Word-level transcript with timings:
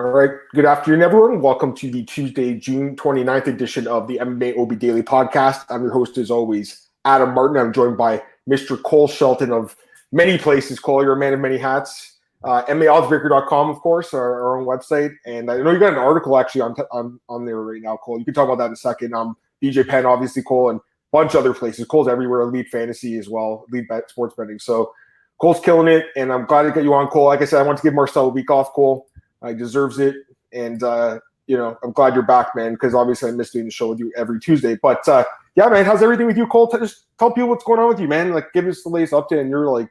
All 0.00 0.06
right. 0.12 0.30
Good 0.54 0.64
afternoon, 0.64 1.02
everyone. 1.02 1.42
Welcome 1.42 1.74
to 1.76 1.90
the 1.90 2.04
Tuesday, 2.04 2.54
June 2.54 2.96
29th 2.96 3.48
edition 3.48 3.86
of 3.86 4.08
the 4.08 4.16
MMA 4.16 4.56
OB 4.58 4.78
Daily 4.78 5.02
Podcast. 5.02 5.66
I'm 5.68 5.82
your 5.82 5.92
host, 5.92 6.16
as 6.16 6.30
always, 6.30 6.88
Adam 7.04 7.34
Martin. 7.34 7.58
I'm 7.58 7.70
joined 7.70 7.98
by 7.98 8.22
Mr. 8.48 8.82
Cole 8.82 9.08
Shelton 9.08 9.52
of 9.52 9.76
many 10.10 10.38
places. 10.38 10.80
Cole, 10.80 11.02
you're 11.02 11.12
a 11.12 11.18
man 11.18 11.34
of 11.34 11.40
many 11.40 11.58
hats. 11.58 12.16
Uh, 12.42 12.62
MMAOddsbreaker.com, 12.64 13.68
of 13.68 13.80
course, 13.80 14.14
our, 14.14 14.42
our, 14.42 14.58
own 14.58 14.64
website. 14.64 15.12
And 15.26 15.50
I 15.50 15.58
know 15.58 15.70
you 15.70 15.78
got 15.78 15.92
an 15.92 15.98
article 15.98 16.38
actually 16.38 16.62
on, 16.62 16.74
on 16.90 17.20
on 17.28 17.44
there 17.44 17.60
right 17.60 17.82
now, 17.82 17.98
Cole. 17.98 18.18
You 18.18 18.24
can 18.24 18.32
talk 18.32 18.46
about 18.48 18.56
that 18.56 18.68
in 18.68 18.72
a 18.72 18.76
second. 18.76 19.12
Um, 19.12 19.36
BJ 19.62 19.86
Penn, 19.86 20.06
obviously, 20.06 20.42
Cole, 20.42 20.70
and 20.70 20.80
a 20.80 20.82
bunch 21.12 21.34
of 21.34 21.40
other 21.40 21.52
places. 21.52 21.84
Cole's 21.84 22.08
everywhere, 22.08 22.40
Elite 22.40 22.68
Fantasy 22.68 23.18
as 23.18 23.28
well, 23.28 23.66
Elite 23.70 23.86
bet, 23.86 24.08
Sports 24.08 24.34
Betting. 24.34 24.60
So 24.60 24.94
Cole's 25.42 25.60
killing 25.60 25.88
it, 25.88 26.06
and 26.16 26.32
I'm 26.32 26.46
glad 26.46 26.62
to 26.62 26.72
get 26.72 26.84
you 26.84 26.94
on, 26.94 27.08
Cole. 27.08 27.26
Like 27.26 27.42
I 27.42 27.44
said, 27.44 27.60
I 27.60 27.64
want 27.64 27.76
to 27.76 27.82
give 27.82 27.92
Marcel 27.92 28.24
a 28.24 28.30
week 28.30 28.50
off, 28.50 28.72
Cole. 28.72 29.09
He 29.46 29.54
deserves 29.54 29.98
it. 29.98 30.16
And, 30.52 30.82
uh, 30.82 31.20
you 31.46 31.56
know, 31.56 31.76
I'm 31.82 31.92
glad 31.92 32.14
you're 32.14 32.22
back, 32.22 32.54
man, 32.54 32.74
because 32.74 32.94
obviously 32.94 33.30
I 33.30 33.32
miss 33.32 33.50
doing 33.50 33.64
the 33.64 33.70
show 33.70 33.88
with 33.88 33.98
you 33.98 34.12
every 34.16 34.38
Tuesday. 34.38 34.78
But 34.80 35.06
uh, 35.08 35.24
yeah, 35.56 35.68
man, 35.68 35.84
how's 35.84 36.02
everything 36.02 36.26
with 36.26 36.36
you, 36.36 36.46
Cole? 36.46 36.70
Just 36.70 37.06
tell 37.18 37.32
people 37.32 37.48
what's 37.48 37.64
going 37.64 37.80
on 37.80 37.88
with 37.88 38.00
you, 38.00 38.08
man. 38.08 38.32
Like, 38.32 38.52
give 38.52 38.66
us 38.66 38.82
the 38.82 38.88
latest 38.88 39.12
update 39.12 39.40
on 39.40 39.48
your 39.48 39.68
like 39.68 39.90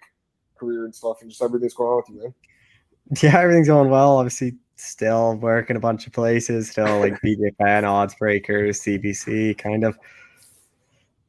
career 0.58 0.86
and 0.86 0.96
stuff, 0.96 1.18
and 1.22 1.30
just 1.30 1.42
everything's 1.42 1.74
going 1.74 1.90
on 1.90 1.98
with 1.98 2.10
you, 2.10 2.24
man. 2.24 2.34
Yeah, 3.24 3.40
everything's 3.40 3.68
going 3.68 3.90
well. 3.90 4.18
Obviously, 4.18 4.56
still 4.76 5.36
working 5.38 5.76
a 5.76 5.80
bunch 5.80 6.06
of 6.06 6.14
places, 6.14 6.70
still 6.70 7.00
like 7.00 7.20
BJ 7.26 7.58
Penn, 7.60 7.84
odds 7.84 8.14
breakers, 8.14 8.82
CBC, 8.82 9.58
kind 9.58 9.84
of 9.84 9.98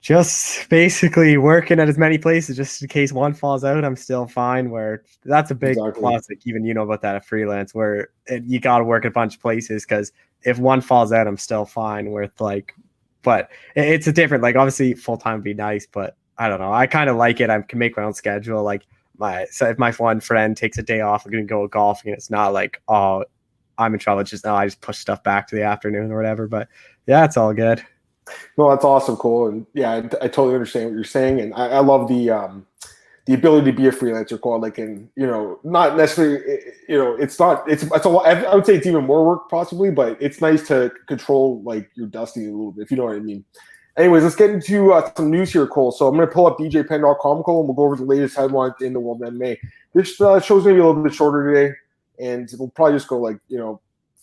just 0.00 0.68
basically 0.70 1.36
working 1.36 1.78
at 1.78 1.88
as 1.88 1.98
many 1.98 2.16
places 2.16 2.56
just 2.56 2.80
in 2.80 2.88
case 2.88 3.12
one 3.12 3.34
falls 3.34 3.64
out 3.64 3.84
i'm 3.84 3.96
still 3.96 4.26
fine 4.26 4.70
where 4.70 5.04
that's 5.24 5.50
a 5.50 5.54
big 5.54 5.72
exactly. 5.72 6.00
plus 6.00 6.28
like 6.30 6.40
even 6.46 6.64
you 6.64 6.72
know 6.72 6.82
about 6.82 7.02
that 7.02 7.16
at 7.16 7.24
freelance 7.24 7.74
where 7.74 8.08
it, 8.26 8.42
you 8.44 8.58
got 8.58 8.78
to 8.78 8.84
work 8.84 9.04
at 9.04 9.08
a 9.08 9.12
bunch 9.12 9.36
of 9.36 9.42
places 9.42 9.84
because 9.84 10.12
if 10.42 10.58
one 10.58 10.80
falls 10.80 11.12
out 11.12 11.26
i'm 11.26 11.36
still 11.36 11.66
fine 11.66 12.10
with 12.10 12.32
like 12.40 12.74
but 13.22 13.50
it, 13.76 13.86
it's 13.86 14.06
a 14.06 14.12
different 14.12 14.42
like 14.42 14.56
obviously 14.56 14.94
full-time 14.94 15.34
would 15.34 15.44
be 15.44 15.54
nice 15.54 15.86
but 15.86 16.16
i 16.38 16.48
don't 16.48 16.60
know 16.60 16.72
i 16.72 16.86
kind 16.86 17.10
of 17.10 17.16
like 17.16 17.40
it 17.40 17.50
i 17.50 17.60
can 17.60 17.78
make 17.78 17.96
my 17.96 18.02
own 18.02 18.14
schedule 18.14 18.62
like 18.62 18.86
my 19.18 19.44
so 19.50 19.68
if 19.68 19.78
my 19.78 19.92
one 19.92 20.18
friend 20.18 20.56
takes 20.56 20.78
a 20.78 20.82
day 20.82 21.02
off 21.02 21.26
i'm 21.26 21.32
gonna 21.32 21.44
go 21.44 21.68
golfing 21.68 22.12
it's 22.12 22.30
not 22.30 22.54
like 22.54 22.80
oh 22.88 23.22
i'm 23.76 23.92
in 23.92 24.00
trouble 24.00 24.22
it's 24.22 24.30
just 24.30 24.46
no 24.46 24.54
i 24.54 24.64
just 24.64 24.80
push 24.80 24.96
stuff 24.96 25.22
back 25.22 25.46
to 25.46 25.54
the 25.54 25.62
afternoon 25.62 26.10
or 26.10 26.16
whatever 26.16 26.48
but 26.48 26.68
yeah 27.06 27.22
it's 27.22 27.36
all 27.36 27.52
good 27.52 27.84
no, 28.56 28.70
that's 28.70 28.84
awesome, 28.84 29.16
cool, 29.16 29.48
and 29.48 29.66
yeah, 29.74 29.96
I, 30.20 30.28
totally 30.28 30.54
understand 30.54 30.86
what 30.86 30.94
you're 30.94 31.04
saying, 31.04 31.40
and 31.40 31.54
I, 31.54 31.68
I, 31.68 31.78
love 31.80 32.08
the 32.08 32.30
um, 32.30 32.66
the 33.26 33.34
ability 33.34 33.70
to 33.70 33.76
be 33.76 33.86
a 33.86 33.92
freelancer, 33.92 34.40
call 34.40 34.60
like, 34.60 34.78
and 34.78 35.08
you 35.16 35.26
know, 35.26 35.58
not 35.64 35.96
necessarily, 35.96 36.42
you 36.88 36.98
know, 36.98 37.14
it's 37.16 37.38
not, 37.38 37.68
it's 37.68 37.82
it's 37.82 38.04
a 38.04 38.08
lot. 38.08 38.26
I 38.26 38.54
would 38.54 38.66
say 38.66 38.76
it's 38.76 38.86
even 38.86 39.04
more 39.04 39.24
work 39.24 39.48
possibly, 39.48 39.90
but 39.90 40.20
it's 40.20 40.40
nice 40.40 40.66
to 40.68 40.92
control 41.06 41.62
like 41.62 41.90
your 41.94 42.06
destiny 42.06 42.46
a 42.46 42.50
little 42.50 42.72
bit, 42.72 42.82
if 42.82 42.90
you 42.90 42.96
know 42.96 43.04
what 43.04 43.16
I 43.16 43.20
mean. 43.20 43.44
Anyways, 43.96 44.22
let's 44.22 44.36
get 44.36 44.50
into 44.50 44.92
uh, 44.92 45.10
some 45.14 45.30
news 45.30 45.52
here, 45.52 45.66
Cole. 45.66 45.92
So 45.92 46.06
I'm 46.06 46.16
going 46.16 46.26
to 46.26 46.32
pull 46.32 46.46
up 46.46 46.58
BJPenn.com, 46.58 47.42
Cole, 47.42 47.60
and 47.60 47.68
we'll 47.68 47.74
go 47.74 47.84
over 47.84 47.96
the 47.96 48.04
latest 48.04 48.36
headlines 48.36 48.74
in 48.80 48.92
the 48.92 49.00
world 49.00 49.22
of 49.22 49.32
MMA. 49.34 49.58
This 49.94 50.20
uh, 50.20 50.40
show's 50.40 50.62
going 50.62 50.76
to 50.76 50.80
be 50.80 50.84
a 50.84 50.86
little 50.86 51.02
bit 51.02 51.12
shorter 51.12 51.52
today, 51.52 51.74
and 52.18 52.48
we'll 52.58 52.68
probably 52.68 52.96
just 52.96 53.08
go 53.08 53.18
like 53.18 53.38
you 53.48 53.58
know 53.58 53.80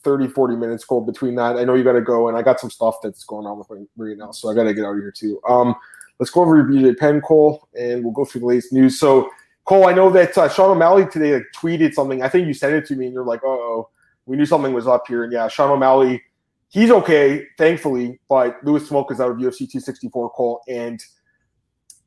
30, 0.07 0.29
40 0.29 0.55
minutes 0.55 0.85
go 0.85 1.01
between 1.01 1.35
that. 1.35 1.57
I 1.57 1.65
know 1.65 1.73
you 1.73 1.83
got 1.83 1.91
to 1.91 2.01
go, 2.01 2.29
and 2.29 2.37
I 2.37 2.41
got 2.41 2.61
some 2.61 2.69
stuff 2.69 2.95
that's 3.03 3.25
going 3.25 3.45
on 3.45 3.57
with 3.57 3.69
me 3.69 3.85
right 3.97 4.17
now, 4.17 4.31
so 4.31 4.49
I 4.49 4.55
got 4.55 4.63
to 4.63 4.73
get 4.73 4.85
out 4.85 4.93
of 4.93 4.99
here 4.99 5.11
too. 5.11 5.41
Um, 5.45 5.75
let's 6.17 6.29
go 6.29 6.43
over 6.43 6.55
your 6.55 6.63
BJ 6.63 6.97
Penn, 6.97 7.19
Cole, 7.19 7.67
and 7.77 8.05
we'll 8.05 8.13
go 8.13 8.23
through 8.23 8.39
the 8.39 8.47
latest 8.47 8.71
news. 8.71 9.01
So, 9.01 9.29
Cole, 9.65 9.85
I 9.85 9.91
know 9.91 10.09
that 10.11 10.37
uh, 10.37 10.47
Sean 10.47 10.71
O'Malley 10.71 11.07
today 11.07 11.33
like, 11.33 11.43
tweeted 11.53 11.93
something. 11.93 12.23
I 12.23 12.29
think 12.29 12.47
you 12.47 12.53
sent 12.53 12.73
it 12.73 12.85
to 12.85 12.95
me, 12.95 13.07
and 13.07 13.13
you're 13.13 13.25
like, 13.25 13.41
oh, 13.43 13.89
we 14.25 14.37
knew 14.37 14.45
something 14.45 14.71
was 14.71 14.87
up 14.87 15.03
here. 15.09 15.25
And 15.25 15.33
yeah, 15.33 15.49
Sean 15.49 15.71
O'Malley, 15.71 16.23
he's 16.69 16.89
okay, 16.89 17.43
thankfully, 17.57 18.17
but 18.29 18.63
Louis 18.63 18.87
Smolka 18.87 19.11
is 19.11 19.19
out 19.19 19.31
of 19.31 19.37
UFC 19.37 19.69
264, 19.69 20.29
Cole. 20.29 20.61
And, 20.69 21.03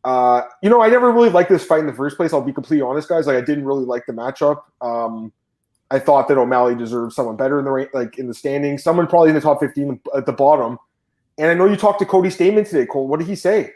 uh, 0.05 0.41
you 0.63 0.71
know, 0.71 0.81
I 0.81 0.89
never 0.89 1.13
really 1.13 1.29
liked 1.29 1.51
this 1.51 1.67
fight 1.67 1.81
in 1.81 1.87
the 1.87 1.93
first 1.93 2.17
place. 2.17 2.33
I'll 2.33 2.41
be 2.41 2.55
completely 2.55 2.81
honest, 2.81 3.11
guys. 3.11 3.27
Like, 3.27 3.37
I 3.37 3.43
didn't 3.43 3.67
really 3.67 3.85
like 3.85 4.07
the 4.07 4.15
matchup. 4.15 4.63
Um, 4.81 5.35
I 5.91 5.99
thought 5.99 6.29
that 6.29 6.39
O'Malley 6.39 6.75
deserved 6.75 7.13
someone 7.13 7.37
better 7.37 7.59
in 7.59 7.65
the 7.65 7.89
like 7.93 8.19
in 8.19 8.29
the 8.29 8.35
standings, 8.35 8.83
someone 8.83 9.07
probably 9.07 9.31
in 9.31 9.35
the 9.35 9.41
top 9.41 9.61
fifteen 9.61 10.01
at 10.17 10.27
the 10.27 10.33
bottom. 10.33 10.79
And 11.39 11.49
I 11.49 11.55
know 11.55 11.67
you 11.67 11.77
talked 11.77 11.99
to 12.01 12.07
Cody 12.07 12.29
Stamann 12.29 12.69
today, 12.69 12.87
Cole. 12.87 13.09
What 13.09 13.19
did 13.19 13.29
he 13.29 13.35
say? 13.35 13.73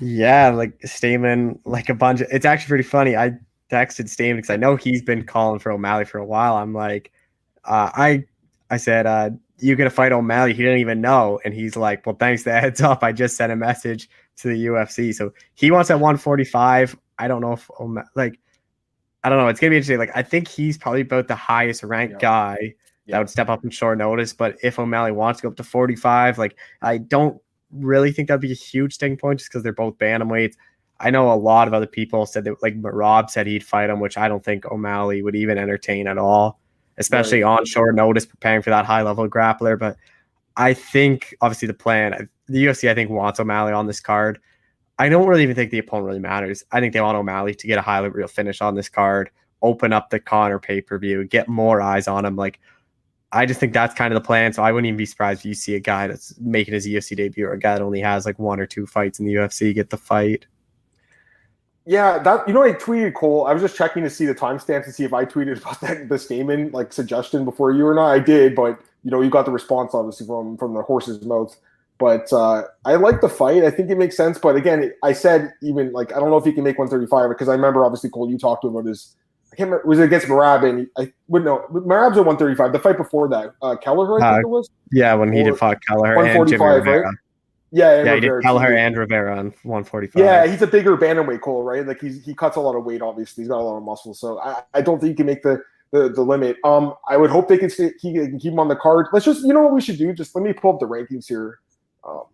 Yeah, 0.00 0.48
like 0.48 0.78
Stamann, 0.80 1.58
like 1.64 1.88
a 1.88 1.94
bunch. 1.94 2.22
Of, 2.22 2.28
it's 2.30 2.46
actually 2.46 2.68
pretty 2.68 2.84
funny. 2.84 3.16
I 3.16 3.30
texted 3.70 4.06
Stamann 4.06 4.36
because 4.36 4.50
I 4.50 4.56
know 4.56 4.76
he's 4.76 5.02
been 5.02 5.24
calling 5.24 5.58
for 5.58 5.72
O'Malley 5.72 6.06
for 6.06 6.18
a 6.18 6.24
while. 6.24 6.56
I'm 6.56 6.72
like, 6.72 7.12
uh, 7.64 7.90
I, 7.94 8.24
I 8.70 8.78
said, 8.78 9.06
uh, 9.06 9.30
"You 9.58 9.76
gonna 9.76 9.90
fight 9.90 10.12
O'Malley?" 10.12 10.54
He 10.54 10.62
didn't 10.62 10.78
even 10.78 11.02
know, 11.02 11.38
and 11.44 11.52
he's 11.52 11.76
like, 11.76 12.06
"Well, 12.06 12.16
thanks 12.16 12.44
the 12.44 12.52
heads 12.52 12.80
up. 12.80 13.02
I 13.02 13.12
just 13.12 13.36
sent 13.36 13.52
a 13.52 13.56
message 13.56 14.08
to 14.38 14.48
the 14.48 14.66
UFC, 14.66 15.14
so 15.14 15.32
he 15.54 15.70
wants 15.70 15.90
at 15.90 16.00
145. 16.00 16.96
I 17.18 17.28
don't 17.28 17.42
know 17.42 17.52
if 17.52 17.70
O'Malley, 17.78 18.08
like." 18.14 18.40
I 19.22 19.28
don't 19.28 19.38
know. 19.38 19.48
It's 19.48 19.60
gonna 19.60 19.70
be 19.70 19.76
interesting. 19.76 19.98
Like 19.98 20.12
I 20.14 20.22
think 20.22 20.48
he's 20.48 20.78
probably 20.78 21.02
about 21.02 21.28
the 21.28 21.34
highest 21.34 21.82
ranked 21.82 22.14
yeah. 22.14 22.18
guy 22.18 22.74
yeah. 23.06 23.12
that 23.12 23.18
would 23.18 23.30
step 23.30 23.48
up 23.48 23.64
in 23.64 23.70
short 23.70 23.98
notice. 23.98 24.32
But 24.32 24.56
if 24.62 24.78
O'Malley 24.78 25.12
wants 25.12 25.40
to 25.40 25.42
go 25.44 25.50
up 25.50 25.56
to 25.56 25.64
45, 25.64 26.38
like 26.38 26.56
I 26.82 26.98
don't 26.98 27.40
really 27.70 28.12
think 28.12 28.28
that'd 28.28 28.40
be 28.40 28.52
a 28.52 28.54
huge 28.54 28.94
sticking 28.94 29.16
point 29.16 29.38
just 29.38 29.50
because 29.50 29.62
they're 29.62 29.72
both 29.72 29.98
bantamweights. 29.98 30.54
I 31.00 31.10
know 31.10 31.32
a 31.32 31.34
lot 31.34 31.66
of 31.66 31.74
other 31.74 31.86
people 31.86 32.26
said 32.26 32.44
that 32.44 32.62
like 32.62 32.74
Rob 32.78 33.30
said 33.30 33.46
he'd 33.46 33.64
fight 33.64 33.90
him, 33.90 34.00
which 34.00 34.18
I 34.18 34.28
don't 34.28 34.44
think 34.44 34.66
O'Malley 34.66 35.22
would 35.22 35.34
even 35.34 35.56
entertain 35.56 36.06
at 36.06 36.18
all, 36.18 36.60
especially 36.98 37.42
right. 37.42 37.58
on 37.58 37.64
short 37.64 37.94
notice 37.94 38.26
preparing 38.26 38.62
for 38.62 38.70
that 38.70 38.84
high 38.84 39.02
level 39.02 39.28
grappler. 39.28 39.78
But 39.78 39.96
I 40.56 40.74
think 40.74 41.34
obviously 41.40 41.68
the 41.68 41.74
plan, 41.74 42.28
the 42.48 42.64
UFC 42.64 42.90
I 42.90 42.94
think 42.94 43.10
wants 43.10 43.40
O'Malley 43.40 43.72
on 43.72 43.86
this 43.86 44.00
card. 44.00 44.40
I 45.00 45.08
don't 45.08 45.26
really 45.26 45.42
even 45.44 45.56
think 45.56 45.70
the 45.70 45.78
opponent 45.78 46.08
really 46.08 46.18
matters. 46.18 46.62
I 46.72 46.78
think 46.78 46.92
they 46.92 47.00
want 47.00 47.16
O'Malley 47.16 47.54
to 47.54 47.66
get 47.66 47.78
a 47.78 47.80
highlight 47.80 48.14
reel 48.14 48.28
finish 48.28 48.60
on 48.60 48.74
this 48.74 48.90
card, 48.90 49.30
open 49.62 49.94
up 49.94 50.10
the 50.10 50.20
Conor 50.20 50.58
pay 50.58 50.82
per 50.82 50.98
view, 50.98 51.24
get 51.24 51.48
more 51.48 51.80
eyes 51.80 52.06
on 52.06 52.26
him. 52.26 52.36
Like, 52.36 52.60
I 53.32 53.46
just 53.46 53.58
think 53.58 53.72
that's 53.72 53.94
kind 53.94 54.12
of 54.12 54.22
the 54.22 54.26
plan. 54.26 54.52
So 54.52 54.62
I 54.62 54.72
wouldn't 54.72 54.88
even 54.88 54.98
be 54.98 55.06
surprised 55.06 55.40
if 55.40 55.46
you 55.46 55.54
see 55.54 55.74
a 55.74 55.80
guy 55.80 56.06
that's 56.06 56.38
making 56.38 56.74
his 56.74 56.86
UFC 56.86 57.16
debut 57.16 57.46
or 57.46 57.52
a 57.52 57.58
guy 57.58 57.76
that 57.76 57.82
only 57.82 58.00
has 58.00 58.26
like 58.26 58.38
one 58.38 58.60
or 58.60 58.66
two 58.66 58.86
fights 58.86 59.18
in 59.18 59.24
the 59.24 59.32
UFC 59.32 59.74
get 59.74 59.88
the 59.88 59.96
fight. 59.96 60.44
Yeah, 61.86 62.18
that 62.18 62.46
you 62.46 62.52
know, 62.52 62.62
I 62.62 62.72
tweeted 62.72 63.14
Cole. 63.14 63.46
I 63.46 63.54
was 63.54 63.62
just 63.62 63.76
checking 63.76 64.02
to 64.02 64.10
see 64.10 64.26
the 64.26 64.34
timestamps 64.34 64.84
to 64.84 64.92
see 64.92 65.04
if 65.04 65.14
I 65.14 65.24
tweeted 65.24 65.62
about 65.62 65.80
that 65.80 66.10
the 66.10 66.16
Stamann 66.16 66.74
like 66.74 66.92
suggestion 66.92 67.46
before 67.46 67.72
you 67.72 67.86
or 67.86 67.94
not. 67.94 68.10
I 68.10 68.18
did, 68.18 68.54
but 68.54 68.78
you 69.02 69.10
know, 69.10 69.22
you 69.22 69.30
got 69.30 69.46
the 69.46 69.50
response 69.50 69.94
obviously 69.94 70.26
from 70.26 70.58
from 70.58 70.74
the 70.74 70.82
horse's 70.82 71.24
mouth. 71.24 71.56
But 72.00 72.32
uh, 72.32 72.62
I 72.86 72.94
like 72.94 73.20
the 73.20 73.28
fight. 73.28 73.62
I 73.62 73.70
think 73.70 73.90
it 73.90 73.98
makes 73.98 74.16
sense. 74.16 74.38
But 74.38 74.56
again, 74.56 74.90
I 75.02 75.12
said 75.12 75.52
even 75.62 75.92
like 75.92 76.12
I 76.12 76.18
don't 76.18 76.30
know 76.30 76.38
if 76.38 76.44
he 76.46 76.52
can 76.52 76.64
make 76.64 76.78
135 76.78 77.28
because 77.28 77.48
I 77.48 77.52
remember 77.52 77.84
obviously 77.84 78.08
Cole 78.08 78.30
you 78.30 78.38
talked 78.38 78.62
to 78.62 78.68
him 78.68 78.76
about 78.76 78.88
his. 78.88 79.14
I 79.52 79.56
can't 79.56 79.68
remember, 79.68 79.86
was 79.86 79.98
it 79.98 80.04
against 80.04 80.28
Merab 80.28 80.68
and 80.68 80.88
I 80.96 81.12
wouldn't 81.28 81.44
know 81.46 81.66
Merab's 81.70 82.16
at 82.16 82.24
135. 82.24 82.72
The 82.72 82.78
fight 82.78 82.96
before 82.96 83.28
that, 83.28 83.52
uh, 83.62 83.76
Kelleher, 83.76 84.22
I 84.22 84.34
think 84.34 84.44
uh, 84.44 84.48
it 84.48 84.50
was. 84.50 84.70
Yeah, 84.92 85.12
when 85.14 85.32
he 85.32 85.40
or 85.40 85.44
did 85.44 85.58
fight 85.58 85.78
Kelleher 85.86 86.16
145, 86.16 86.86
right? 86.86 87.14
Yeah, 87.72 88.02
yeah, 88.02 88.14
he 88.14 88.20
did 88.20 88.42
Kelleher 88.42 88.74
and 88.76 88.96
Rivera 88.96 89.36
on 89.38 89.46
145. 89.62 90.20
Yeah, 90.20 90.46
he's 90.46 90.62
a 90.62 90.66
bigger 90.66 90.96
bantamweight, 90.96 91.40
Cole, 91.40 91.62
right? 91.62 91.86
Like 91.86 92.00
he's 92.00 92.24
he 92.24 92.34
cuts 92.34 92.56
a 92.56 92.60
lot 92.60 92.76
of 92.76 92.84
weight. 92.84 93.02
Obviously, 93.02 93.42
he's 93.42 93.48
got 93.48 93.58
a 93.58 93.62
lot 93.62 93.76
of 93.76 93.82
muscle, 93.82 94.14
so 94.14 94.40
I, 94.40 94.62
I 94.74 94.80
don't 94.80 94.98
think 95.00 95.10
he 95.10 95.16
can 95.16 95.26
make 95.26 95.42
the, 95.42 95.62
the 95.92 96.08
the 96.08 96.22
limit. 96.22 96.56
Um, 96.64 96.94
I 97.08 97.16
would 97.16 97.30
hope 97.30 97.48
they 97.48 97.58
can 97.58 97.70
stay, 97.70 97.92
he 98.00 98.14
can 98.14 98.38
keep 98.38 98.52
him 98.52 98.58
on 98.58 98.68
the 98.68 98.76
card. 98.76 99.06
Let's 99.12 99.24
just 99.24 99.42
you 99.42 99.52
know 99.52 99.60
what 99.60 99.74
we 99.74 99.80
should 99.80 99.98
do. 99.98 100.12
Just 100.12 100.34
let 100.34 100.42
me 100.42 100.52
pull 100.52 100.72
up 100.72 100.80
the 100.80 100.86
rankings 100.86 101.28
here. 101.28 101.60
Um, 102.04 102.24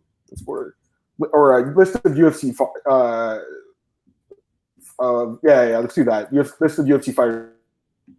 for 0.44 0.76
or 1.18 1.58
a 1.58 1.76
list 1.76 1.96
of 1.96 2.02
UFC. 2.02 2.54
Uh, 2.88 3.38
uh, 4.98 5.36
yeah, 5.42 5.68
yeah, 5.68 5.78
let's 5.78 5.94
do 5.94 6.04
that. 6.04 6.32
Have 6.32 6.52
list 6.60 6.78
of 6.78 6.86
UFC 6.86 7.14
fighters 7.14 7.52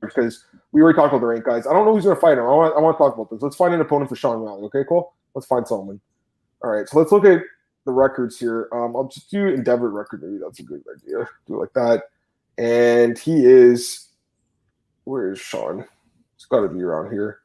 because 0.02 0.46
we 0.72 0.82
already 0.82 0.96
talked 0.96 1.14
about 1.14 1.22
the 1.22 1.28
rank 1.28 1.46
guys. 1.46 1.66
I 1.66 1.74
don't 1.74 1.86
know 1.86 1.94
who's 1.94 2.04
to 2.06 2.16
fight 2.16 2.38
him. 2.38 2.46
I 2.46 2.50
want, 2.50 2.76
I 2.76 2.80
want 2.80 2.98
to 2.98 3.04
talk 3.04 3.14
about 3.14 3.30
this. 3.30 3.42
Let's 3.42 3.56
find 3.56 3.74
an 3.74 3.82
opponent 3.82 4.10
for 4.10 4.16
Sean 4.16 4.38
O'Malley. 4.38 4.64
Okay, 4.64 4.84
cool. 4.88 5.14
Let's 5.34 5.48
find 5.48 5.68
someone. 5.68 6.00
All 6.64 6.72
right, 6.72 6.88
so 6.88 6.98
let's 7.00 7.12
look 7.12 7.26
at 7.26 7.42
the 7.86 7.92
records 7.92 8.38
here. 8.38 8.68
Um, 8.72 8.96
I'll 8.96 9.08
just 9.08 9.32
do 9.32 9.48
Endeavor 9.48 9.90
record. 9.90 10.24
Maybe 10.24 10.40
that's 10.44 10.60
a 10.60 10.64
good 10.64 10.84
idea. 10.96 11.28
Do 11.46 11.56
it 11.56 11.58
like 11.58 11.74
that. 11.74 12.04
And 12.58 13.18
he 13.18 13.46
is. 13.46 14.10
Where 15.06 15.32
is 15.32 15.40
Sean? 15.40 15.86
He's 16.36 16.46
got 16.46 16.62
to 16.62 16.68
be 16.68 16.82
around 16.82 17.12
here. 17.14 17.40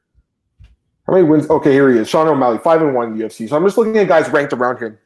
How 1.12 1.18
many 1.18 1.28
wins? 1.28 1.50
Okay, 1.50 1.72
here 1.72 1.92
he 1.92 1.98
is. 1.98 2.08
Sean 2.08 2.26
O'Malley, 2.26 2.56
five 2.56 2.80
and 2.80 2.94
one 2.94 3.18
UFC. 3.18 3.46
So 3.46 3.54
I'm 3.54 3.64
just 3.66 3.76
looking 3.76 3.98
at 3.98 4.08
guys 4.08 4.30
ranked 4.30 4.54
around 4.54 4.78
him. 4.78 4.96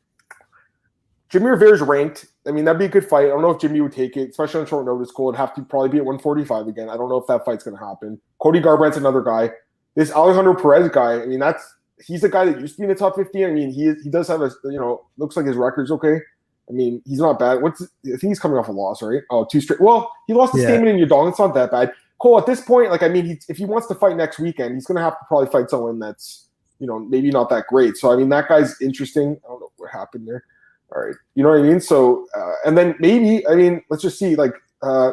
Jimmy 1.30 1.46
Rivera's 1.46 1.80
ranked. 1.80 2.26
I 2.46 2.52
mean, 2.52 2.64
that'd 2.64 2.78
be 2.78 2.84
a 2.84 2.88
good 2.88 3.04
fight. 3.04 3.24
I 3.24 3.30
don't 3.30 3.42
know 3.42 3.50
if 3.50 3.60
Jimmy 3.60 3.80
would 3.80 3.90
take 3.90 4.16
it, 4.16 4.30
especially 4.30 4.60
on 4.60 4.66
short 4.68 4.86
notice. 4.86 5.10
Cole 5.10 5.26
would 5.26 5.34
have 5.34 5.52
to 5.56 5.62
probably 5.62 5.88
be 5.88 5.96
at 5.96 6.04
145 6.04 6.68
again. 6.68 6.88
I 6.88 6.96
don't 6.96 7.08
know 7.08 7.16
if 7.16 7.26
that 7.26 7.44
fight's 7.44 7.64
going 7.64 7.76
to 7.76 7.84
happen. 7.84 8.20
Cody 8.38 8.60
Garbrandt's 8.60 8.96
another 8.96 9.20
guy. 9.20 9.50
This 9.96 10.12
Alejandro 10.12 10.54
Perez 10.54 10.88
guy. 10.90 11.20
I 11.20 11.26
mean, 11.26 11.40
that's 11.40 11.74
he's 12.04 12.22
a 12.22 12.28
guy 12.28 12.44
that 12.44 12.60
used 12.60 12.76
to 12.76 12.82
be 12.82 12.84
in 12.84 12.90
the 12.90 12.94
top 12.94 13.16
15. 13.16 13.44
I 13.44 13.50
mean, 13.50 13.72
he 13.72 13.92
he 14.04 14.08
does 14.08 14.28
have 14.28 14.42
a 14.42 14.52
you 14.62 14.78
know 14.78 15.06
looks 15.16 15.36
like 15.36 15.46
his 15.46 15.56
record's 15.56 15.90
okay. 15.90 16.20
I 16.70 16.72
mean, 16.72 17.02
he's 17.04 17.18
not 17.18 17.40
bad. 17.40 17.62
What's 17.62 17.82
I 17.82 18.10
think 18.10 18.22
he's 18.22 18.38
coming 18.38 18.58
off 18.58 18.68
a 18.68 18.72
loss, 18.72 19.02
right? 19.02 19.22
Oh, 19.30 19.44
two 19.44 19.60
straight. 19.60 19.80
Well, 19.80 20.08
he 20.28 20.34
lost 20.34 20.54
to 20.54 20.60
yeah. 20.60 20.70
Stamann 20.70 20.90
and 20.90 21.10
Yadong. 21.10 21.30
It's 21.30 21.40
not 21.40 21.52
that 21.54 21.72
bad. 21.72 21.92
Cole, 22.18 22.38
at 22.38 22.46
this 22.46 22.60
point, 22.60 22.90
like 22.90 23.02
I 23.02 23.08
mean, 23.08 23.26
he, 23.26 23.40
if 23.48 23.56
he 23.56 23.64
wants 23.64 23.86
to 23.88 23.94
fight 23.94 24.16
next 24.16 24.38
weekend, 24.38 24.74
he's 24.74 24.86
going 24.86 24.96
to 24.96 25.02
have 25.02 25.18
to 25.18 25.24
probably 25.28 25.48
fight 25.48 25.70
someone 25.70 25.98
that's 25.98 26.48
you 26.78 26.86
know 26.86 26.98
maybe 26.98 27.30
not 27.30 27.48
that 27.50 27.66
great. 27.68 27.96
So 27.96 28.12
I 28.12 28.16
mean, 28.16 28.28
that 28.30 28.48
guy's 28.48 28.80
interesting. 28.80 29.38
I 29.44 29.48
don't 29.48 29.60
know 29.60 29.72
what 29.76 29.90
happened 29.90 30.26
there. 30.26 30.44
All 30.94 31.02
right, 31.02 31.14
you 31.34 31.42
know 31.42 31.50
what 31.50 31.58
I 31.58 31.62
mean. 31.62 31.80
So 31.80 32.26
uh, 32.36 32.52
and 32.64 32.76
then 32.76 32.94
maybe 32.98 33.46
I 33.46 33.54
mean, 33.54 33.82
let's 33.90 34.02
just 34.02 34.18
see 34.18 34.36
like. 34.36 34.54
Uh, 34.82 35.12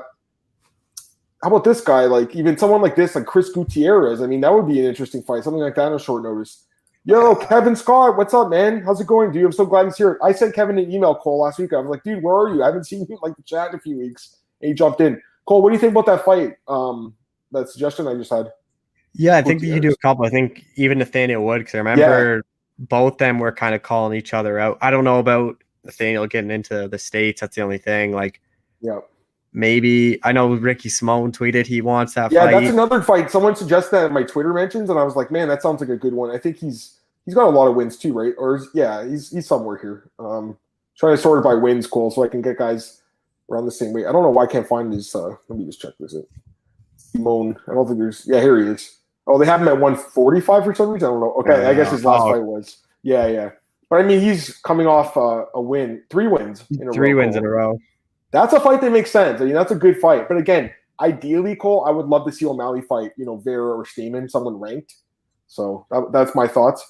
how 1.41 1.49
about 1.49 1.65
this 1.65 1.81
guy? 1.81 2.05
Like 2.05 2.33
even 2.37 2.57
someone 2.57 2.81
like 2.81 2.95
this, 2.95 3.15
like 3.15 3.25
Chris 3.25 3.49
Gutierrez. 3.49 4.21
I 4.21 4.27
mean, 4.27 4.39
that 4.41 4.53
would 4.53 4.65
be 4.65 4.79
an 4.79 4.85
interesting 4.85 5.21
fight. 5.23 5.43
Something 5.43 5.61
like 5.61 5.75
that 5.75 5.91
on 5.91 5.99
short 5.99 6.23
notice. 6.23 6.65
Yo, 7.05 7.35
Kevin 7.35 7.75
Scott, 7.75 8.15
what's 8.15 8.33
up, 8.33 8.49
man? 8.49 8.81
How's 8.81 9.01
it 9.01 9.07
going, 9.07 9.29
dude? 9.33 9.43
I'm 9.43 9.51
so 9.51 9.65
glad 9.65 9.85
he's 9.87 9.97
here. 9.97 10.17
I 10.23 10.31
sent 10.31 10.55
Kevin 10.55 10.77
an 10.77 10.89
email 10.89 11.13
call 11.13 11.41
last 11.41 11.59
week. 11.59 11.73
I 11.73 11.79
was 11.79 11.89
like, 11.89 12.01
dude, 12.03 12.23
where 12.23 12.33
are 12.33 12.55
you? 12.55 12.63
I 12.63 12.67
haven't 12.67 12.85
seen 12.85 13.05
you 13.09 13.19
like 13.21 13.35
the 13.35 13.43
chat 13.43 13.71
in 13.71 13.75
a 13.75 13.79
few 13.81 13.97
weeks. 13.97 14.37
And 14.61 14.69
he 14.69 14.73
jumped 14.73 15.01
in. 15.01 15.21
Cole, 15.45 15.61
what 15.61 15.69
do 15.69 15.73
you 15.73 15.79
think 15.79 15.91
about 15.91 16.05
that 16.05 16.25
fight? 16.25 16.55
Um, 16.67 17.15
that 17.51 17.69
suggestion 17.69 18.07
I 18.07 18.15
just 18.15 18.31
had. 18.31 18.51
Yeah, 19.13 19.37
I 19.37 19.41
think 19.41 19.61
that 19.61 19.67
you 19.67 19.79
do 19.79 19.91
a 19.91 19.97
couple. 19.97 20.25
I 20.25 20.29
think 20.29 20.65
even 20.75 20.97
Nathaniel 20.97 21.43
Wood, 21.43 21.59
because 21.59 21.75
I 21.75 21.79
remember 21.79 22.35
yeah. 22.37 22.41
both 22.79 23.17
them 23.17 23.39
were 23.39 23.51
kind 23.51 23.75
of 23.75 23.83
calling 23.83 24.17
each 24.17 24.33
other 24.33 24.57
out. 24.57 24.77
I 24.81 24.89
don't 24.89 25.03
know 25.03 25.19
about 25.19 25.63
Nathaniel 25.83 26.25
getting 26.25 26.49
into 26.49 26.87
the 26.87 26.97
states. 26.97 27.41
That's 27.41 27.55
the 27.55 27.61
only 27.61 27.77
thing. 27.77 28.11
Like, 28.11 28.41
yeah, 28.81 28.99
maybe 29.53 30.19
I 30.23 30.31
know 30.31 30.55
Ricky 30.55 30.89
Simon 30.89 31.31
tweeted 31.31 31.67
he 31.67 31.81
wants 31.81 32.15
that. 32.15 32.31
Yeah, 32.31 32.45
fight. 32.45 32.51
that's 32.51 32.73
another 32.73 33.03
fight. 33.03 33.29
Someone 33.29 33.55
suggested 33.55 33.91
that 33.91 34.07
in 34.07 34.13
my 34.13 34.23
Twitter 34.23 34.51
mentions, 34.51 34.89
and 34.89 34.97
I 34.97 35.03
was 35.03 35.15
like, 35.15 35.29
man, 35.29 35.47
that 35.49 35.61
sounds 35.61 35.79
like 35.79 35.91
a 35.91 35.97
good 35.97 36.13
one. 36.13 36.31
I 36.31 36.39
think 36.39 36.57
he's 36.57 36.97
he's 37.25 37.35
got 37.35 37.45
a 37.45 37.51
lot 37.51 37.67
of 37.67 37.75
wins 37.75 37.97
too, 37.97 38.13
right? 38.13 38.33
Or 38.39 38.61
yeah, 38.73 39.07
he's 39.07 39.29
he's 39.29 39.47
somewhere 39.47 39.77
here. 39.77 40.09
Um, 40.17 40.57
trying 40.97 41.15
to 41.15 41.21
sort 41.21 41.37
it 41.37 41.43
by 41.43 41.53
wins, 41.53 41.85
cool, 41.85 42.09
so 42.09 42.23
I 42.23 42.27
can 42.27 42.41
get 42.41 42.57
guys 42.57 43.02
around 43.51 43.65
the 43.65 43.71
same 43.71 43.93
weight. 43.93 44.05
I 44.05 44.11
don't 44.11 44.23
know 44.23 44.29
why 44.29 44.43
I 44.43 44.47
can't 44.47 44.67
find 44.67 44.93
his. 44.93 45.13
Uh, 45.13 45.35
let 45.47 45.59
me 45.59 45.65
just 45.65 45.81
check 45.81 45.93
this. 45.99 46.13
It 46.13 46.29
Simon. 46.97 47.57
I 47.67 47.73
don't 47.73 47.87
think 47.87 47.99
there's. 47.99 48.23
Yeah, 48.25 48.41
here 48.41 48.57
he 48.59 48.69
is. 48.71 48.99
Oh, 49.25 49.37
they 49.37 49.45
have 49.45 49.61
him 49.61 49.67
at 49.67 49.79
145 49.79 50.63
for 50.63 50.75
some 50.75 50.89
reason. 50.89 51.07
I 51.07 51.11
don't 51.11 51.21
know. 51.21 51.33
Okay, 51.39 51.61
yeah, 51.61 51.69
I 51.69 51.73
guess 51.73 51.91
his 51.91 52.03
last 52.03 52.23
oh. 52.23 52.33
fight 52.33 52.43
was. 52.43 52.77
Yeah, 53.03 53.27
yeah. 53.27 53.51
But 53.89 54.01
I 54.01 54.03
mean, 54.03 54.21
he's 54.21 54.57
coming 54.57 54.87
off 54.87 55.15
uh, 55.15 55.45
a 55.53 55.61
win, 55.61 56.03
three 56.09 56.27
wins 56.27 56.63
in 56.71 56.87
a 56.87 56.91
three 56.91 57.13
row. 57.13 57.23
wins 57.23 57.35
in 57.35 57.45
a 57.45 57.49
row. 57.49 57.77
That's 58.31 58.53
a 58.53 58.59
fight 58.59 58.81
that 58.81 58.91
makes 58.91 59.11
sense. 59.11 59.39
I 59.39 59.45
mean, 59.45 59.53
that's 59.53 59.71
a 59.71 59.75
good 59.75 59.99
fight. 59.99 60.27
But 60.27 60.37
again, 60.37 60.71
ideally, 60.99 61.55
Cole, 61.55 61.85
I 61.85 61.91
would 61.91 62.07
love 62.07 62.25
to 62.25 62.31
see 62.31 62.45
O'Malley 62.45 62.81
fight, 62.81 63.11
you 63.17 63.25
know, 63.25 63.37
Vera 63.37 63.77
or 63.77 63.85
Stamann, 63.85 64.29
someone 64.29 64.59
ranked. 64.59 64.95
So 65.47 65.85
that, 65.91 66.11
that's 66.11 66.33
my 66.33 66.47
thoughts. 66.47 66.83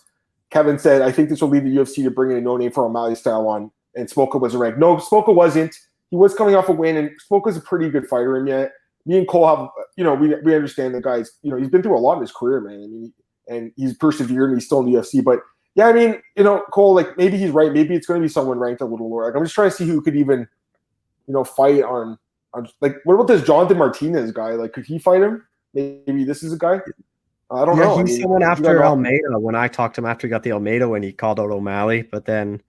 Kevin 0.50 0.80
said, 0.80 1.02
I 1.02 1.12
think 1.12 1.30
this 1.30 1.42
will 1.42 1.50
lead 1.50 1.66
the 1.66 1.76
UFC 1.76 2.04
to 2.04 2.12
bring 2.12 2.32
in 2.32 2.38
a 2.38 2.42
no 2.42 2.56
name 2.56 2.72
for 2.72 2.86
O'Malley 2.86 3.16
style 3.16 3.48
on, 3.48 3.72
and 3.96 4.08
Smolka 4.08 4.40
was 4.40 4.54
a 4.54 4.58
rank. 4.58 4.78
No, 4.78 4.96
Smolka 4.98 5.36
wasn't. 5.36 5.76
He 6.14 6.18
was 6.18 6.36
coming 6.36 6.54
off 6.54 6.70
a 6.70 6.72
win, 6.72 6.96
and 6.96 7.10
Smolka's 7.28 7.58
a 7.58 7.62
pretty 7.62 7.90
good 7.90 8.08
fighter. 8.08 8.36
And 8.36 8.48
yet, 8.48 8.74
me 9.08 9.18
and 9.18 9.28
Cole 9.28 9.48
have, 9.48 9.68
you 9.98 10.04
know, 10.04 10.14
we, 10.14 10.36
we 10.44 10.54
understand 10.54 10.94
the 10.94 11.02
guy's, 11.02 11.32
you 11.42 11.50
know, 11.50 11.58
he's 11.58 11.70
been 11.70 11.82
through 11.82 11.98
a 11.98 12.00
lot 12.00 12.16
in 12.16 12.22
his 12.22 12.32
career, 12.32 12.62
man. 12.62 12.76
I 12.76 12.88
mean, 12.88 13.14
and 13.50 13.72
he's 13.76 13.98
persevered 13.98 14.52
and 14.52 14.60
he's 14.60 14.68
still 14.68 14.80
in 14.82 14.86
the 14.86 15.00
UFC. 15.00 15.24
But 15.24 15.40
yeah, 15.74 15.88
I 15.88 15.94
mean, 15.94 16.22
you 16.38 16.44
know, 16.44 16.64
Cole, 16.72 16.94
like 16.94 17.18
maybe 17.18 17.38
he's 17.38 17.50
right. 17.50 17.74
Maybe 17.74 17.96
it's 17.96 18.06
going 18.06 18.22
to 18.22 18.24
be 18.24 18.30
someone 18.30 18.60
ranked 18.60 18.82
a 18.82 18.86
little 18.86 19.10
lower. 19.10 19.26
Like 19.26 19.36
I'm 19.36 19.44
just 19.44 19.56
trying 19.56 19.72
to 19.72 19.76
see 19.76 19.88
who 19.88 20.02
could 20.02 20.16
even 20.16 20.48
you 21.28 21.34
know, 21.34 21.44
fight 21.44 21.84
on 21.84 22.18
on 22.54 22.68
like 22.82 22.98
what 23.04 23.16
about 23.16 23.28
this 23.28 23.44
Jonathan 23.44 23.78
Martinez 23.78 24.32
guy? 24.32 24.52
Like, 24.52 24.74
could 24.74 24.86
he 24.86 25.00
fight 25.00 25.22
him? 25.22 25.46
Maybe 25.74 26.24
this 26.24 26.44
is 26.44 26.54
a 26.54 26.58
guy. 26.58 26.80
I 27.52 27.66
don't 27.66 27.78
yeah, 27.78 27.84
know. 27.84 27.98
He's 27.98 28.00
I 28.00 28.04
mean, 28.04 28.22
someone 28.22 28.44
after 28.44 28.84
Almeida. 28.84 29.40
When 29.40 29.56
I 29.56 29.68
talked 29.68 29.96
to 29.96 30.02
him 30.02 30.06
after 30.06 30.28
he 30.28 30.32
got 30.32 30.44
the 30.44 30.52
Almeida 30.52 30.88
when 30.88 31.04
he 31.04 31.12
called 31.12 31.40
out 31.40 31.52
O'Malley, 31.52 32.04
but 32.04 32.26
then 32.26 32.62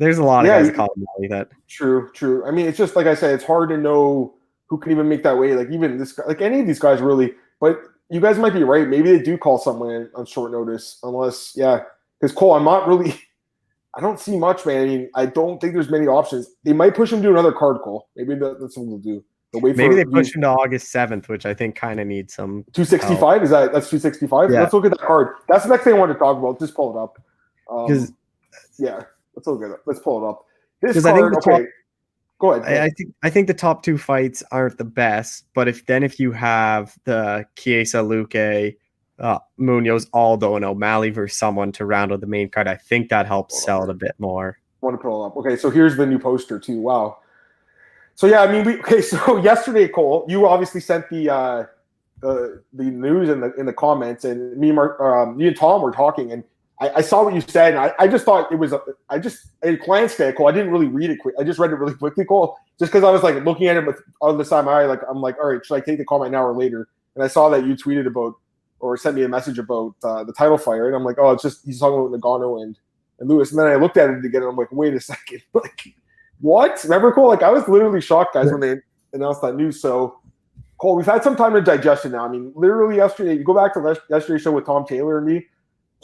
there's 0.00 0.16
a 0.16 0.24
lot 0.24 0.44
of 0.44 0.48
yeah, 0.48 0.62
guys 0.62 0.74
call 0.74 0.88
O'Malley 0.96 1.28
that. 1.28 1.50
True, 1.68 2.10
true. 2.14 2.44
I 2.46 2.50
mean, 2.50 2.66
it's 2.66 2.78
just 2.78 2.96
like 2.96 3.06
I 3.06 3.14
said, 3.14 3.34
it's 3.34 3.44
hard 3.44 3.68
to 3.68 3.76
know 3.76 4.34
who 4.66 4.78
can 4.78 4.92
even 4.92 5.08
make 5.08 5.22
that 5.24 5.38
way. 5.38 5.54
Like 5.54 5.70
even 5.70 5.98
this 5.98 6.12
guy, 6.12 6.24
like 6.26 6.40
any 6.40 6.60
of 6.60 6.66
these 6.66 6.78
guys, 6.78 7.02
really. 7.02 7.34
But 7.60 7.82
you 8.08 8.18
guys 8.18 8.38
might 8.38 8.54
be 8.54 8.64
right. 8.64 8.88
Maybe 8.88 9.14
they 9.14 9.22
do 9.22 9.36
call 9.36 9.58
someone 9.58 10.10
on 10.14 10.24
short 10.24 10.52
notice, 10.52 10.98
unless 11.02 11.52
yeah. 11.54 11.82
Because 12.18 12.34
Cole, 12.34 12.54
I'm 12.54 12.64
not 12.64 12.88
really. 12.88 13.14
I 13.94 14.00
don't 14.00 14.18
see 14.18 14.38
much, 14.38 14.64
man. 14.64 14.82
I 14.82 14.86
mean, 14.86 15.10
I 15.16 15.26
don't 15.26 15.60
think 15.60 15.74
there's 15.74 15.90
many 15.90 16.06
options. 16.06 16.48
They 16.64 16.72
might 16.72 16.94
push 16.94 17.12
him 17.12 17.22
to 17.22 17.28
another 17.28 17.52
card 17.52 17.78
call. 17.82 18.08
Maybe 18.16 18.36
that's 18.36 18.78
what 18.78 18.86
they'll 18.86 18.98
do. 18.98 19.24
Maybe 19.52 19.96
they 19.96 20.04
push 20.04 20.32
him 20.34 20.42
to 20.42 20.48
August 20.48 20.92
seventh, 20.92 21.28
which 21.28 21.44
I 21.44 21.52
think 21.52 21.74
kind 21.74 21.98
of 22.00 22.06
needs 22.06 22.32
some. 22.32 22.64
Two 22.72 22.84
sixty 22.84 23.16
five 23.16 23.42
is 23.42 23.50
that? 23.50 23.72
That's 23.72 23.90
two 23.90 23.98
sixty 23.98 24.26
five. 24.26 24.50
Yeah. 24.50 24.60
Let's 24.60 24.72
look 24.72 24.84
at 24.86 24.92
that 24.92 25.00
card. 25.00 25.34
That's 25.48 25.64
the 25.64 25.70
next 25.70 25.84
thing 25.84 25.94
I 25.94 25.98
want 25.98 26.12
to 26.12 26.18
talk 26.18 26.38
about. 26.38 26.58
Just 26.58 26.74
pull 26.74 26.96
it 26.96 27.02
up. 27.02 27.20
Um, 27.70 28.16
yeah, 28.78 29.02
let's 29.40 29.60
look 29.60 29.62
at 29.62 29.74
it. 29.74 29.80
Let's 29.86 30.00
pull 30.00 30.24
it 30.24 30.28
up. 30.28 30.44
This 30.82 31.02
card. 31.02 31.14
I 31.14 31.20
think 31.20 31.36
okay. 31.36 31.62
Top, 31.62 31.68
go 32.38 32.52
ahead. 32.52 32.78
I, 32.78 32.84
I, 32.84 32.90
think 32.90 33.14
I 33.22 33.30
think 33.30 33.46
the 33.46 33.54
top 33.54 33.82
two 33.82 33.98
fights 33.98 34.42
aren't 34.50 34.78
the 34.78 34.84
best, 34.84 35.46
but 35.54 35.68
if 35.68 35.86
then 35.86 36.02
if 36.02 36.20
you 36.20 36.32
have 36.32 36.96
the 37.04 37.46
Chiesa 37.56 37.98
Luque 37.98 38.76
uh, 39.20 39.38
Munoz, 39.58 40.08
Aldo, 40.12 40.56
and 40.56 40.64
O'Malley 40.64 41.10
versus 41.10 41.38
someone 41.38 41.72
to 41.72 41.84
round 41.84 42.10
out 42.10 42.20
the 42.20 42.26
main 42.26 42.48
card. 42.48 42.66
I 42.66 42.76
think 42.76 43.10
that 43.10 43.26
helps 43.26 43.62
sell 43.62 43.84
it 43.84 43.90
a 43.90 43.94
bit 43.94 44.14
more. 44.18 44.58
I 44.82 44.86
want 44.86 44.98
to 44.98 45.02
pull 45.02 45.22
up. 45.24 45.36
Okay, 45.36 45.56
so 45.56 45.68
here's 45.68 45.96
the 45.96 46.06
new 46.06 46.18
poster 46.18 46.58
too. 46.58 46.80
Wow. 46.80 47.18
So 48.14 48.26
yeah, 48.26 48.40
I 48.40 48.50
mean, 48.50 48.64
we 48.64 48.78
okay. 48.80 49.02
So 49.02 49.36
yesterday, 49.42 49.88
Cole, 49.88 50.24
you 50.28 50.48
obviously 50.48 50.80
sent 50.80 51.08
the 51.10 51.28
uh, 51.28 51.64
the 52.20 52.62
the 52.72 52.84
news 52.84 53.28
in 53.28 53.40
the 53.40 53.52
in 53.54 53.66
the 53.66 53.72
comments, 53.72 54.24
and 54.24 54.56
me 54.56 54.68
and 54.68 54.76
Mark, 54.76 54.98
um, 55.00 55.36
me 55.36 55.48
and 55.48 55.56
Tom 55.56 55.82
were 55.82 55.92
talking, 55.92 56.32
and 56.32 56.42
I, 56.80 56.90
I 56.96 57.00
saw 57.02 57.22
what 57.22 57.34
you 57.34 57.42
said, 57.42 57.74
and 57.74 57.78
I, 57.78 57.92
I 57.98 58.08
just 58.08 58.24
thought 58.24 58.50
it 58.50 58.56
was. 58.56 58.72
A, 58.72 58.80
I 59.10 59.18
just 59.18 59.48
I 59.62 59.72
glanced 59.72 60.18
at 60.20 60.36
Cole. 60.36 60.48
I 60.48 60.52
didn't 60.52 60.70
really 60.70 60.88
read 60.88 61.10
it 61.10 61.18
quick. 61.18 61.34
I 61.38 61.44
just 61.44 61.58
read 61.58 61.70
it 61.70 61.76
really 61.76 61.94
quickly, 61.94 62.24
Cole, 62.24 62.56
just 62.78 62.90
because 62.90 63.04
I 63.04 63.10
was 63.10 63.22
like 63.22 63.44
looking 63.44 63.68
at 63.68 63.76
it 63.76 63.86
with 63.86 64.00
on 64.22 64.38
the 64.38 64.44
side 64.44 64.60
of 64.60 64.64
my 64.64 64.82
eye. 64.82 64.86
Like 64.86 65.00
I'm 65.08 65.20
like, 65.20 65.36
all 65.38 65.52
right, 65.52 65.64
should 65.64 65.74
I 65.74 65.80
take 65.80 65.98
the 65.98 66.04
comment 66.04 66.32
now 66.32 66.44
or 66.44 66.56
later? 66.56 66.88
And 67.14 67.22
I 67.22 67.28
saw 67.28 67.50
that 67.50 67.66
you 67.66 67.74
tweeted 67.74 68.06
about 68.06 68.34
or 68.78 68.96
sent 68.96 69.14
me 69.14 69.22
a 69.22 69.28
message 69.28 69.58
about 69.58 69.94
uh, 70.02 70.24
the 70.24 70.32
title 70.32 70.56
fire, 70.56 70.86
and 70.86 70.96
I'm 70.96 71.04
like, 71.04 71.16
oh, 71.18 71.32
it's 71.32 71.42
just 71.42 71.64
he's 71.66 71.80
talking 71.80 71.98
about 71.98 72.18
Ngannou 72.18 72.62
and 72.62 72.78
and 73.18 73.28
Lewis, 73.28 73.50
and 73.50 73.60
then 73.60 73.66
I 73.66 73.74
looked 73.74 73.98
at 73.98 74.08
it 74.08 74.24
again, 74.24 74.42
and 74.42 74.50
I'm 74.50 74.56
like, 74.56 74.72
wait 74.72 74.94
a 74.94 75.00
second, 75.00 75.42
like 75.52 75.94
what? 76.40 76.82
Remember, 76.84 77.12
Cole? 77.12 77.28
Like 77.28 77.42
I 77.42 77.50
was 77.50 77.68
literally 77.68 78.00
shocked, 78.00 78.34
guys, 78.34 78.50
when 78.50 78.60
they 78.60 78.76
announced 79.12 79.42
that 79.42 79.54
news. 79.54 79.82
So, 79.82 80.18
Cole, 80.78 80.96
we've 80.96 81.04
had 81.04 81.22
some 81.22 81.36
time 81.36 81.52
to 81.52 81.60
digest 81.60 82.06
it 82.06 82.12
now. 82.12 82.24
I 82.24 82.28
mean, 82.28 82.52
literally 82.56 82.96
yesterday, 82.96 83.34
you 83.34 83.44
go 83.44 83.54
back 83.54 83.74
to 83.74 84.00
yesterday's 84.08 84.42
show 84.42 84.52
with 84.52 84.64
Tom 84.64 84.86
Taylor 84.86 85.18
and 85.18 85.26
me. 85.26 85.46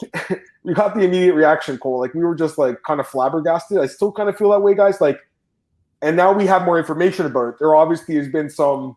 we 0.63 0.73
got 0.73 0.95
the 0.95 1.01
immediate 1.01 1.33
reaction, 1.33 1.77
Cole. 1.77 1.99
Like 1.99 2.13
we 2.13 2.23
were 2.23 2.35
just 2.35 2.57
like 2.57 2.81
kind 2.83 2.99
of 2.99 3.07
flabbergasted. 3.07 3.79
I 3.79 3.87
still 3.87 4.11
kind 4.11 4.29
of 4.29 4.37
feel 4.37 4.51
that 4.51 4.61
way, 4.61 4.75
guys. 4.75 5.01
Like, 5.01 5.19
and 6.01 6.15
now 6.15 6.31
we 6.31 6.45
have 6.45 6.65
more 6.65 6.77
information 6.77 7.25
about 7.25 7.49
it. 7.49 7.55
There 7.59 7.75
obviously 7.75 8.15
has 8.15 8.27
been 8.27 8.49
some 8.49 8.95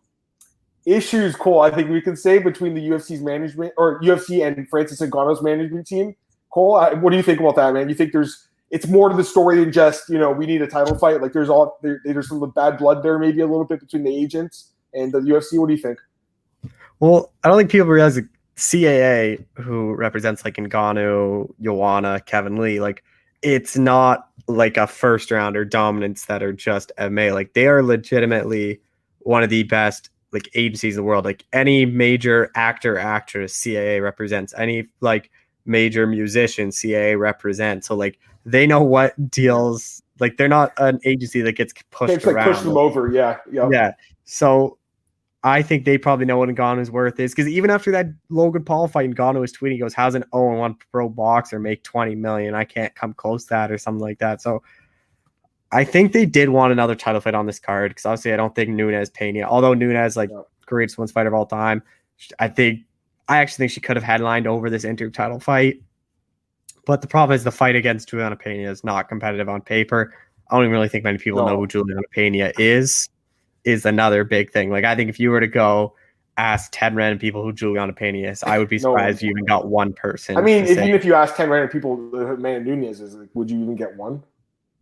issues, 0.85 1.35
Cole, 1.35 1.61
I 1.61 1.71
think 1.71 1.89
we 1.89 2.01
can 2.01 2.15
say 2.15 2.39
between 2.39 2.73
the 2.73 2.81
UFC's 2.81 3.21
management 3.21 3.73
or 3.77 4.01
UFC 4.01 4.45
and 4.45 4.67
Francis 4.69 5.01
Ngannou's 5.01 5.41
management 5.41 5.87
team. 5.87 6.15
Cole, 6.51 6.79
what 6.97 7.11
do 7.11 7.17
you 7.17 7.23
think 7.23 7.39
about 7.39 7.55
that, 7.55 7.73
man? 7.73 7.89
You 7.89 7.95
think 7.95 8.11
there's 8.11 8.47
it's 8.71 8.87
more 8.87 9.09
to 9.09 9.15
the 9.15 9.23
story 9.23 9.59
than 9.59 9.71
just 9.71 10.09
you 10.09 10.17
know 10.17 10.31
we 10.31 10.45
need 10.45 10.61
a 10.61 10.67
title 10.67 10.97
fight. 10.97 11.21
Like 11.21 11.33
there's 11.33 11.49
all 11.49 11.77
there, 11.81 12.01
there's 12.03 12.29
some 12.29 12.49
bad 12.51 12.77
blood 12.77 13.03
there, 13.03 13.19
maybe 13.19 13.41
a 13.41 13.47
little 13.47 13.65
bit 13.65 13.79
between 13.79 14.03
the 14.03 14.15
agents 14.15 14.71
and 14.93 15.11
the 15.11 15.19
UFC. 15.19 15.59
What 15.59 15.67
do 15.67 15.73
you 15.73 15.81
think? 15.81 15.99
Well, 16.99 17.31
I 17.43 17.47
don't 17.47 17.57
think 17.57 17.71
people 17.71 17.87
realize 17.87 18.19
CAA, 18.61 19.43
who 19.55 19.95
represents 19.95 20.45
like 20.45 20.55
Ngannou, 20.55 21.51
Joanna, 21.61 22.19
Kevin 22.21 22.57
Lee, 22.57 22.79
like 22.79 23.03
it's 23.41 23.75
not 23.75 24.29
like 24.47 24.77
a 24.77 24.85
first 24.85 25.31
rounder 25.31 25.65
dominance 25.65 26.25
that 26.25 26.43
are 26.43 26.53
just 26.53 26.91
MMA. 26.99 27.33
Like 27.33 27.53
they 27.53 27.67
are 27.67 27.81
legitimately 27.81 28.79
one 29.19 29.41
of 29.41 29.49
the 29.49 29.63
best 29.63 30.11
like 30.31 30.47
agencies 30.53 30.95
in 30.95 31.01
the 31.01 31.03
world. 31.03 31.25
Like 31.25 31.43
any 31.51 31.85
major 31.87 32.51
actor, 32.55 32.99
actress, 32.99 33.59
CAA 33.59 34.01
represents. 34.01 34.53
Any 34.55 34.87
like 34.99 35.31
major 35.65 36.05
musician, 36.05 36.69
CAA 36.69 37.19
represents. 37.19 37.87
So 37.87 37.95
like 37.95 38.19
they 38.45 38.67
know 38.67 38.83
what 38.83 39.31
deals. 39.31 40.03
Like 40.19 40.37
they're 40.37 40.47
not 40.47 40.71
an 40.77 40.99
agency 41.03 41.41
that 41.41 41.53
gets 41.53 41.73
pushed 41.89 42.13
it's 42.13 42.27
around. 42.27 42.53
Push 42.53 42.61
them 42.61 42.77
over. 42.77 43.11
Yeah. 43.11 43.37
Yeah. 43.51 43.69
Yeah. 43.71 43.91
So 44.25 44.77
I 45.43 45.63
think 45.63 45.85
they 45.85 45.97
probably 45.97 46.25
know 46.25 46.37
what 46.37 46.49
Ngannou's 46.49 46.91
worth 46.91 47.19
is 47.19 47.33
because 47.33 47.47
even 47.47 47.71
after 47.71 47.91
that 47.91 48.07
Logan 48.29 48.63
Paul 48.63 48.87
fight, 48.87 49.09
Ngannou 49.09 49.39
was 49.39 49.51
tweeting, 49.51 49.73
he 49.73 49.77
goes, 49.79 49.93
"How's 49.93 50.13
an 50.13 50.23
0 50.33 50.57
1 50.59 50.75
pro 50.91 51.09
boxer 51.09 51.59
make 51.59 51.83
20 51.83 52.15
million? 52.15 52.53
I 52.53 52.63
can't 52.63 52.93
come 52.93 53.13
close 53.13 53.45
to 53.45 53.49
that 53.49 53.71
or 53.71 53.77
something 53.79 54.01
like 54.01 54.19
that." 54.19 54.41
So 54.41 54.61
I 55.71 55.83
think 55.83 56.11
they 56.11 56.25
did 56.25 56.49
want 56.49 56.71
another 56.71 56.95
title 56.95 57.21
fight 57.21 57.33
on 57.33 57.47
this 57.47 57.59
card 57.59 57.91
because 57.91 58.05
obviously 58.05 58.33
I 58.33 58.37
don't 58.37 58.53
think 58.53 58.69
Nunes 58.69 59.09
Pena, 59.09 59.41
although 59.41 59.73
Nunes 59.73 60.15
like 60.15 60.29
greatest 60.65 60.97
women's 60.97 61.11
fighter 61.11 61.29
of 61.29 61.33
all 61.33 61.45
time, 61.45 61.81
I 62.39 62.47
think 62.47 62.81
I 63.27 63.37
actually 63.37 63.63
think 63.63 63.71
she 63.71 63.81
could 63.81 63.95
have 63.95 64.03
headlined 64.03 64.45
over 64.45 64.69
this 64.69 64.83
inter 64.83 65.09
title 65.09 65.39
fight. 65.39 65.81
But 66.85 67.01
the 67.01 67.07
problem 67.07 67.35
is 67.35 67.43
the 67.43 67.51
fight 67.51 67.75
against 67.75 68.09
Juliana 68.09 68.35
Pena 68.35 68.69
is 68.69 68.83
not 68.83 69.07
competitive 69.07 69.47
on 69.49 69.61
paper. 69.61 70.13
I 70.49 70.55
don't 70.55 70.65
even 70.65 70.73
really 70.73 70.89
think 70.89 71.03
many 71.03 71.17
people 71.17 71.39
no. 71.39 71.47
know 71.47 71.57
who 71.57 71.67
Juliana 71.67 72.01
Pena 72.11 72.51
is. 72.57 73.09
Is 73.63 73.85
another 73.85 74.23
big 74.23 74.51
thing. 74.51 74.69
Like 74.71 74.85
I 74.85 74.95
think 74.95 75.09
if 75.09 75.19
you 75.19 75.29
were 75.29 75.39
to 75.39 75.47
go 75.47 75.93
ask 76.37 76.71
ten 76.71 76.95
random 76.95 77.19
people 77.19 77.43
who 77.43 77.53
Juliana 77.53 77.93
Pena 77.93 78.29
is, 78.29 78.41
I 78.43 78.57
would 78.57 78.69
be 78.69 78.79
surprised 78.79 79.15
no. 79.15 79.17
if 79.17 79.23
you 79.23 79.29
even 79.29 79.45
got 79.45 79.67
one 79.67 79.93
person. 79.93 80.37
I 80.37 80.41
mean, 80.41 80.65
even 80.65 80.89
if 80.89 81.05
you 81.05 81.13
ask 81.13 81.35
ten 81.35 81.49
random 81.49 81.69
people 81.69 81.95
who 81.95 82.25
Amanda 82.25 82.69
Nunes 82.69 82.99
is, 83.01 83.15
like, 83.15 83.29
would 83.33 83.51
you 83.51 83.61
even 83.61 83.75
get 83.75 83.95
one? 83.95 84.23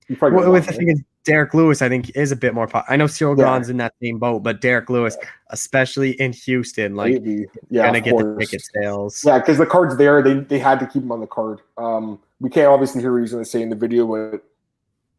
you 0.07 0.17
well, 0.21 0.51
with 0.51 0.65
the 0.65 0.73
thing 0.73 0.89
is, 0.89 1.01
Derrick 1.25 1.53
Lewis, 1.53 1.81
I 1.81 1.89
think, 1.89 2.09
is 2.15 2.31
a 2.31 2.35
bit 2.35 2.53
more. 2.53 2.67
Po- 2.67 2.83
I 2.87 2.95
know 2.95 3.05
Ciryl 3.05 3.37
yeah. 3.37 3.69
In 3.69 3.77
that 3.77 3.93
same 4.01 4.17
boat, 4.17 4.39
but 4.39 4.61
Derrick 4.61 4.89
Lewis, 4.89 5.17
especially 5.49 6.11
in 6.11 6.33
Houston, 6.33 6.95
like 6.95 7.13
Maybe. 7.13 7.45
yeah, 7.69 7.85
gonna 7.85 8.01
get 8.01 8.17
the 8.17 8.35
ticket 8.39 8.61
sales. 8.73 9.23
Yeah, 9.23 9.37
because 9.39 9.57
the 9.57 9.65
card's 9.65 9.97
there. 9.97 10.23
They 10.23 10.35
they 10.35 10.59
had 10.59 10.79
to 10.79 10.87
keep 10.87 11.03
him 11.03 11.11
on 11.11 11.19
the 11.19 11.27
card. 11.27 11.59
Um, 11.77 12.19
we 12.39 12.49
can't 12.49 12.67
obviously 12.67 13.01
hear 13.01 13.11
what 13.13 13.21
he's 13.21 13.31
going 13.31 13.43
to 13.43 13.49
say 13.49 13.61
in 13.61 13.69
the 13.69 13.75
video, 13.75 14.07
but 14.07 14.43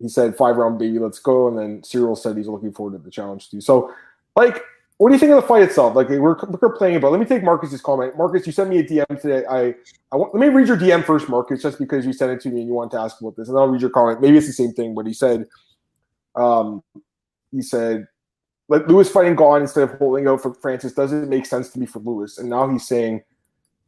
he 0.01 0.09
said 0.09 0.37
five 0.37 0.57
round 0.57 0.79
baby, 0.79 0.99
let's 0.99 1.19
go. 1.19 1.49
And 1.49 1.59
then 1.59 1.83
Ciryl 1.83 2.17
said 2.17 2.37
he's 2.37 2.49
looking 2.49 2.73
forward 2.73 2.97
to 2.97 3.05
the 3.05 3.11
challenge 3.11 3.51
too. 3.51 3.61
So, 3.61 3.93
like, 4.35 4.63
what 4.97 5.09
do 5.09 5.15
you 5.15 5.19
think 5.19 5.33
of 5.33 5.41
the 5.41 5.47
fight 5.47 5.63
itself? 5.63 5.95
Like, 5.95 6.09
we're, 6.09 6.37
we're 6.61 6.77
playing 6.77 6.97
about. 6.97 7.13
Let 7.13 7.21
me 7.21 7.27
take 7.27 7.43
Marcus's 7.43 7.81
comment. 7.81 8.17
Marcus, 8.17 8.47
you 8.47 8.53
sent 8.53 8.71
me 8.71 8.79
a 8.79 8.85
DM 8.85 9.21
today. 9.21 9.45
I 9.49 9.75
I 10.13 10.17
want 10.17 10.35
let 10.35 10.41
me 10.41 10.49
read 10.49 10.69
your 10.69 10.77
DM 10.77 11.05
first, 11.05 11.29
Marcus, 11.29 11.63
just 11.63 11.79
because 11.79 12.05
you 12.05 12.13
sent 12.13 12.33
it 12.33 12.41
to 12.43 12.49
me 12.51 12.61
and 12.61 12.69
you 12.69 12.75
want 12.75 12.91
to 12.93 12.99
ask 12.99 13.21
about 13.21 13.37
this, 13.37 13.49
and 13.49 13.59
I'll 13.59 13.69
read 13.69 13.81
your 13.81 13.91
comment. 13.91 14.21
Maybe 14.21 14.39
it's 14.39 14.47
the 14.47 14.53
same 14.53 14.73
thing, 14.73 14.95
but 14.95 15.07
he 15.07 15.13
said, 15.13 15.47
um, 16.35 16.83
he 17.53 17.63
said, 17.63 18.07
let 18.69 18.89
Lewis 18.89 19.11
fighting 19.11 19.37
Gane 19.37 19.63
instead 19.63 19.85
of 19.85 19.99
holding 19.99 20.29
out 20.29 20.41
for 20.41 20.55
Francis 20.55 20.93
doesn't 20.93 21.29
make 21.29 21.45
sense 21.45 21.71
to 21.71 21.79
me 21.79 21.87
for 21.87 21.99
Lewis. 21.99 22.39
And 22.39 22.49
now 22.49 22.69
he's 22.69 22.87
saying 22.87 23.23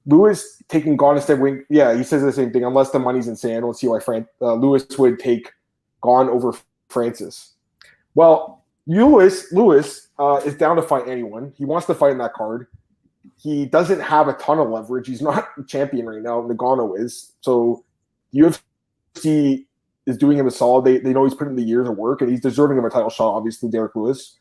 Lewis 0.06 0.60
taking 0.68 0.96
Gane 0.96 1.16
instead 1.16 1.34
of 1.34 1.40
wing. 1.40 1.64
Yeah, 1.70 1.96
he 1.96 2.02
says 2.02 2.22
the 2.22 2.32
same 2.32 2.52
thing. 2.52 2.64
Unless 2.64 2.90
the 2.90 2.98
money's 2.98 3.28
insane, 3.28 3.56
I 3.56 3.60
don't 3.60 3.76
see 3.76 3.86
why 3.86 4.00
Fran- 4.00 4.26
uh, 4.40 4.54
Lewis 4.54 4.86
would 4.98 5.20
take 5.20 5.52
Gane 6.02 6.28
over 6.28 6.54
Francis. 6.88 7.54
Well, 8.14 8.64
Lewis 8.86 9.52
Lewis 9.52 10.08
uh, 10.18 10.40
is 10.44 10.54
down 10.54 10.76
to 10.76 10.82
fight 10.82 11.08
anyone. 11.08 11.52
He 11.56 11.64
wants 11.64 11.86
to 11.86 11.94
fight 11.94 12.12
in 12.12 12.18
that 12.18 12.34
card. 12.34 12.66
He 13.36 13.66
doesn't 13.66 14.00
have 14.00 14.28
a 14.28 14.34
ton 14.34 14.58
of 14.58 14.68
leverage. 14.68 15.06
He's 15.06 15.22
not 15.22 15.48
champion 15.66 16.06
right 16.06 16.22
now. 16.22 16.42
Ngannou 16.42 16.98
is. 16.98 17.32
So 17.40 17.84
UFC 18.34 19.66
is 20.06 20.16
doing 20.16 20.38
him 20.38 20.46
a 20.46 20.50
solid. 20.50 20.84
They, 20.84 20.98
they 20.98 21.12
know 21.12 21.24
he's 21.24 21.34
put 21.34 21.48
in 21.48 21.56
the 21.56 21.62
years 21.62 21.88
of 21.88 21.96
work 21.96 22.20
and 22.20 22.30
he's 22.30 22.40
deserving 22.40 22.78
of 22.78 22.84
a 22.84 22.90
title 22.90 23.10
shot, 23.10 23.34
obviously, 23.34 23.70
Derrick 23.70 23.94
Lewis. 23.94 24.38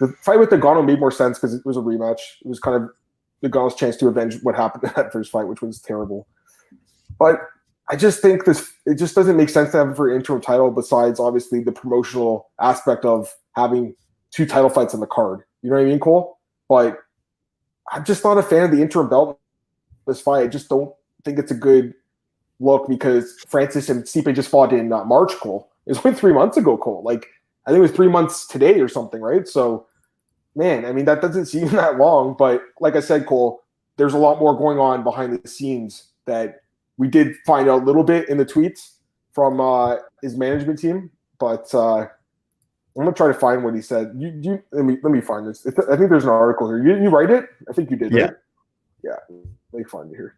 The 0.00 0.08
fight 0.22 0.38
with 0.38 0.50
Ngannou 0.50 0.84
made 0.84 0.98
more 0.98 1.10
sense 1.10 1.38
because 1.38 1.54
it 1.54 1.64
was 1.64 1.76
a 1.76 1.80
rematch. 1.80 2.20
It 2.44 2.48
was 2.48 2.58
kind 2.58 2.82
of 2.82 2.90
Ngannou's 3.50 3.74
chance 3.74 3.96
to 3.98 4.08
avenge 4.08 4.36
what 4.42 4.54
happened 4.54 4.84
in 4.88 4.92
that 4.96 5.12
first 5.12 5.30
fight, 5.30 5.46
which 5.46 5.62
was 5.62 5.80
terrible. 5.80 6.26
But 7.18 7.40
I 7.90 7.96
just 7.96 8.22
think 8.22 8.44
this 8.44 8.72
it 8.86 8.96
just 8.96 9.14
doesn't 9.14 9.36
make 9.36 9.48
sense 9.48 9.72
to 9.72 9.78
have 9.78 9.90
it 9.90 9.96
for 9.96 10.10
an 10.10 10.16
interim 10.16 10.40
title 10.40 10.70
besides 10.70 11.20
obviously 11.20 11.62
the 11.62 11.72
promotional 11.72 12.50
aspect 12.60 13.04
of 13.04 13.32
having 13.56 13.94
two 14.30 14.46
title 14.46 14.70
fights 14.70 14.94
on 14.94 15.00
the 15.00 15.06
card. 15.06 15.42
You 15.62 15.70
know 15.70 15.76
what 15.76 15.82
I 15.82 15.86
mean, 15.86 16.00
Cole? 16.00 16.38
But 16.68 16.98
I'm 17.92 18.04
just 18.04 18.24
not 18.24 18.38
a 18.38 18.42
fan 18.42 18.64
of 18.64 18.70
the 18.70 18.80
interim 18.80 19.08
belt 19.08 19.38
this 20.06 20.20
fight. 20.20 20.44
I 20.44 20.46
just 20.46 20.68
don't 20.68 20.94
think 21.24 21.38
it's 21.38 21.50
a 21.50 21.56
good 21.56 21.94
look 22.60 22.88
because 22.88 23.36
Francis 23.48 23.88
and 23.88 24.04
Stipe 24.04 24.34
just 24.34 24.48
fought 24.48 24.72
in 24.72 24.92
uh, 24.92 25.04
March, 25.04 25.32
Cole. 25.34 25.70
It 25.86 25.90
was 25.90 26.04
only 26.04 26.18
three 26.18 26.32
months 26.32 26.56
ago, 26.56 26.76
Cole. 26.76 27.02
Like 27.04 27.26
I 27.66 27.70
think 27.70 27.78
it 27.78 27.82
was 27.82 27.92
three 27.92 28.08
months 28.08 28.46
today 28.46 28.80
or 28.80 28.88
something, 28.88 29.20
right? 29.20 29.46
So, 29.46 29.86
man, 30.56 30.84
I 30.86 30.92
mean 30.92 31.04
that 31.04 31.20
doesn't 31.20 31.46
seem 31.46 31.68
that 31.68 31.98
long, 31.98 32.34
but 32.38 32.62
like 32.80 32.96
I 32.96 33.00
said, 33.00 33.26
Cole, 33.26 33.62
there's 33.96 34.14
a 34.14 34.18
lot 34.18 34.40
more 34.40 34.56
going 34.56 34.78
on 34.78 35.04
behind 35.04 35.38
the 35.38 35.48
scenes 35.48 36.08
that 36.26 36.62
we 36.96 37.08
did 37.08 37.34
find 37.46 37.68
out 37.68 37.82
a 37.82 37.84
little 37.84 38.04
bit 38.04 38.28
in 38.28 38.38
the 38.38 38.46
tweets 38.46 38.92
from 39.32 39.60
uh, 39.60 39.96
his 40.22 40.36
management 40.36 40.78
team, 40.78 41.10
but 41.38 41.72
uh, 41.74 41.98
I'm 41.98 42.08
gonna 42.94 43.12
try 43.12 43.28
to 43.28 43.34
find 43.34 43.64
what 43.64 43.74
he 43.74 43.82
said. 43.82 44.12
You, 44.16 44.32
you 44.40 44.62
let 44.72 44.84
me 44.84 44.98
let 45.02 45.12
me 45.12 45.20
find 45.20 45.46
this. 45.46 45.66
I 45.66 45.96
think 45.96 46.10
there's 46.10 46.24
an 46.24 46.30
article 46.30 46.68
here. 46.68 46.82
You, 46.82 47.02
you 47.02 47.08
write 47.08 47.30
it? 47.30 47.46
I 47.68 47.72
think 47.72 47.90
you 47.90 47.96
did. 47.96 48.12
Yeah. 48.12 48.22
Right? 48.22 48.34
Yeah. 49.02 49.16
Let 49.72 49.78
me 49.78 49.84
find 49.84 50.12
it 50.12 50.16
here. 50.16 50.36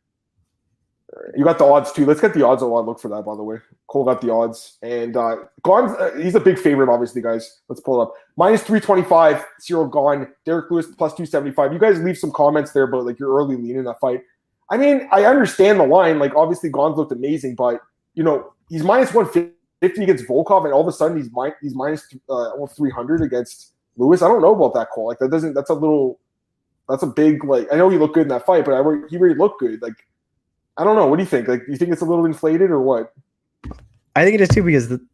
You 1.37 1.45
got 1.45 1.59
the 1.59 1.65
odds 1.65 1.93
too. 1.93 2.05
Let's 2.05 2.21
get 2.21 2.35
the 2.35 2.45
odds. 2.45 2.63
I 2.63 2.67
want 2.67 2.85
to 2.85 2.91
look 2.91 3.01
for 3.01 3.09
that, 3.09 3.23
by 3.25 3.37
the 3.37 3.43
way. 3.43 3.59
Cole 3.87 4.05
got 4.05 4.21
the 4.21 4.31
odds, 4.33 4.77
and 4.83 5.17
uh, 5.17 5.37
uh, 5.65 6.11
he's 6.17 6.35
a 6.35 6.41
big 6.41 6.59
favorite, 6.59 6.93
obviously, 6.93 7.23
guys. 7.23 7.61
Let's 7.69 7.81
pull 7.81 8.01
it 8.01 8.05
up. 8.05 8.15
Minus 8.37 8.63
three 8.63 8.81
twenty 8.81 9.03
five. 9.03 9.45
Ciryl 9.61 9.91
Gane. 9.91 10.29
Derrick 10.45 10.71
Lewis 10.71 10.87
plus 10.99 11.15
two 11.15 11.25
seventy 11.25 11.53
five. 11.53 11.73
You 11.73 11.79
guys 11.79 12.03
leave 12.03 12.19
some 12.19 12.33
comments 12.33 12.73
there, 12.73 12.87
but 12.87 13.05
like 13.05 13.19
you're 13.19 13.35
early 13.35 13.57
lean 13.57 13.77
in 13.77 13.85
that 13.85 14.01
fight. 14.01 14.23
I 14.71 14.77
mean, 14.77 15.09
I 15.13 15.25
understand 15.25 15.79
the 15.79 15.87
line. 15.87 16.19
Like, 16.19 16.35
obviously, 16.35 16.71
Gane's 16.71 16.97
looked 16.97 17.13
amazing, 17.13 17.55
but 17.55 17.81
you 18.15 18.23
know, 18.23 18.53
he's 18.69 18.83
minus 18.83 19.15
one 19.15 19.27
fifty 19.29 20.03
against 20.03 20.27
Volkov, 20.27 20.65
and 20.65 20.73
all 20.73 20.81
of 20.81 20.89
a 20.89 20.93
sudden 20.93 21.17
he's 21.17 21.31
min- 21.35 21.55
he's 21.63 21.75
minus 21.75 22.07
uh, 22.29 22.51
almost 22.51 22.77
three 22.77 22.91
hundred 22.91 23.23
against 23.23 23.73
Lewis. 23.97 24.23
I 24.23 24.29
don't 24.29 24.43
know 24.43 24.55
about 24.55 24.75
that 24.75 24.91
call. 24.91 25.07
Like, 25.07 25.19
that 25.21 25.31
doesn't. 25.31 25.55
That's 25.55 25.71
a 25.71 25.75
little. 25.75 26.19
That's 26.89 27.03
a 27.03 27.09
big 27.09 27.45
like. 27.45 27.67
I 27.73 27.77
know 27.77 27.89
he 27.89 27.99
looked 27.99 28.15
good 28.15 28.25
in 28.25 28.29
that 28.29 28.47
fight, 28.47 28.65
but 28.65 28.75
I 28.75 28.83
he 29.09 29.19
really 29.19 29.35
looked 29.35 29.61
good. 29.61 29.83
Like, 29.83 29.95
I 30.77 30.85
don't 30.85 30.97
know. 30.97 31.07
What 31.07 31.17
do 31.17 31.23
you 31.23 31.29
think? 31.29 31.49
Like, 31.49 31.67
do 31.67 31.73
you 31.73 31.79
think 31.79 31.93
it's 31.93 32.03
a 32.03 32.05
little 32.05 32.25
inflated 32.25 32.71
or 32.71 32.81
what? 32.81 33.13
I 34.15 34.25
think 34.25 34.35
it 34.35 34.41
is 34.41 34.49
too 34.49 34.63
because 34.63 34.89
the, 34.89 35.05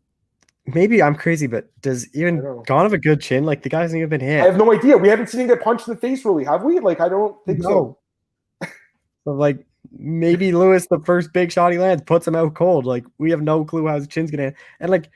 maybe 0.67 1.03
I'm 1.03 1.15
crazy, 1.15 1.47
but 1.47 1.69
does 1.83 2.07
even 2.15 2.41
Gane 2.67 2.83
have 2.83 2.93
a 2.93 2.99
good 2.99 3.21
chin? 3.21 3.45
Like 3.45 3.63
the 3.63 3.69
guy 3.69 3.81
hasn't 3.81 3.99
even 3.99 4.09
been 4.11 4.21
hit. 4.21 4.43
I 4.43 4.45
have 4.45 4.57
no 4.57 4.73
idea. 4.73 4.97
We 4.97 5.09
haven't 5.09 5.29
seen 5.29 5.41
him 5.41 5.49
get 5.49 5.61
punched 5.61 5.89
in 5.89 5.95
the 5.95 6.01
face, 6.01 6.25
really, 6.25 6.45
have 6.45 6.63
we? 6.63 6.79
Like, 6.79 7.01
I 7.01 7.09
don't 7.09 7.37
think 7.45 7.61
no. 7.61 7.69
so. 7.69 7.99
So 9.25 9.33
like 9.33 9.67
maybe 9.97 10.53
Lewis, 10.53 10.87
the 10.89 11.01
first 11.01 11.33
big 11.33 11.53
shot 11.53 11.73
he 11.73 11.79
lands, 11.79 12.03
puts 12.07 12.27
him 12.27 12.37
out 12.37 12.55
cold. 12.55 12.87
Like 12.87 13.05
we 13.19 13.31
have 13.31 13.43
no 13.43 13.65
clue 13.65 13.87
how 13.87 13.97
his 13.97 14.09
chin's 14.09 14.31
gonna 14.31 14.45
end. 14.45 14.55
and 14.81 14.91
like 14.91 15.11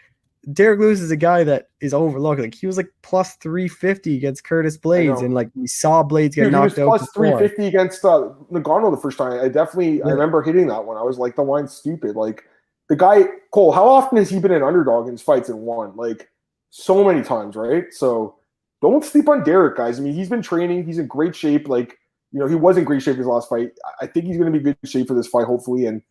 Derrick 0.53 0.79
Lewis 0.79 1.01
is 1.01 1.11
a 1.11 1.17
guy 1.17 1.43
that 1.43 1.71
is 1.81 1.93
overlooked. 1.93 2.41
Like 2.41 2.55
he 2.55 2.67
was 2.69 2.77
like 2.77 2.89
plus 3.03 3.35
three 3.37 3.67
fifty 3.67 4.17
against 4.17 4.45
Curtis 4.45 4.79
Blaydes, 4.79 5.21
and 5.25 5.35
like 5.35 5.51
we 5.57 5.67
saw 5.67 6.05
Blaydes 6.05 6.35
get 6.35 6.45
Dude, 6.45 6.53
knocked 6.53 6.79
out. 6.79 6.87
Plus 6.87 7.11
three 7.11 7.37
fifty 7.37 7.67
against 7.67 8.05
uh, 8.05 8.31
Ngannou 8.53 8.95
the 8.95 9.01
first 9.01 9.19
time. 9.19 9.41
I 9.45 9.49
definitely 9.49 9.99
yeah. 9.99 10.07
I 10.07 10.11
remember 10.11 10.43
hitting 10.43 10.69
that 10.69 10.85
one. 10.85 10.97
I 10.97 11.03
was 11.03 11.19
like, 11.19 11.35
the 11.35 11.43
line's 11.43 11.73
stupid. 11.73 12.15
Like 12.15 12.45
the 12.89 12.95
guy 12.95 13.25
Cole, 13.51 13.73
how 13.73 13.89
often 13.89 14.19
has 14.19 14.31
he 14.31 14.39
been 14.39 14.53
an 14.53 14.63
underdog 14.63 15.07
in 15.07 15.13
his 15.13 15.23
fights 15.23 15.49
and 15.49 15.59
won? 15.59 15.97
Like 15.97 16.31
so 16.71 17.03
many 17.03 17.23
times, 17.23 17.57
right? 17.57 17.87
So 17.91 18.37
don't 18.81 19.05
sleep 19.05 19.29
on 19.29 19.43
Derrick, 19.43 19.77
guys. 19.77 19.99
I 19.99 20.03
mean, 20.03 20.15
he's 20.15 20.29
been 20.29 20.43
training. 20.43 20.85
He's 20.85 20.99
in 20.99 21.09
great 21.09 21.35
shape. 21.35 21.69
Like 21.69 21.99
you 22.33 22.41
know, 22.41 22.47
he 22.47 22.55
was 22.55 22.77
in 22.77 22.85
great 22.85 23.03
shape 23.03 23.17
his 23.17 23.27
last 23.27 23.49
fight. 23.49 23.71
I 24.01 24.07
think 24.07 24.27
he's 24.27 24.37
going 24.37 24.53
to 24.53 24.59
be 24.59 24.63
good 24.63 24.77
shape 24.85 25.09
for 25.09 25.15
this 25.15 25.29
fight, 25.29 25.47
hopefully. 25.47 25.87
And 25.87 26.03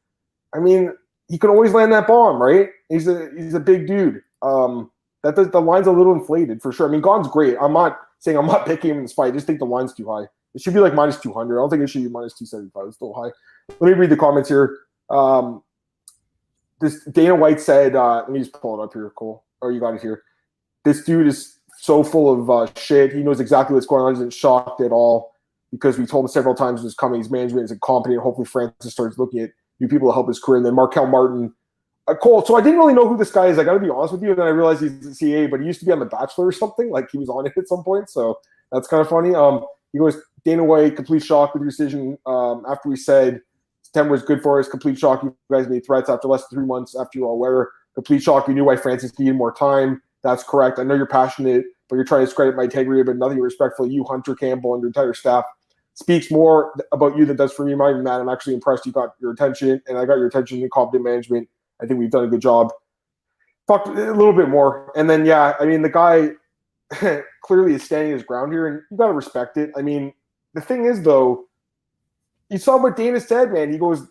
I 0.53 0.59
mean, 0.59 0.93
he 1.27 1.37
can 1.37 1.49
always 1.49 1.73
land 1.73 1.91
that 1.91 2.07
bomb, 2.07 2.41
right? 2.41 2.69
He's 2.89 3.07
a 3.07 3.29
he's 3.35 3.53
a 3.53 3.59
big 3.59 3.87
dude. 3.87 4.21
Um, 4.41 4.91
that 5.23 5.35
the, 5.35 5.45
the 5.45 5.61
line's 5.61 5.87
a 5.87 5.91
little 5.91 6.13
inflated 6.13 6.61
for 6.61 6.71
sure. 6.71 6.87
I 6.87 6.91
mean, 6.91 7.01
Gane's 7.01 7.27
great. 7.27 7.57
I'm 7.59 7.73
not 7.73 7.99
saying 8.19 8.37
I'm 8.37 8.45
not 8.45 8.65
picking 8.67 8.91
him 8.91 8.97
in 8.97 9.03
this 9.03 9.13
fight. 9.13 9.27
I 9.27 9.31
just 9.31 9.47
think 9.47 9.59
the 9.59 9.65
line's 9.65 9.93
too 9.93 10.07
high. 10.07 10.25
It 10.53 10.61
should 10.61 10.73
be 10.73 10.79
like 10.79 10.93
minus 10.93 11.19
200. 11.19 11.57
I 11.57 11.61
don't 11.61 11.69
think 11.69 11.81
it 11.81 11.89
should 11.89 12.03
be 12.03 12.09
minus 12.09 12.33
275. 12.33 12.87
It's 12.87 12.95
still 12.95 13.13
high. 13.13 13.31
Let 13.79 13.89
me 13.89 13.93
read 13.93 14.09
the 14.09 14.17
comments 14.17 14.47
here. 14.47 14.77
Um, 15.09 15.63
this 16.79 17.03
Dana 17.05 17.35
White 17.35 17.59
said, 17.59 17.95
uh, 17.95 18.17
let 18.17 18.31
me 18.31 18.39
just 18.39 18.53
pull 18.53 18.79
it 18.79 18.83
up 18.83 18.93
here, 18.93 19.11
Cole. 19.15 19.43
Oh, 19.61 19.69
you 19.69 19.79
got 19.79 19.95
it 19.95 20.01
here. 20.01 20.23
This 20.83 21.03
dude 21.03 21.27
is 21.27 21.59
so 21.79 22.03
full 22.03 22.31
of 22.31 22.49
uh, 22.49 22.71
shit. 22.77 23.11
He 23.11 23.21
knows 23.21 23.39
exactly 23.39 23.73
what's 23.73 23.85
going 23.85 24.03
on. 24.03 24.13
He's 24.13 24.23
not 24.23 24.33
shocked 24.33 24.81
at 24.81 24.91
all 24.91 25.34
because 25.75 25.97
we 25.97 26.05
told 26.05 26.25
him 26.25 26.29
several 26.29 26.55
times 26.55 26.81
was 26.81 26.95
coming. 26.95 27.19
His 27.19 27.29
management 27.29 27.65
is 27.65 27.71
incompetent. 27.71 28.21
Hopefully, 28.21 28.45
Francis 28.45 28.91
starts 28.91 29.17
looking 29.17 29.41
at 29.41 29.51
new 29.79 29.87
people 29.87 30.09
to 30.09 30.13
help 30.13 30.27
his 30.27 30.39
career. 30.39 30.57
And 30.57 30.65
then 30.65 30.75
Marquel 30.75 31.07
Martin, 31.07 31.53
uh, 32.07 32.15
Cole. 32.15 32.45
So 32.45 32.55
I 32.55 32.61
didn't 32.61 32.79
really 32.79 32.93
know 32.93 33.07
who 33.07 33.17
this 33.17 33.31
guy 33.31 33.47
is. 33.47 33.59
I 33.59 33.63
got 33.63 33.73
to 33.73 33.79
be 33.79 33.89
honest 33.89 34.13
with 34.13 34.23
you. 34.23 34.29
And 34.29 34.39
then 34.39 34.47
I 34.47 34.51
realized 34.51 34.81
he's 34.81 35.05
a 35.05 35.13
CA, 35.13 35.47
but 35.47 35.59
he 35.59 35.65
used 35.65 35.79
to 35.79 35.85
be 35.85 35.91
on 35.91 35.99
The 35.99 36.05
Bachelor 36.05 36.47
or 36.47 36.51
something. 36.51 36.89
Like 36.89 37.09
he 37.11 37.17
was 37.17 37.29
on 37.29 37.45
it 37.45 37.53
at 37.57 37.67
some 37.67 37.83
point. 37.83 38.09
So 38.09 38.39
that's 38.71 38.87
kind 38.87 39.01
of 39.01 39.09
funny. 39.09 39.35
Um, 39.35 39.65
he 39.91 39.99
goes 39.99 40.17
Dana 40.43 40.63
White, 40.63 40.95
complete 40.95 41.23
shock 41.23 41.53
with 41.53 41.61
your 41.61 41.69
decision. 41.69 42.17
Um, 42.25 42.63
after 42.69 42.89
we 42.89 42.95
said 42.95 43.41
September 43.81 44.11
was 44.11 44.23
good 44.23 44.41
for 44.41 44.59
us, 44.59 44.67
complete 44.67 44.97
shock. 44.97 45.23
You 45.23 45.35
guys 45.51 45.67
made 45.67 45.85
threats 45.85 46.09
after 46.09 46.27
less 46.27 46.47
than 46.47 46.59
three 46.59 46.67
months 46.67 46.95
after 46.95 47.19
you 47.19 47.25
all 47.25 47.37
were 47.37 47.71
Complete 47.95 48.21
shock. 48.21 48.47
You 48.47 48.53
knew 48.53 48.65
why 48.65 48.75
Francis 48.75 49.17
needed 49.17 49.35
more 49.35 49.53
time. 49.53 50.01
That's 50.21 50.43
correct. 50.43 50.79
I 50.79 50.83
know 50.83 50.95
you're 50.95 51.07
passionate, 51.07 51.63
but 51.89 51.95
you're 51.95 52.05
trying 52.05 52.21
to 52.21 52.25
discredit 52.25 52.55
my 52.55 52.63
integrity, 52.63 53.01
but 53.03 53.15
nothing 53.15 53.39
respectful. 53.39 53.87
You, 53.87 54.03
Hunter 54.03 54.35
Campbell, 54.35 54.73
and 54.73 54.81
your 54.81 54.89
entire 54.89 55.13
staff 55.13 55.45
speaks 55.95 56.29
more 56.29 56.73
about 56.91 57.17
you 57.17 57.25
than 57.25 57.35
does 57.35 57.51
for 57.51 57.65
me. 57.65 57.73
Mind 57.73 58.05
that 58.05 58.21
I'm 58.21 58.29
actually 58.29 58.53
impressed 58.53 58.85
you 58.85 58.91
got 58.91 59.15
your 59.19 59.31
attention, 59.31 59.81
and 59.87 59.97
I 59.97 60.05
got 60.05 60.17
your 60.17 60.27
attention 60.27 60.61
in 60.61 60.69
competent 60.69 61.03
management. 61.03 61.49
I 61.81 61.87
think 61.87 61.99
we've 61.99 62.11
done 62.11 62.25
a 62.25 62.27
good 62.27 62.41
job. 62.41 62.71
Talk 63.67 63.87
a 63.87 63.91
little 63.91 64.33
bit 64.33 64.49
more, 64.49 64.91
and 64.95 65.09
then 65.09 65.25
yeah, 65.25 65.55
I 65.59 65.65
mean 65.65 65.81
the 65.81 65.89
guy 65.89 66.31
clearly 67.41 67.73
is 67.73 67.83
standing 67.83 68.13
his 68.13 68.23
ground 68.23 68.53
here, 68.53 68.67
and 68.67 68.81
you 68.91 68.97
got 68.97 69.07
to 69.07 69.13
respect 69.13 69.57
it. 69.57 69.71
I 69.75 69.81
mean, 69.81 70.13
the 70.53 70.61
thing 70.61 70.85
is 70.85 71.01
though, 71.01 71.45
you 72.49 72.59
saw 72.59 72.77
what 72.77 72.95
Dana 72.95 73.19
said, 73.19 73.51
man. 73.51 73.71
He 73.71 73.79
goes, 73.79 74.05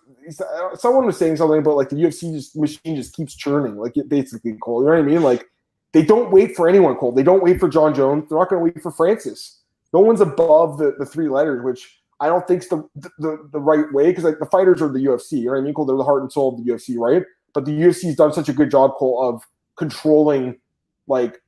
someone 0.75 1.07
was 1.07 1.17
saying 1.17 1.37
something 1.37 1.59
about 1.59 1.77
like 1.77 1.91
the 1.91 1.97
UFC 1.97 2.33
just, 2.33 2.57
machine 2.57 2.97
just 2.97 3.15
keeps 3.15 3.37
churning, 3.37 3.77
like 3.77 3.97
it 3.97 4.09
basically, 4.09 4.55
Cole. 4.55 4.81
You 4.81 4.87
know 4.87 4.95
what 4.95 5.01
I 5.01 5.03
mean? 5.03 5.23
Like 5.23 5.45
they 5.93 6.03
don't 6.03 6.33
wait 6.33 6.57
for 6.57 6.67
anyone, 6.67 6.97
Cole. 6.97 7.13
They 7.13 7.23
don't 7.23 7.43
wait 7.43 7.61
for 7.61 7.69
Jon 7.69 7.95
Jones. 7.95 8.29
They're 8.29 8.39
not 8.39 8.49
going 8.49 8.61
to 8.61 8.65
wait 8.65 8.83
for 8.83 8.91
Francis 8.91 9.61
no 9.95 10.01
one's 10.01 10.21
above 10.21 10.77
the, 10.77 10.97
the 10.99 11.07
three 11.07 11.29
letters, 11.29 11.65
which 11.65 12.01
I 12.21 12.27
don't 12.27 12.47
think's 12.47 12.69
the 12.69 12.87
the, 12.97 13.49
the 13.53 13.61
right 13.61 13.91
way 13.93 14.09
because 14.09 14.25
like 14.25 14.41
the 14.41 14.47
fighters 14.47 14.83
are 14.83 14.89
the 14.89 14.99
UFC. 14.99 15.39
You 15.39 15.45
know 15.47 15.53
what 15.53 15.59
I 15.59 15.61
mean? 15.63 15.73
Cole, 15.73 15.87
they're 15.87 15.97
the 15.97 16.05
heart 16.05 16.23
and 16.23 16.33
soul 16.33 16.53
of 16.53 16.65
the 16.65 16.71
UFC, 16.71 16.99
right? 16.99 17.23
But 17.55 17.65
the 17.65 17.71
UFC's 17.71 18.17
done 18.17 18.33
such 18.33 18.49
a 18.49 18.53
good 18.53 18.73
job, 18.73 18.97
Cole, 18.99 19.27
of 19.27 19.43
controlling 19.77 20.59
like 21.07 21.41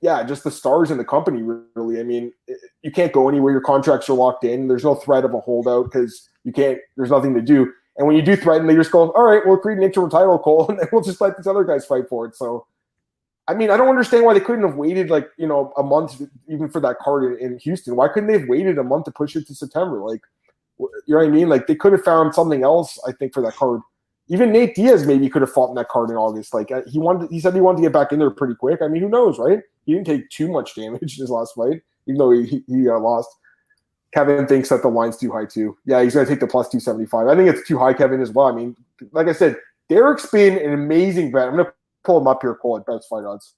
yeah, 0.00 0.22
just 0.22 0.44
the 0.44 0.50
stars 0.50 0.90
in 0.90 0.98
the 0.98 1.04
company. 1.04 1.42
Really, 1.74 1.98
I 1.98 2.04
mean, 2.04 2.32
you 2.82 2.92
can't 2.92 3.12
go 3.12 3.28
anywhere. 3.28 3.50
Your 3.50 3.62
contracts 3.62 4.08
are 4.08 4.14
locked 4.14 4.44
in. 4.44 4.68
There's 4.68 4.84
no 4.84 4.94
threat 4.94 5.24
of 5.24 5.34
a 5.34 5.40
holdout 5.40 5.90
because 5.90 6.28
you 6.44 6.52
can't. 6.52 6.78
There's 6.96 7.10
nothing 7.10 7.34
to 7.34 7.42
do. 7.42 7.72
And 7.96 8.06
when 8.06 8.14
you 8.14 8.22
do 8.22 8.36
threaten, 8.36 8.66
they 8.66 8.76
just 8.76 8.92
go, 8.92 9.10
"All 9.12 9.24
right, 9.24 9.42
we'll 9.44 9.56
create 9.56 9.78
an 9.78 9.84
interim 9.84 10.10
title, 10.10 10.38
Cole, 10.38 10.66
and 10.68 10.78
then 10.78 10.88
we'll 10.92 11.02
just 11.02 11.20
let 11.22 11.36
these 11.38 11.46
other 11.46 11.64
guys 11.64 11.86
fight 11.86 12.08
for 12.10 12.26
it." 12.26 12.36
So 12.36 12.66
I 13.48 13.54
mean, 13.54 13.70
I 13.70 13.78
don't 13.78 13.88
understand 13.88 14.24
why 14.24 14.34
they 14.34 14.40
couldn't 14.40 14.66
have 14.66 14.76
waited 14.76 15.08
like 15.08 15.28
you 15.38 15.46
know 15.46 15.72
a 15.76 15.82
month 15.82 16.20
even 16.48 16.68
for 16.68 16.80
that 16.80 16.98
card 16.98 17.40
in, 17.40 17.58
Houston. 17.58 17.96
Why 17.96 18.08
couldn't 18.08 18.28
they 18.28 18.38
have 18.38 18.48
waited 18.48 18.78
a 18.78 18.84
month 18.84 19.06
to 19.06 19.10
push 19.10 19.34
it 19.34 19.46
to 19.46 19.54
September? 19.54 19.98
Like, 19.98 20.20
you 20.78 20.88
know 21.08 21.16
what 21.16 21.26
I 21.26 21.30
mean? 21.30 21.48
Like 21.48 21.66
they 21.66 21.74
could 21.74 21.92
have 21.92 22.04
found 22.04 22.34
something 22.34 22.62
else. 22.62 22.98
I 23.06 23.12
think 23.12 23.32
for 23.32 23.42
that 23.42 23.56
card. 23.56 23.80
Even 24.30 24.52
Nate 24.52 24.74
Diaz 24.74 25.06
maybe 25.06 25.30
could 25.30 25.40
have 25.40 25.50
fought 25.50 25.70
in 25.70 25.74
that 25.76 25.88
card 25.88 26.10
in 26.10 26.16
August. 26.16 26.52
Like 26.52 26.70
uh, 26.70 26.82
he 26.86 26.98
wanted, 26.98 27.30
he 27.30 27.40
said 27.40 27.54
he 27.54 27.62
wanted 27.62 27.78
to 27.78 27.82
get 27.84 27.94
back 27.94 28.12
in 28.12 28.18
there 28.18 28.30
pretty 28.30 28.54
quick. 28.54 28.82
I 28.82 28.88
mean, 28.88 29.00
who 29.00 29.08
knows, 29.08 29.38
right? 29.38 29.60
He 29.86 29.94
didn't 29.94 30.06
take 30.06 30.28
too 30.28 30.48
much 30.48 30.74
damage 30.74 31.00
in 31.18 31.22
his 31.22 31.30
last 31.30 31.54
fight, 31.54 31.80
even 32.06 32.18
though 32.18 32.30
he 32.30 32.62
he, 32.68 32.88
uh, 32.90 32.98
lost. 32.98 33.30
Kevin 34.12 34.46
thinks 34.46 34.68
that 34.68 34.82
the 34.82 34.88
line's 34.88 35.16
too 35.16 35.32
high 35.32 35.46
too. 35.46 35.78
Yeah, 35.86 36.02
he's 36.02 36.12
going 36.12 36.26
to 36.26 36.30
take 36.30 36.40
the 36.40 36.46
plus 36.46 36.68
two 36.68 36.78
seventy 36.78 37.06
five. 37.06 37.26
I 37.26 37.34
think 37.36 37.48
it's 37.48 37.66
too 37.66 37.78
high, 37.78 37.94
Kevin, 37.94 38.20
as 38.20 38.30
well. 38.30 38.48
I 38.48 38.52
mean, 38.52 38.76
like 39.12 39.28
I 39.28 39.32
said, 39.32 39.56
Derrick's 39.88 40.26
been 40.26 40.58
an 40.58 40.74
amazing 40.74 41.32
bet. 41.32 41.48
I'm 41.48 41.54
going 41.54 41.64
to 41.64 41.72
pull 42.08 42.18
him 42.18 42.26
up 42.26 42.40
here, 42.40 42.54
call 42.54 42.78
it 42.78 42.86
best 42.86 43.06
fight 43.06 43.24
odds. 43.24 43.54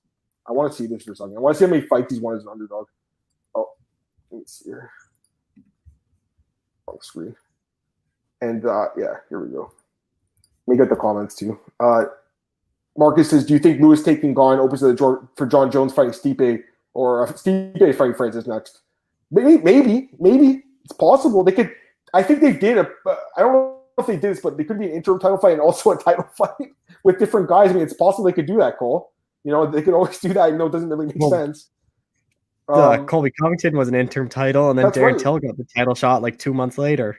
I 0.49 0.53
want 0.53 0.73
to 0.73 0.77
see 0.77 0.89
this 0.89 1.05
for 1.05 1.15
second. 1.15 1.37
I 1.37 1.41
want 1.41 1.55
to 1.55 1.59
see 1.59 1.65
how 1.67 1.71
many 1.71 1.87
fights 1.87 2.13
he's 2.13 2.21
won 2.21 2.37
as 2.37 2.43
an 2.43 2.49
underdog. 2.51 2.87
Oh, 3.55 3.69
let 4.31 4.39
me 4.39 4.45
see 4.45 4.71
here. 4.71 4.91
On 6.89 6.97
the 6.99 7.05
screen. 7.05 7.37
And 8.41 8.67
uh, 8.67 8.87
yeah, 8.99 9.15
here 9.29 9.39
we 9.39 9.53
go. 9.53 9.71
Let 10.67 10.73
me 10.73 10.79
get 10.79 10.91
the 10.91 10.97
comments 10.97 11.37
too. 11.37 11.61
Uh, 11.79 12.07
Marcus 12.99 13.31
says, 13.31 13.47
"Do 13.47 13.53
you 13.53 13.61
think 13.61 13.81
Lewis 13.81 14.03
taking 14.03 14.35
Gane 14.35 14.59
opens 14.59 14.81
the 14.81 14.95
door 14.95 15.29
for 15.37 15.47
Jon 15.47 15.71
Jones 15.71 15.93
fighting 15.93 16.13
Stipe 16.13 16.65
or 16.95 17.29
uh, 17.29 17.33
Stipe 17.33 17.95
fighting 17.95 18.17
Francis 18.17 18.49
next? 18.49 18.81
Maybe, 19.31 19.59
maybe, 19.63 20.09
maybe 20.19 20.65
it's 20.83 20.93
possible. 20.95 21.45
They 21.45 21.53
could. 21.53 21.71
I 22.13 22.25
think 22.25 22.41
they 22.41 22.53
did 22.53 22.79
a. 22.79 22.89
Uh, 23.07 23.15
I 23.37 23.43
don't 23.43 23.53
know 23.53 23.79
if 23.99 24.07
they 24.07 24.15
did 24.15 24.33
this, 24.33 24.41
but 24.41 24.57
they 24.57 24.65
could 24.65 24.81
be 24.81 24.87
an 24.87 24.93
interim 24.93 25.21
title 25.21 25.39
fight 25.39 25.53
and 25.53 25.61
also 25.61 25.93
a 25.93 25.99
title 26.03 26.27
fight 26.37 26.73
with 27.05 27.19
different 27.19 27.49
guys. 27.49 27.71
I 27.71 27.75
mean, 27.75 27.83
it's 27.83 27.95
possible 27.95 28.25
they 28.25 28.33
could 28.33 28.47
do 28.47 28.59
that, 28.59 28.79
Cole. 28.79 29.13
You 29.45 29.53
know, 29.53 29.71
they 29.71 29.83
could 29.83 29.95
always 29.95 30.19
do 30.21 30.33
that. 30.33 30.41
I 30.41 30.51
know 30.51 30.67
it 30.67 30.73
doesn't 30.73 30.89
really 30.89 31.07
make 31.07 31.17
well, 31.19 31.31
sense. 31.31 31.71
Um, 32.69 33.07
Colby 33.07 33.33
Covington 33.33 33.77
was 33.77 33.89
an 33.89 33.95
interim 33.95 34.29
title, 34.29 34.71
and 34.71 34.79
then 34.79 34.87
Darren 34.87 35.13
right. 35.13 35.19
Till 35.19 35.39
got 35.39 35.57
the 35.57 35.67
title 35.77 35.95
shot 35.95 36.23
like 36.23 36.39
two 36.39 36.55
months 36.55 36.79
later. 36.79 37.19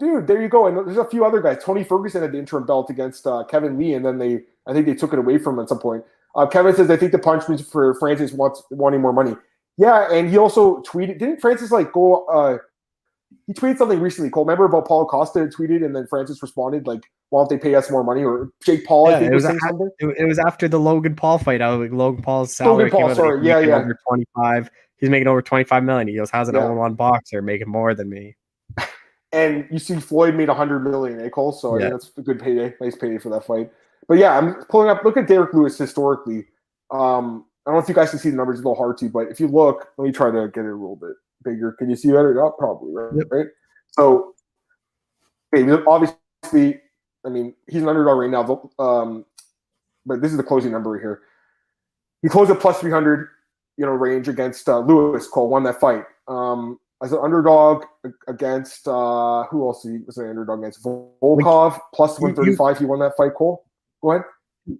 Dude, 0.00 0.26
there 0.26 0.40
you 0.40 0.48
go. 0.48 0.66
And 0.66 0.76
there's 0.76 0.96
a 0.96 1.04
few 1.04 1.24
other 1.24 1.40
guys. 1.40 1.62
Tony 1.62 1.84
Ferguson 1.84 2.22
had 2.22 2.32
the 2.32 2.38
interim 2.38 2.66
belt 2.66 2.90
against 2.90 3.26
uh, 3.26 3.44
Kevin 3.44 3.78
Lee, 3.78 3.94
and 3.94 4.04
then 4.04 4.18
they, 4.18 4.40
I 4.66 4.72
think 4.72 4.86
they 4.86 4.94
took 4.94 5.12
it 5.12 5.18
away 5.18 5.38
from 5.38 5.56
him 5.56 5.60
at 5.60 5.68
some 5.68 5.78
point. 5.78 6.04
Uh, 6.34 6.46
Kevin 6.46 6.74
says, 6.74 6.90
I 6.90 6.96
think 6.96 7.12
the 7.12 7.18
punch 7.18 7.44
punishment 7.44 7.70
for 7.70 7.94
Francis 7.94 8.32
wants 8.32 8.62
wanting 8.70 9.00
more 9.00 9.12
money. 9.12 9.36
Yeah, 9.76 10.10
and 10.12 10.28
he 10.28 10.38
also 10.38 10.82
tweeted. 10.82 11.18
Didn't 11.18 11.40
Francis 11.40 11.70
like 11.70 11.92
go? 11.92 12.60
He 13.46 13.52
tweeted 13.52 13.78
something 13.78 14.00
recently. 14.00 14.30
Cole, 14.30 14.44
remember 14.44 14.64
about 14.64 14.86
Paul 14.86 15.06
Costa 15.06 15.40
tweeted, 15.40 15.84
and 15.84 15.94
then 15.94 16.06
Francis 16.06 16.40
responded 16.42 16.86
like, 16.86 17.00
"Why 17.30 17.40
don't 17.40 17.50
they 17.50 17.58
pay 17.58 17.74
us 17.74 17.90
more 17.90 18.04
money?" 18.04 18.22
Or 18.22 18.50
Jake 18.64 18.86
Paul, 18.86 19.10
yeah, 19.10 19.16
I 19.16 19.18
think, 19.20 19.32
it 19.32 19.34
was, 19.34 19.44
was 19.44 19.60
something. 19.60 19.90
It 20.18 20.24
was 20.24 20.38
after 20.38 20.68
the 20.68 20.78
Logan 20.78 21.14
Paul 21.14 21.38
fight. 21.38 21.60
I 21.60 21.74
was 21.74 21.88
like, 21.88 21.96
Logan 21.96 22.22
Paul's 22.22 22.54
salary. 22.54 22.84
Logan 22.84 23.00
Paul, 23.00 23.14
sorry, 23.14 23.46
yeah, 23.46 23.58
yeah, 23.60 23.76
over 23.76 23.98
twenty 24.08 24.24
five. 24.36 24.70
He's 24.98 25.10
making 25.10 25.28
over 25.28 25.42
twenty 25.42 25.64
five 25.64 25.82
million. 25.84 26.08
He 26.08 26.16
goes, 26.16 26.30
"How's 26.30 26.48
an 26.48 26.54
yeah. 26.54 26.68
1 26.68 26.94
boxer 26.94 27.42
making 27.42 27.68
more 27.68 27.94
than 27.94 28.08
me?" 28.08 28.36
And 29.32 29.66
you 29.70 29.78
see, 29.78 29.98
Floyd 30.00 30.34
made 30.34 30.48
a 30.48 30.54
hundred 30.54 30.80
million, 30.80 31.20
eh, 31.20 31.28
Cole? 31.28 31.52
So 31.52 31.78
yeah. 31.78 31.86
I 31.86 31.90
that's 31.90 32.10
a 32.16 32.22
good 32.22 32.40
payday, 32.40 32.74
nice 32.80 32.96
payday 32.96 33.18
for 33.18 33.28
that 33.30 33.44
fight. 33.44 33.70
But 34.08 34.18
yeah, 34.18 34.36
I'm 34.36 34.54
pulling 34.64 34.88
up. 34.88 35.04
Look 35.04 35.16
at 35.16 35.28
Derrick 35.28 35.54
Lewis 35.54 35.78
historically. 35.78 36.46
Um, 36.90 37.46
I 37.64 37.70
don't 37.70 37.74
know 37.74 37.82
if 37.82 37.88
you 37.88 37.94
guys 37.94 38.10
can 38.10 38.18
see 38.18 38.30
the 38.30 38.36
numbers; 38.36 38.58
it's 38.58 38.64
a 38.64 38.68
little 38.68 38.82
hard 38.82 38.98
to. 38.98 39.08
But 39.08 39.28
if 39.28 39.38
you 39.38 39.46
look, 39.46 39.88
let 39.98 40.04
me 40.04 40.12
try 40.12 40.30
to 40.30 40.48
get 40.48 40.64
it 40.64 40.70
a 40.70 40.74
little 40.74 40.96
bit 40.96 41.14
bigger. 41.44 41.72
Can 41.72 41.90
you 41.90 41.96
see 41.96 42.08
that? 42.08 42.32
Not 42.34 42.58
probably, 42.58 42.92
right? 42.92 43.12
Yep. 43.14 43.26
Right. 43.30 43.46
So, 43.90 44.34
okay, 45.54 45.82
obviously, 45.86 46.80
I 47.24 47.28
mean, 47.28 47.54
he's 47.68 47.82
an 47.82 47.88
underdog 47.88 48.18
right 48.18 48.30
now. 48.30 48.70
Um, 48.78 49.24
but 50.06 50.22
this 50.22 50.30
is 50.30 50.36
the 50.36 50.42
closing 50.42 50.72
number 50.72 50.98
here. 50.98 51.22
He 52.22 52.28
closed 52.28 52.50
at 52.50 52.60
plus 52.60 52.80
300, 52.80 53.28
you 53.76 53.86
know, 53.86 53.92
range 53.92 54.28
against 54.28 54.68
uh, 54.68 54.80
Lewis. 54.80 55.26
Cole 55.26 55.48
won 55.48 55.62
that 55.64 55.80
fight. 55.80 56.04
Um, 56.28 56.78
as 57.02 57.12
an 57.12 57.18
underdog 57.22 57.84
against 58.28 58.86
uh, 58.86 59.44
who 59.44 59.66
else 59.66 59.82
he 59.82 59.98
was 60.06 60.18
an 60.18 60.28
underdog 60.28 60.58
against? 60.60 60.82
Volkov 60.84 61.80
plus 61.94 62.20
135. 62.20 62.78
he 62.78 62.84
won 62.84 63.00
that 63.00 63.16
fight. 63.16 63.34
Cole, 63.34 63.64
go 64.02 64.12
ahead. 64.12 64.24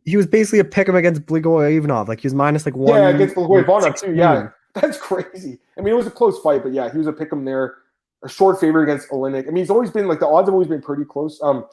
He 0.04 0.16
was 0.16 0.26
basically 0.26 0.58
a 0.58 0.64
pick 0.64 0.88
him 0.88 0.94
against 0.94 1.24
Blagoy 1.24 1.76
Ivanov. 1.76 2.08
Like 2.08 2.20
he 2.20 2.26
was 2.26 2.34
minus 2.34 2.66
like 2.66 2.76
one. 2.76 2.94
Yeah, 2.94 3.08
against 3.08 3.34
Blagoy 3.34 3.62
Ivanov 3.62 3.96
too. 3.96 4.14
Yeah, 4.14 4.50
that's 4.80 4.98
crazy. 4.98 5.58
I 5.76 5.80
mean, 5.80 5.94
it 5.94 5.96
was 5.96 6.06
a 6.06 6.10
close 6.10 6.40
fight, 6.40 6.62
but 6.62 6.72
yeah, 6.72 6.90
he 6.90 6.98
was 6.98 7.06
a 7.06 7.12
pick 7.12 7.32
him 7.32 7.44
there 7.44 7.76
a 8.22 8.28
short 8.28 8.60
favorite 8.60 8.84
against 8.84 9.08
Oleinik. 9.10 9.46
I 9.46 9.50
mean, 9.50 9.56
he's 9.56 9.70
always 9.70 9.90
been 9.90 10.08
like 10.08 10.20
the 10.20 10.28
odds 10.28 10.46
have 10.46 10.54
always 10.54 10.68
been 10.68 10.82
pretty 10.82 11.04
close. 11.04 11.40
Um, 11.42 11.66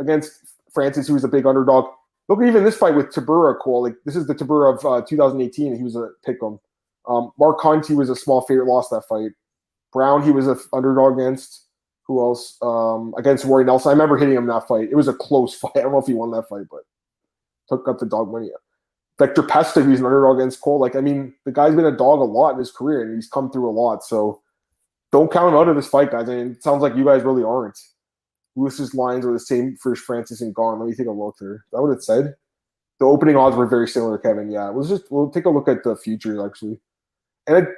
against 0.00 0.32
Francis, 0.72 1.06
who 1.06 1.14
was 1.14 1.24
a 1.24 1.28
big 1.28 1.46
underdog. 1.46 1.86
Look 2.28 2.42
even 2.42 2.64
this 2.64 2.76
fight 2.76 2.94
with 2.94 3.10
Tybura, 3.10 3.58
Cole. 3.58 3.82
Like 3.82 3.96
this 4.04 4.16
is 4.16 4.26
the 4.26 4.34
Tybura 4.34 4.76
of 4.76 4.84
uh, 4.84 5.06
2018. 5.06 5.76
He 5.76 5.82
was 5.82 5.94
a 5.94 6.10
pick'em. 6.26 6.58
Um, 7.06 7.32
Mark 7.38 7.58
Conti 7.58 7.94
was 7.94 8.08
a 8.08 8.16
small 8.16 8.40
favorite, 8.42 8.66
lost 8.66 8.90
that 8.90 9.04
fight. 9.08 9.32
Brown, 9.92 10.22
he 10.22 10.30
was 10.30 10.46
an 10.46 10.58
underdog 10.72 11.18
against. 11.18 11.60
Who 12.06 12.20
else? 12.20 12.58
Um, 12.60 13.14
against 13.16 13.44
Roy 13.44 13.62
Nelson. 13.62 13.88
I 13.88 13.92
remember 13.92 14.18
hitting 14.18 14.34
him 14.34 14.46
that 14.46 14.66
fight. 14.66 14.88
It 14.90 14.94
was 14.94 15.08
a 15.08 15.14
close 15.14 15.54
fight. 15.58 15.72
I 15.76 15.80
don't 15.80 15.92
know 15.92 15.98
if 15.98 16.06
he 16.06 16.14
won 16.14 16.32
that 16.32 16.48
fight, 16.48 16.66
but 16.70 16.80
took 17.68 17.86
up 17.88 17.98
the 17.98 18.06
dog 18.06 18.30
money. 18.30 18.50
Viktor 19.18 19.42
Pesta, 19.42 19.84
he's 19.84 20.00
an 20.00 20.06
underdog 20.06 20.38
against 20.38 20.60
Cole. 20.60 20.80
Like, 20.80 20.96
I 20.96 21.00
mean, 21.00 21.34
the 21.44 21.52
guy's 21.52 21.74
been 21.74 21.84
a 21.84 21.96
dog 21.96 22.20
a 22.20 22.24
lot 22.24 22.52
in 22.52 22.58
his 22.58 22.72
career, 22.72 23.02
and 23.02 23.14
he's 23.14 23.28
come 23.28 23.50
through 23.50 23.68
a 23.68 23.72
lot. 23.72 24.02
So 24.02 24.42
don't 25.12 25.30
count 25.30 25.52
him 25.52 25.58
out 25.58 25.68
of 25.68 25.76
this 25.76 25.86
fight, 25.86 26.10
guys. 26.10 26.28
I 26.28 26.34
mean, 26.34 26.50
it 26.52 26.62
sounds 26.62 26.82
like 26.82 26.96
you 26.96 27.04
guys 27.04 27.22
really 27.22 27.44
aren't. 27.44 27.78
Lewis's 28.56 28.94
lines 28.94 29.24
were 29.24 29.32
the 29.32 29.40
same 29.40 29.76
for 29.80 29.94
Francis 29.96 30.40
and 30.40 30.54
Gane. 30.54 30.78
Let 30.78 30.88
me 30.88 30.94
take 30.94 31.06
a 31.06 31.12
look 31.12 31.36
here. 31.38 31.54
Is 31.54 31.60
that 31.72 31.82
what 31.82 31.90
it 31.90 32.02
said? 32.02 32.34
The 33.00 33.06
opening 33.06 33.36
odds 33.36 33.56
were 33.56 33.66
very 33.66 33.88
similar, 33.88 34.18
Kevin. 34.18 34.50
Yeah, 34.50 34.68
let's 34.68 34.88
just 34.88 35.10
we'll 35.10 35.30
take 35.30 35.46
a 35.46 35.50
look 35.50 35.68
at 35.68 35.82
the 35.82 35.96
future 35.96 36.44
actually. 36.44 36.80
And 37.46 37.58
it, 37.58 37.68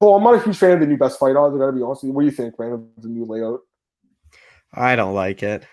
well, 0.00 0.16
I'm 0.16 0.24
not 0.24 0.34
a 0.34 0.42
huge 0.42 0.58
fan 0.58 0.72
of 0.72 0.80
the 0.80 0.86
new 0.86 0.98
best 0.98 1.18
fight 1.18 1.36
odds. 1.36 1.54
I 1.54 1.58
gotta 1.58 1.72
be 1.72 1.82
honest 1.82 2.02
with 2.02 2.10
you. 2.10 2.14
What 2.14 2.22
do 2.22 2.26
you 2.26 2.32
think, 2.32 2.58
man, 2.58 2.72
of 2.72 2.84
the 2.98 3.08
new 3.08 3.24
layout? 3.24 3.60
I 4.74 4.96
don't 4.96 5.14
like 5.14 5.42
it. 5.42 5.66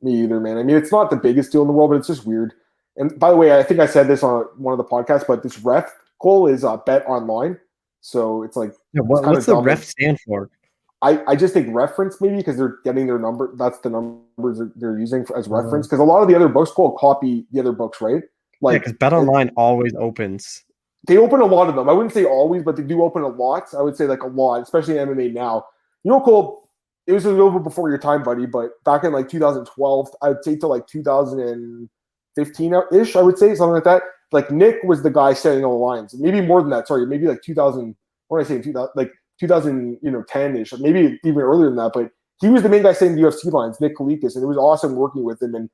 Me 0.00 0.22
either, 0.22 0.40
man. 0.40 0.56
I 0.56 0.62
mean, 0.62 0.76
it's 0.76 0.90
not 0.90 1.10
the 1.10 1.16
biggest 1.16 1.52
deal 1.52 1.60
in 1.60 1.68
the 1.68 1.74
world, 1.74 1.90
but 1.90 1.96
it's 1.96 2.06
just 2.06 2.26
weird. 2.26 2.54
And 3.00 3.18
by 3.18 3.30
the 3.30 3.36
way, 3.36 3.58
I 3.58 3.62
think 3.62 3.80
I 3.80 3.86
said 3.86 4.08
this 4.08 4.22
on 4.22 4.44
one 4.58 4.72
of 4.72 4.78
the 4.78 4.84
podcasts, 4.84 5.26
but 5.26 5.42
this 5.42 5.58
ref 5.58 5.90
goal 6.20 6.46
is 6.46 6.64
uh, 6.64 6.76
bet 6.76 7.04
online. 7.06 7.58
So 8.02 8.42
it's 8.42 8.56
like 8.56 8.72
yeah, 8.92 9.00
what, 9.00 9.24
what's 9.24 9.46
the 9.46 9.56
ref 9.56 9.82
stand 9.82 10.20
for? 10.20 10.50
I, 11.02 11.22
I 11.26 11.34
just 11.34 11.54
think 11.54 11.74
reference 11.74 12.20
maybe 12.20 12.36
because 12.36 12.58
they're 12.58 12.76
getting 12.84 13.06
their 13.06 13.18
number. 13.18 13.54
That's 13.56 13.78
the 13.78 13.88
numbers 13.88 14.60
they're 14.76 14.98
using 14.98 15.24
for, 15.24 15.36
as 15.38 15.46
uh-huh. 15.46 15.62
reference 15.62 15.86
because 15.86 15.98
a 15.98 16.04
lot 16.04 16.22
of 16.22 16.28
the 16.28 16.34
other 16.34 16.48
books 16.48 16.76
will 16.76 16.92
copy 16.92 17.46
the 17.52 17.60
other 17.60 17.72
books, 17.72 18.02
right? 18.02 18.22
Like 18.60 18.84
yeah, 18.84 18.92
Bet 18.92 19.14
Online 19.14 19.50
always 19.56 19.94
opens. 19.98 20.64
They 21.06 21.16
open 21.16 21.40
a 21.40 21.46
lot 21.46 21.70
of 21.70 21.76
them. 21.76 21.88
I 21.88 21.94
wouldn't 21.94 22.12
say 22.12 22.26
always, 22.26 22.62
but 22.62 22.76
they 22.76 22.82
do 22.82 23.02
open 23.02 23.22
a 23.22 23.28
lot. 23.28 23.72
I 23.72 23.80
would 23.80 23.96
say 23.96 24.04
like 24.04 24.22
a 24.22 24.26
lot, 24.26 24.60
especially 24.60 24.98
in 24.98 25.08
MMA 25.08 25.32
now. 25.32 25.64
You 26.04 26.10
know, 26.10 26.20
Cole, 26.20 26.68
it 27.06 27.12
was 27.14 27.24
a 27.24 27.30
little 27.30 27.50
bit 27.50 27.62
before 27.62 27.88
your 27.88 27.98
time, 27.98 28.22
buddy, 28.22 28.44
but 28.44 28.72
back 28.84 29.04
in 29.04 29.12
like 29.12 29.30
2012, 29.30 30.08
I'd 30.20 30.44
say 30.44 30.56
to 30.56 30.66
like 30.66 30.86
2015 32.36 33.00
ish, 33.00 33.16
I 33.16 33.22
would 33.22 33.38
say 33.38 33.54
something 33.54 33.74
like 33.74 33.84
that 33.84 34.02
like 34.32 34.50
Nick 34.50 34.82
was 34.84 35.02
the 35.02 35.10
guy 35.10 35.32
setting 35.32 35.64
all 35.64 35.78
the 35.78 35.84
lines. 35.84 36.14
Maybe 36.18 36.40
more 36.40 36.60
than 36.60 36.70
that. 36.70 36.86
Sorry, 36.86 37.06
maybe 37.06 37.26
like 37.26 37.42
2000. 37.42 37.96
What 38.28 38.38
did 38.38 38.46
I 38.46 38.48
say? 38.56 38.62
2000, 38.62 38.90
like 38.94 39.10
2000, 39.40 39.98
you 40.02 40.10
know, 40.10 40.22
10 40.28 40.56
ish, 40.56 40.72
maybe 40.78 41.18
even 41.24 41.40
earlier 41.40 41.66
than 41.66 41.76
that. 41.76 41.92
But 41.92 42.10
he 42.40 42.48
was 42.48 42.62
the 42.62 42.68
main 42.68 42.82
guy 42.82 42.92
setting 42.92 43.16
the 43.16 43.22
UFC 43.22 43.52
lines, 43.52 43.80
Nick 43.80 43.96
Kalikas, 43.96 44.34
and 44.34 44.44
it 44.44 44.46
was 44.46 44.56
awesome 44.56 44.94
working 44.94 45.24
with 45.24 45.42
him. 45.42 45.54
And 45.54 45.68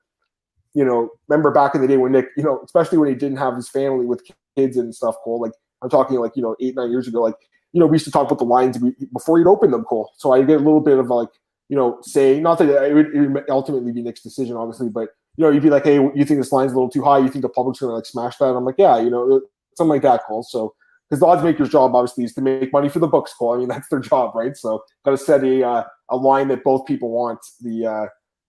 you 0.74 0.84
know, 0.84 1.10
remember 1.28 1.50
back 1.50 1.74
in 1.74 1.80
the 1.80 1.88
day 1.88 1.96
when 1.96 2.12
Nick, 2.12 2.26
you 2.36 2.42
know, 2.42 2.60
especially 2.64 2.98
when 2.98 3.08
he 3.08 3.14
didn't 3.14 3.38
have 3.38 3.54
his 3.54 3.68
family 3.68 4.06
with 4.06 4.22
kids 4.56 4.76
and 4.76 4.94
stuff, 4.94 5.16
Cole. 5.22 5.40
Like 5.40 5.52
I'm 5.82 5.90
talking 5.90 6.18
like 6.18 6.32
you 6.34 6.42
know 6.42 6.56
eight 6.60 6.76
nine 6.76 6.90
years 6.90 7.08
ago. 7.08 7.22
Like 7.22 7.36
you 7.72 7.80
know, 7.80 7.86
we 7.86 7.96
used 7.96 8.06
to 8.06 8.10
talk 8.10 8.26
about 8.26 8.38
the 8.38 8.44
lines 8.44 8.78
before 9.12 9.38
he'd 9.38 9.46
open 9.46 9.70
them, 9.70 9.84
Cole. 9.84 10.12
So 10.16 10.32
I 10.32 10.42
get 10.42 10.56
a 10.56 10.64
little 10.64 10.80
bit 10.80 10.98
of 10.98 11.08
like 11.08 11.28
you 11.68 11.76
know, 11.76 11.98
say 12.02 12.40
not 12.40 12.58
that 12.58 12.68
it 12.68 12.94
would, 12.94 13.14
it 13.14 13.28
would 13.28 13.50
ultimately 13.50 13.92
be 13.92 14.02
Nick's 14.02 14.22
decision, 14.22 14.56
obviously, 14.56 14.88
but 14.88 15.10
you 15.36 15.44
know, 15.44 15.50
you'd 15.50 15.62
be 15.62 15.70
like, 15.70 15.84
hey, 15.84 15.94
you 15.96 16.24
think 16.24 16.40
this 16.40 16.52
line's 16.52 16.72
a 16.72 16.74
little 16.74 16.90
too 16.90 17.02
high? 17.02 17.18
You 17.18 17.28
think 17.28 17.42
the 17.42 17.48
public's 17.48 17.80
gonna 17.80 17.94
like 17.94 18.06
smash 18.06 18.36
that? 18.38 18.46
I'm 18.46 18.64
like, 18.64 18.76
yeah, 18.78 18.98
you 18.98 19.10
know, 19.10 19.40
something 19.76 19.90
like 19.90 20.02
that, 20.02 20.24
Cole. 20.24 20.42
So 20.42 20.74
because 21.08 21.20
the 21.20 21.26
odds 21.26 21.42
maker's 21.42 21.68
job 21.68 21.94
obviously 21.94 22.24
is 22.24 22.34
to 22.34 22.40
make 22.40 22.72
money 22.72 22.88
for 22.88 22.98
the 22.98 23.06
books, 23.06 23.32
Cole. 23.34 23.54
I 23.54 23.58
mean, 23.58 23.68
that's 23.68 23.88
their 23.88 24.00
job, 24.00 24.34
right? 24.34 24.56
So 24.56 24.82
got 25.04 25.12
to 25.12 25.18
set 25.18 25.44
a 25.44 25.66
uh, 25.66 25.84
a 26.10 26.16
line 26.16 26.48
that 26.48 26.64
both 26.64 26.86
people 26.86 27.10
want. 27.10 27.40
The 27.62 27.86
uh, 27.86 28.06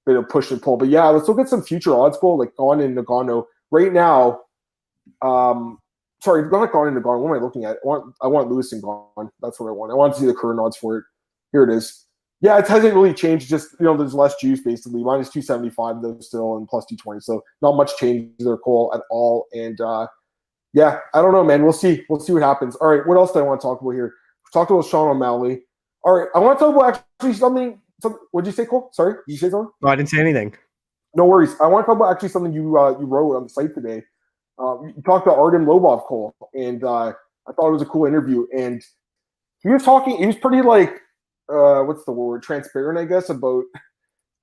bit 0.08 0.16
of 0.16 0.28
push 0.30 0.50
and 0.50 0.62
pull. 0.62 0.78
But 0.78 0.88
yeah, 0.88 1.06
let's 1.08 1.28
look 1.28 1.40
at 1.40 1.50
some 1.50 1.62
future 1.62 1.94
odds, 1.94 2.18
Cole, 2.18 2.40
like 2.40 2.56
Gane 2.58 2.80
and 2.80 2.98
Ngannou. 2.98 3.44
Right 3.70 3.94
now, 3.94 4.40
um, 5.22 5.78
sorry, 6.24 6.50
not 6.50 6.72
Gane 6.72 6.88
and 6.88 6.98
Ngannou. 6.98 7.22
What 7.22 7.30
am 7.30 7.42
I 7.42 7.44
looking 7.44 7.66
at? 7.66 7.78
I 7.84 7.88
want 7.88 8.16
I 8.22 8.28
want 8.28 8.50
Lewis 8.50 8.72
and 8.72 8.82
Gane. 8.82 9.30
That's 9.42 9.60
what 9.60 9.68
I 9.68 9.72
want. 9.72 9.92
I 9.92 9.96
want 9.96 10.14
to 10.14 10.20
see 10.20 10.26
the 10.26 10.34
current 10.34 10.60
odds 10.60 10.78
for 10.78 10.98
it. 10.98 11.04
Here 11.52 11.64
it 11.64 11.70
is. 11.70 12.06
Yeah, 12.40 12.60
it 12.60 12.68
hasn't 12.68 12.94
really 12.94 13.14
changed. 13.14 13.50
Just 13.50 13.70
you 13.80 13.86
know, 13.86 13.98
there's 13.98 14.14
less 14.14 14.36
juice 14.36 14.62
basically. 14.62 15.04
Minus 15.04 15.30
two 15.30 15.42
seventy 15.42 15.72
five 15.72 16.02
though 16.02 16.20
still, 16.20 16.58
and 16.58 16.68
plus 16.68 16.86
two 16.86 16.96
twenty. 16.96 17.20
So 17.20 17.44
not 17.62 17.76
much 17.76 17.98
change 17.98 18.32
there, 18.40 18.58
Cole, 18.58 18.92
at 18.94 19.02
all. 19.10 19.48
And 19.54 19.82
uh, 19.82 20.08
yeah, 20.74 21.00
I 21.16 21.22
don't 21.22 21.32
know, 21.32 21.44
man. 21.44 21.64
We'll 21.64 21.74
see. 21.74 22.06
We'll 22.10 22.20
see 22.20 22.34
what 22.34 22.44
happens. 22.44 22.76
All 22.76 22.90
right, 22.90 23.06
what 23.08 23.18
else 23.18 23.32
do 23.32 23.40
I 23.40 23.42
want 23.42 23.60
to 23.60 23.66
talk 23.66 23.82
about 23.82 23.92
here? 23.92 24.14
Talk 24.54 24.70
about 24.70 24.86
Sean 24.86 25.10
O'Malley. 25.10 25.64
All 26.04 26.14
right, 26.14 26.28
I 26.36 26.40
want 26.40 26.60
to 26.60 26.66
talk 26.66 26.76
about 26.76 27.04
actually 27.20 27.34
something. 27.34 27.82
Some, 28.02 28.20
what 28.32 28.44
did 28.44 28.52
you 28.52 28.56
say, 28.56 28.66
Cole? 28.68 28.92
Sorry, 28.94 29.14
did 29.14 29.34
you 29.34 29.38
say 29.38 29.50
something? 29.50 29.72
No, 29.82 29.90
I 29.90 29.96
didn't 29.96 30.10
say 30.10 30.20
anything. 30.20 30.56
No 31.16 31.26
worries. 31.26 31.56
I 31.60 31.66
want 31.66 31.86
to 31.86 31.88
talk 31.88 31.96
about 31.96 32.12
actually 32.12 32.30
something 32.30 32.54
you 32.54 32.78
uh, 32.78 32.92
you 33.00 33.08
wrote 33.08 33.36
on 33.36 33.44
the 33.44 33.50
site 33.50 33.74
today. 33.74 34.04
uh, 34.60 34.82
you 34.84 35.02
talked 35.06 35.28
about 35.28 35.40
Artem 35.40 35.66
Lobov, 35.66 36.06
Cole, 36.08 36.36
and 36.54 36.84
uh, 36.84 37.14
I 37.48 37.54
thought 37.54 37.70
it 37.70 37.74
was 37.74 37.82
a 37.82 37.86
cool 37.86 38.06
interview. 38.06 38.48
And 38.56 38.84
he 39.62 39.70
was 39.70 39.84
talking, 39.84 40.18
he 40.18 40.26
was 40.26 40.36
pretty 40.36 40.62
like, 40.62 41.00
uh, 41.50 41.82
what's 41.84 42.06
the 42.06 42.12
word, 42.12 42.44
transparent, 42.44 43.00
I 43.00 43.06
guess, 43.06 43.30
about 43.30 43.64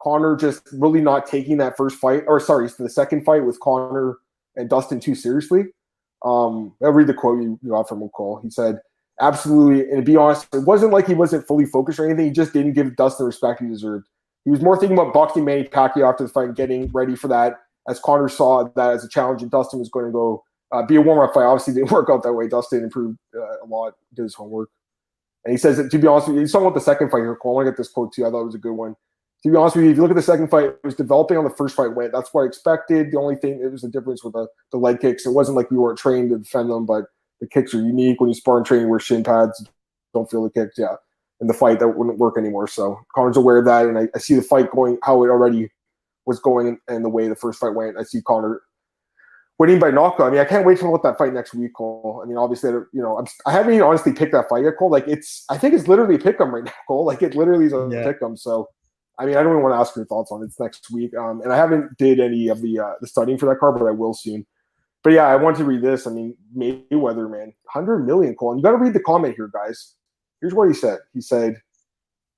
Conor 0.02 0.36
just 0.36 0.68
really 0.72 1.00
not 1.00 1.26
taking 1.26 1.56
that 1.58 1.76
first 1.76 1.98
fight, 1.98 2.24
or 2.26 2.38
sorry, 2.40 2.68
the 2.78 2.88
second 2.88 3.24
fight 3.24 3.44
with 3.44 3.58
Conor 3.60 4.18
and 4.56 4.68
Dustin 4.68 5.00
too 5.00 5.14
seriously. 5.14 5.64
Um, 6.24 6.74
I'll 6.82 6.92
read 6.92 7.06
the 7.06 7.14
quote 7.14 7.42
you 7.42 7.58
got 7.68 7.88
from 7.88 8.08
Cole. 8.10 8.40
He 8.42 8.50
said, 8.50 8.80
absolutely, 9.20 9.90
and 9.90 9.98
to 9.98 10.02
be 10.02 10.16
honest, 10.16 10.46
it 10.54 10.60
wasn't 10.60 10.92
like 10.92 11.06
he 11.06 11.14
wasn't 11.14 11.46
fully 11.46 11.66
focused 11.66 11.98
or 11.98 12.06
anything. 12.06 12.26
He 12.26 12.30
just 12.32 12.52
didn't 12.52 12.72
give 12.72 12.96
Dustin 12.96 13.24
the 13.24 13.28
respect 13.28 13.60
he 13.60 13.68
deserved. 13.68 14.06
He 14.44 14.50
was 14.50 14.60
more 14.60 14.78
thinking 14.78 14.98
about 14.98 15.14
boxing 15.14 15.44
Manny 15.44 15.64
Pacquiao 15.64 16.10
after 16.10 16.24
the 16.24 16.30
fight 16.30 16.48
and 16.48 16.56
getting 16.56 16.90
ready 16.92 17.16
for 17.16 17.28
that, 17.28 17.60
as 17.88 17.98
Conor 18.00 18.28
saw 18.28 18.68
that 18.76 18.90
as 18.90 19.04
a 19.04 19.08
challenge, 19.08 19.42
and 19.42 19.50
Dustin 19.50 19.78
was 19.78 19.88
going 19.88 20.06
to 20.06 20.12
go 20.12 20.44
uh, 20.72 20.84
be 20.84 20.96
a 20.96 21.00
warm-up 21.00 21.32
fight. 21.32 21.44
Obviously, 21.44 21.74
didn't 21.74 21.90
work 21.90 22.10
out 22.10 22.22
that 22.22 22.32
way. 22.32 22.48
Dustin 22.48 22.84
improved 22.84 23.18
uh, 23.34 23.64
a 23.64 23.66
lot, 23.66 23.94
did 24.14 24.22
his 24.22 24.34
homework. 24.34 24.70
And 25.44 25.52
he 25.52 25.58
says 25.58 25.76
that, 25.76 25.90
to 25.90 25.98
be 25.98 26.06
honest 26.06 26.28
with 26.28 26.36
you, 26.36 26.40
he's 26.40 26.52
talking 26.52 26.66
about 26.66 26.74
the 26.74 26.80
second 26.80 27.10
fight 27.10 27.18
here. 27.18 27.36
I 27.42 27.48
want 27.48 27.66
to 27.66 27.70
get 27.70 27.76
this 27.76 27.88
quote 27.88 28.12
too. 28.12 28.26
I 28.26 28.30
thought 28.30 28.42
it 28.42 28.46
was 28.46 28.54
a 28.54 28.58
good 28.58 28.72
one 28.72 28.96
to 29.44 29.50
be 29.50 29.56
honest 29.56 29.76
with 29.76 29.84
you, 29.84 29.90
if 29.90 29.96
you 29.96 30.02
look 30.02 30.10
at 30.10 30.16
the 30.16 30.22
second 30.22 30.48
fight, 30.48 30.64
it 30.64 30.80
was 30.82 30.94
developing 30.94 31.36
on 31.36 31.44
the 31.44 31.50
first 31.50 31.76
fight 31.76 31.94
went. 31.94 32.12
That's 32.12 32.32
what 32.32 32.44
I 32.44 32.46
expected. 32.46 33.12
The 33.12 33.18
only 33.18 33.36
thing 33.36 33.60
it 33.62 33.70
was 33.70 33.82
the 33.82 33.90
difference 33.90 34.24
with 34.24 34.32
the, 34.32 34.48
the 34.72 34.78
leg 34.78 35.00
kicks. 35.00 35.26
It 35.26 35.32
wasn't 35.32 35.56
like 35.58 35.70
we 35.70 35.76
weren't 35.76 35.98
trained 35.98 36.30
to 36.30 36.38
defend 36.38 36.70
them, 36.70 36.86
but 36.86 37.04
the 37.42 37.46
kicks 37.46 37.74
are 37.74 37.82
unique 37.82 38.20
when 38.20 38.30
you 38.30 38.34
spar 38.34 38.56
and 38.56 38.64
training 38.64 38.88
where 38.88 38.98
shin 38.98 39.22
pads 39.22 39.62
don't 40.14 40.30
feel 40.30 40.42
the 40.42 40.50
kicks. 40.50 40.78
Yeah. 40.78 40.96
In 41.42 41.46
the 41.46 41.52
fight 41.52 41.78
that 41.80 41.88
wouldn't 41.88 42.16
work 42.16 42.38
anymore. 42.38 42.66
So 42.68 42.98
Conor's 43.14 43.36
aware 43.36 43.58
of 43.58 43.66
that, 43.66 43.84
and 43.84 43.98
I, 43.98 44.08
I 44.14 44.18
see 44.18 44.34
the 44.34 44.40
fight 44.40 44.70
going 44.70 44.96
how 45.02 45.22
it 45.24 45.28
already 45.28 45.70
was 46.24 46.38
going 46.38 46.78
and 46.88 47.04
the 47.04 47.10
way 47.10 47.28
the 47.28 47.36
first 47.36 47.60
fight 47.60 47.74
went. 47.74 47.98
I 47.98 48.04
see 48.04 48.22
Conor 49.58 49.70
winning 49.70 49.78
by 49.80 49.90
knockout. 49.90 50.28
I 50.28 50.30
mean, 50.30 50.40
I 50.40 50.44
can't 50.44 50.66
wait 50.66 50.78
to 50.78 50.90
look 50.90 51.04
at 51.04 51.12
that 51.12 51.18
fight 51.18 51.32
next 51.32 51.54
week, 51.54 51.74
Cole. 51.74 52.20
I 52.22 52.26
mean, 52.26 52.36
obviously, 52.36 52.70
you 52.70 53.02
know, 53.02 53.18
I'm, 53.18 53.26
I 53.46 53.52
have 53.52 53.66
not 53.66 53.72
even 53.72 53.86
honestly 53.86 54.12
picked 54.12 54.32
that 54.32 54.48
fight 54.48 54.64
yet, 54.64 54.74
Cole. 54.78 54.90
Like, 54.90 55.08
it's, 55.08 55.44
I 55.50 55.58
think 55.58 55.74
it's 55.74 55.88
literally 55.88 56.18
pick 56.18 56.40
'em 56.40 56.54
right 56.54 56.64
now, 56.64 56.72
Cole. 56.86 57.04
Like, 57.04 57.22
it 57.22 57.34
literally 57.34 57.66
is 57.66 57.72
a 57.72 57.88
yeah. 57.90 58.04
pick 58.04 58.22
'em. 58.22 58.36
So 58.36 58.68
I 59.18 59.26
mean, 59.26 59.36
I 59.36 59.42
don't 59.42 59.52
even 59.52 59.62
want 59.62 59.74
to 59.74 59.78
ask 59.78 59.94
your 59.94 60.06
thoughts 60.06 60.32
on 60.32 60.42
it. 60.42 60.46
It's 60.46 60.58
next 60.58 60.90
week, 60.90 61.16
um, 61.16 61.40
and 61.42 61.52
I 61.52 61.56
haven't 61.56 61.96
did 61.98 62.18
any 62.18 62.48
of 62.48 62.60
the 62.62 62.80
uh, 62.80 62.92
the 63.00 63.06
studying 63.06 63.38
for 63.38 63.46
that 63.46 63.60
card, 63.60 63.78
but 63.78 63.86
I 63.86 63.92
will 63.92 64.12
soon. 64.12 64.44
But 65.04 65.12
yeah, 65.12 65.26
I 65.28 65.36
want 65.36 65.56
to 65.58 65.64
read 65.64 65.82
this. 65.82 66.06
I 66.06 66.10
mean, 66.10 66.36
Mayweather, 66.56 67.30
man, 67.30 67.52
hundred 67.68 68.06
million, 68.06 68.34
Cole. 68.34 68.50
And 68.50 68.58
you 68.58 68.64
got 68.64 68.72
to 68.72 68.76
read 68.78 68.92
the 68.92 69.00
comment 69.00 69.36
here, 69.36 69.50
guys. 69.52 69.94
Here's 70.40 70.54
what 70.54 70.66
he 70.66 70.74
said. 70.74 70.98
He 71.12 71.20
said, 71.20 71.60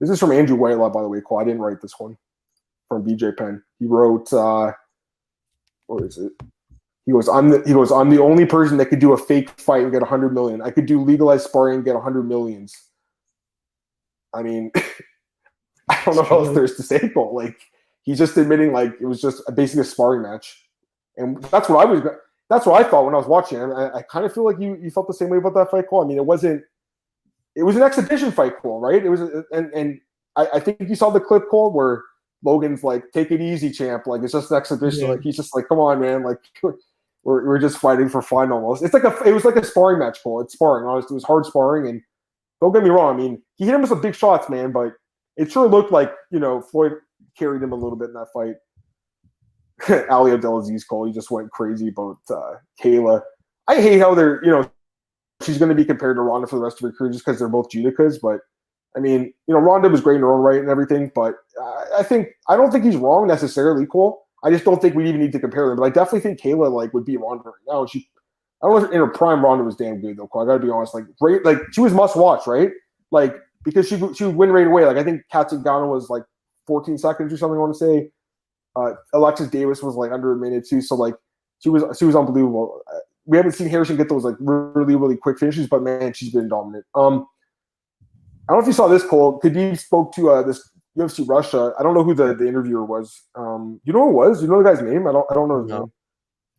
"This 0.01 0.11
is 0.11 0.21
from 0.21 0.33
Andrew 0.33 0.57
Whitelaw, 0.57 0.91
by 0.91 1.01
the 1.01 1.09
way, 1.09 1.23
Cole. 1.23 1.41
I 1.41 1.45
didn't 1.45 1.63
write 1.63 1.81
this 1.81 1.95
one 1.99 2.19
from 2.89 3.05
BJ 3.05 3.37
Penn. 3.37 3.63
He 3.79 3.87
wrote, 3.87 4.33
uh, 4.33 4.73
what 5.87 6.03
is 6.05 6.19
it? 6.19 6.33
He 7.07 7.13
goes, 7.13 7.29
I'm 7.29 7.51
the, 7.51 7.63
he 7.65 7.73
goes, 7.73 7.93
I'm 7.93 8.11
the 8.11 8.21
only 8.21 8.45
person 8.45 8.79
that 8.79 8.87
could 8.87 8.99
do 8.99 9.13
a 9.13 9.17
fake 9.17 9.49
fight 9.51 9.85
and 9.85 9.93
get 9.93 10.01
100 10.01 10.35
million. 10.35 10.61
I 10.61 10.71
could 10.71 10.87
do 10.87 11.01
legalized 11.01 11.45
sparring 11.45 11.77
and 11.77 11.85
get 11.85 11.95
100 11.95 12.25
millions. 12.25 12.77
I 14.35 14.43
mean, 14.43 14.73
I 15.89 16.03
don't 16.05 16.17
know 16.17 16.23
what 16.23 16.33
else 16.33 16.55
there's 16.55 16.75
to 16.77 16.83
say, 16.83 17.09
Cole. 17.11 17.35
Like 17.35 17.57
he's 18.03 18.19
just 18.19 18.37
admitting 18.37 18.73
like 18.73 18.93
it 19.01 19.07
was 19.07 19.21
just 19.21 19.43
basically 19.55 19.83
a 19.83 19.85
sparring 19.85 20.23
match, 20.23 20.69
and 21.17 21.43
that's 21.45 21.69
what 21.69 21.87
I 21.87 21.91
was. 21.91 22.03
That's 22.51 22.67
what 22.67 22.85
I 22.85 22.89
thought 22.89 23.05
when 23.05 23.15
I 23.15 23.19
was 23.19 23.27
watching. 23.27 23.61
I, 23.61 23.91
I 23.95 24.03
kind 24.03 24.27
of 24.27 24.33
feel 24.35 24.45
like 24.45 24.61
you 24.61 24.77
you 24.83 24.91
felt 24.91 25.07
the 25.07 25.15
same 25.15 25.29
way 25.29 25.39
about 25.39 25.55
that 25.55 25.71
fight, 25.71 25.89
Cole. 25.89 26.05
I 26.05 26.07
mean, 26.07 26.19
it 26.19 26.27
wasn't. 26.27 26.65
It 27.55 27.63
was 27.63 27.77
an 27.77 27.83
exhibition 27.83 28.33
fight, 28.33 28.59
Cole, 28.61 28.81
right? 28.81 29.05
It 29.05 29.09
was, 29.09 29.21
and 29.53 29.73
and 29.73 30.01
I, 30.35 30.49
I 30.55 30.61
think 30.61 30.81
you 30.81 30.97
saw 30.97 31.11
the 31.11 31.21
clip, 31.21 31.45
Cole, 31.51 31.73
where 31.73 32.03
Logan's 32.45 32.83
like, 32.83 33.05
"Take 33.13 33.31
it 33.31 33.41
easy, 33.41 33.71
champ." 33.71 34.07
Like 34.07 34.23
it's 34.23 34.33
just 34.33 34.51
an 34.51 34.57
exhibition. 34.57 35.03
Yeah. 35.03 35.11
Like 35.11 35.23
he's 35.23 35.37
just 35.37 35.55
like, 35.55 35.69
"Come 35.69 35.79
on, 35.79 36.01
man!" 36.01 36.23
Like 36.23 36.39
we're, 37.27 37.45
we're 37.45 37.59
just 37.59 37.79
fighting 37.79 38.09
for 38.09 38.23
fun 38.23 38.53
almost. 38.53 38.85
It's 38.85 38.95
like 38.95 39.03
a 39.03 39.13
it 39.25 39.33
was 39.33 39.45
like 39.45 39.57
a 39.57 39.65
sparring 39.65 39.99
match, 39.99 40.23
Cole. 40.23 40.41
It's 40.41 40.55
sparring. 40.55 40.87
Honestly, 40.87 41.15
it 41.15 41.17
was 41.17 41.25
hard 41.25 41.45
sparring, 41.45 41.89
and 41.89 42.01
don't 42.61 42.73
get 42.73 42.85
me 42.85 42.89
wrong. 42.89 43.15
I 43.15 43.19
mean, 43.19 43.43
he 43.57 43.65
hit 43.65 43.75
him 43.75 43.81
with 43.81 43.91
some 43.91 44.01
big 44.01 44.15
shots, 44.15 44.49
man, 44.49 44.71
but 44.71 44.93
it 45.37 45.51
sure 45.51 45.69
looked 45.69 45.91
like 45.91 46.13
you 46.31 46.39
know 46.39 46.61
Floyd 46.61 46.93
carried 47.37 47.63
him 47.63 47.73
a 47.73 47.75
little 47.75 47.97
bit 47.97 48.11
in 48.11 48.15
that 48.15 48.29
fight. 48.33 48.55
Ali 50.09 50.33
Abdelaziz 50.33 50.85
Cole, 50.85 51.07
he 51.07 51.13
just 51.13 51.33
went 51.33 51.51
crazy 51.51 51.89
about 51.89 52.19
uh, 52.31 52.55
Kayla. 52.81 53.23
I 53.67 53.81
hate 53.81 53.99
how 53.99 54.15
they're 54.15 54.43
you 54.45 54.53
know 54.53 54.71
she's 55.43 55.59
going 55.59 55.69
to 55.69 55.75
be 55.75 55.85
compared 55.85 56.19
to 56.19 56.23
Ronda 56.23 56.47
for 56.47 56.57
the 56.57 56.63
rest 56.63 56.81
of 56.81 56.83
her 56.83 56.93
career 56.93 57.11
just 57.11 57.27
because 57.27 57.41
they're 57.41 57.49
both 57.49 57.71
judokas. 57.71 58.21
But 58.23 58.39
I 58.97 59.01
mean, 59.01 59.33
you 59.49 59.55
know, 59.55 59.59
Ronda 59.59 59.89
was 59.89 60.01
great 60.01 60.15
in 60.15 60.21
her 60.23 60.33
own 60.33 60.43
right 60.43 60.61
and 60.61 60.71
everything. 60.71 61.11
But 61.13 61.35
I, 61.61 61.87
I 61.99 62.03
think 62.05 62.29
I 62.49 62.57
don't 62.57 62.71
think 62.71 62.85
he's 62.85 62.97
wrong 62.97 63.27
necessarily. 63.27 63.85
Cole. 63.85 64.26
I 64.47 64.51
just 64.51 64.65
don't 64.65 64.81
think 64.81 64.95
we 64.95 65.09
even 65.09 65.21
need 65.21 65.33
to 65.33 65.41
compare 65.41 65.67
them. 65.67 65.77
But 65.77 65.83
I 65.83 65.91
definitely 65.91 66.21
think 66.21 66.41
Kayla 66.41 66.71
like 66.71 66.95
would 66.95 67.05
be 67.05 67.17
Ronda 67.17 67.43
right 67.45 67.55
now. 67.67 67.85
She, 67.85 68.09
I 68.63 68.69
don't 68.69 68.81
know 68.81 68.87
if 68.87 68.93
in 68.93 68.99
her 68.99 69.09
prime, 69.09 69.45
Ronda 69.45 69.65
was 69.65 69.75
damn 69.75 70.01
good 70.01 70.17
though. 70.17 70.31
I 70.41 70.45
got 70.45 70.53
to 70.53 70.59
be 70.61 70.71
honest. 70.71 70.95
Like, 70.95 71.05
great, 71.21 71.45
like 71.45 71.59
she 71.73 71.81
was 71.81 71.93
must 71.93 72.17
watch, 72.17 72.47
right? 72.47 72.71
Like 73.11 73.35
because 73.65 73.89
she 73.89 73.99
she 74.15 74.25
would 74.25 74.37
win 74.37 74.53
right 74.53 74.69
away. 74.69 74.85
Like 74.85 74.99
I 74.99 75.03
think 75.03 75.23
Kat 75.33 75.51
Zingano 75.51 75.91
was 75.91 76.09
like 76.09 76.23
14 76.69 76.97
seconds 76.97 77.33
or 77.33 77.37
something. 77.37 77.57
I 77.57 77.61
want 77.61 77.75
to 77.75 77.79
say. 77.79 78.11
Uh, 78.77 78.93
Alexis 79.15 79.49
Davis 79.49 79.83
was 79.83 79.97
like 79.97 80.13
under 80.13 80.33
a 80.33 80.37
minute 80.37 80.69
too. 80.69 80.81
So 80.81 80.95
like 80.95 81.15
she 81.59 81.69
was 81.69 81.83
she 81.99 82.05
was 82.05 82.15
unbelievable. 82.15 82.81
We 83.25 83.37
haven't 83.37 83.53
seen 83.53 83.69
Harrison 83.69 83.97
get 83.97 84.09
those 84.09 84.23
like 84.23 84.37
really 84.39 84.95
really 84.95 85.17
quick 85.17 85.41
finishes, 85.41 85.67
but 85.67 85.83
man, 85.83 86.13
she's 86.13 86.33
been 86.33 86.49
dominant. 86.49 86.85
Um, 86.95 87.27
I 88.49 88.53
don't 88.53 88.59
know 88.59 88.63
if 88.63 88.67
you 88.69 88.75
saw 88.75 88.87
this, 88.87 89.03
Cole. 89.03 89.41
Khabib 89.41 89.77
spoke 89.77 90.15
to 90.15 90.31
uh, 90.31 90.43
this 90.43 90.71
UFC 90.97 91.29
Russia. 91.29 91.73
I 91.79 91.83
don't 91.83 91.95
know 91.95 92.05
who 92.05 92.15
the, 92.15 92.35
the 92.35 92.47
interviewer 92.47 92.85
was. 92.85 93.23
Um, 93.35 93.81
you 93.85 93.93
know 93.93 94.05
who 94.05 94.11
it 94.11 94.29
was? 94.29 94.43
You 94.43 94.49
know 94.49 94.63
the 94.63 94.71
guy's 94.71 94.83
name? 94.83 95.07
I 95.07 95.13
don't 95.13 95.27
I 95.31 95.35
don't 95.35 95.49
know 95.49 95.63
his 95.63 95.69
no. 95.69 95.79
name. 95.81 95.93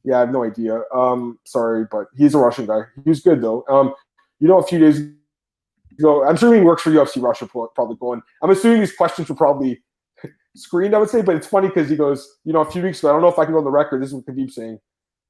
Yeah, 0.04 0.18
I 0.18 0.20
have 0.22 0.32
no 0.32 0.44
idea. 0.44 0.82
Um, 0.94 1.40
sorry, 1.46 1.86
but 1.92 2.08
he's 2.16 2.34
a 2.34 2.38
Russian 2.38 2.66
guy. 2.66 2.82
He 3.04 3.10
was 3.10 3.20
good 3.20 3.42
though. 3.42 3.66
Um, 3.68 3.94
you 4.40 4.48
know, 4.48 4.60
a 4.60 4.64
few 4.64 4.80
days 4.80 5.02
go. 6.00 6.26
I'm 6.26 6.36
assuming 6.36 6.60
he 6.60 6.66
works 6.66 6.82
for 6.82 6.92
UFC 6.92 7.22
Russia, 7.22 7.48
probably 7.48 7.96
going. 8.00 8.22
I'm 8.42 8.50
assuming 8.50 8.80
these 8.80 8.96
questions 8.96 9.30
were 9.30 9.36
probably 9.36 9.82
screened, 10.56 10.96
I 10.96 11.00
would 11.00 11.10
say, 11.10 11.22
but 11.22 11.36
it's 11.36 11.48
funny 11.48 11.68
because 11.68 11.90
he 11.90 11.96
goes, 11.96 12.38
you 12.44 12.54
know, 12.54 12.62
a 12.62 12.72
few 12.72 12.82
weeks 12.82 13.00
ago, 13.00 13.10
I 13.10 13.12
don't 13.14 13.22
know 13.22 13.28
if 13.28 13.40
I 13.40 13.46
can 13.46 13.54
go 13.54 13.60
on 13.60 13.64
the 13.64 13.72
record. 13.72 14.02
This 14.02 14.10
is 14.10 14.16
what 14.16 14.26
Khabib 14.26 14.52
saying. 14.52 14.80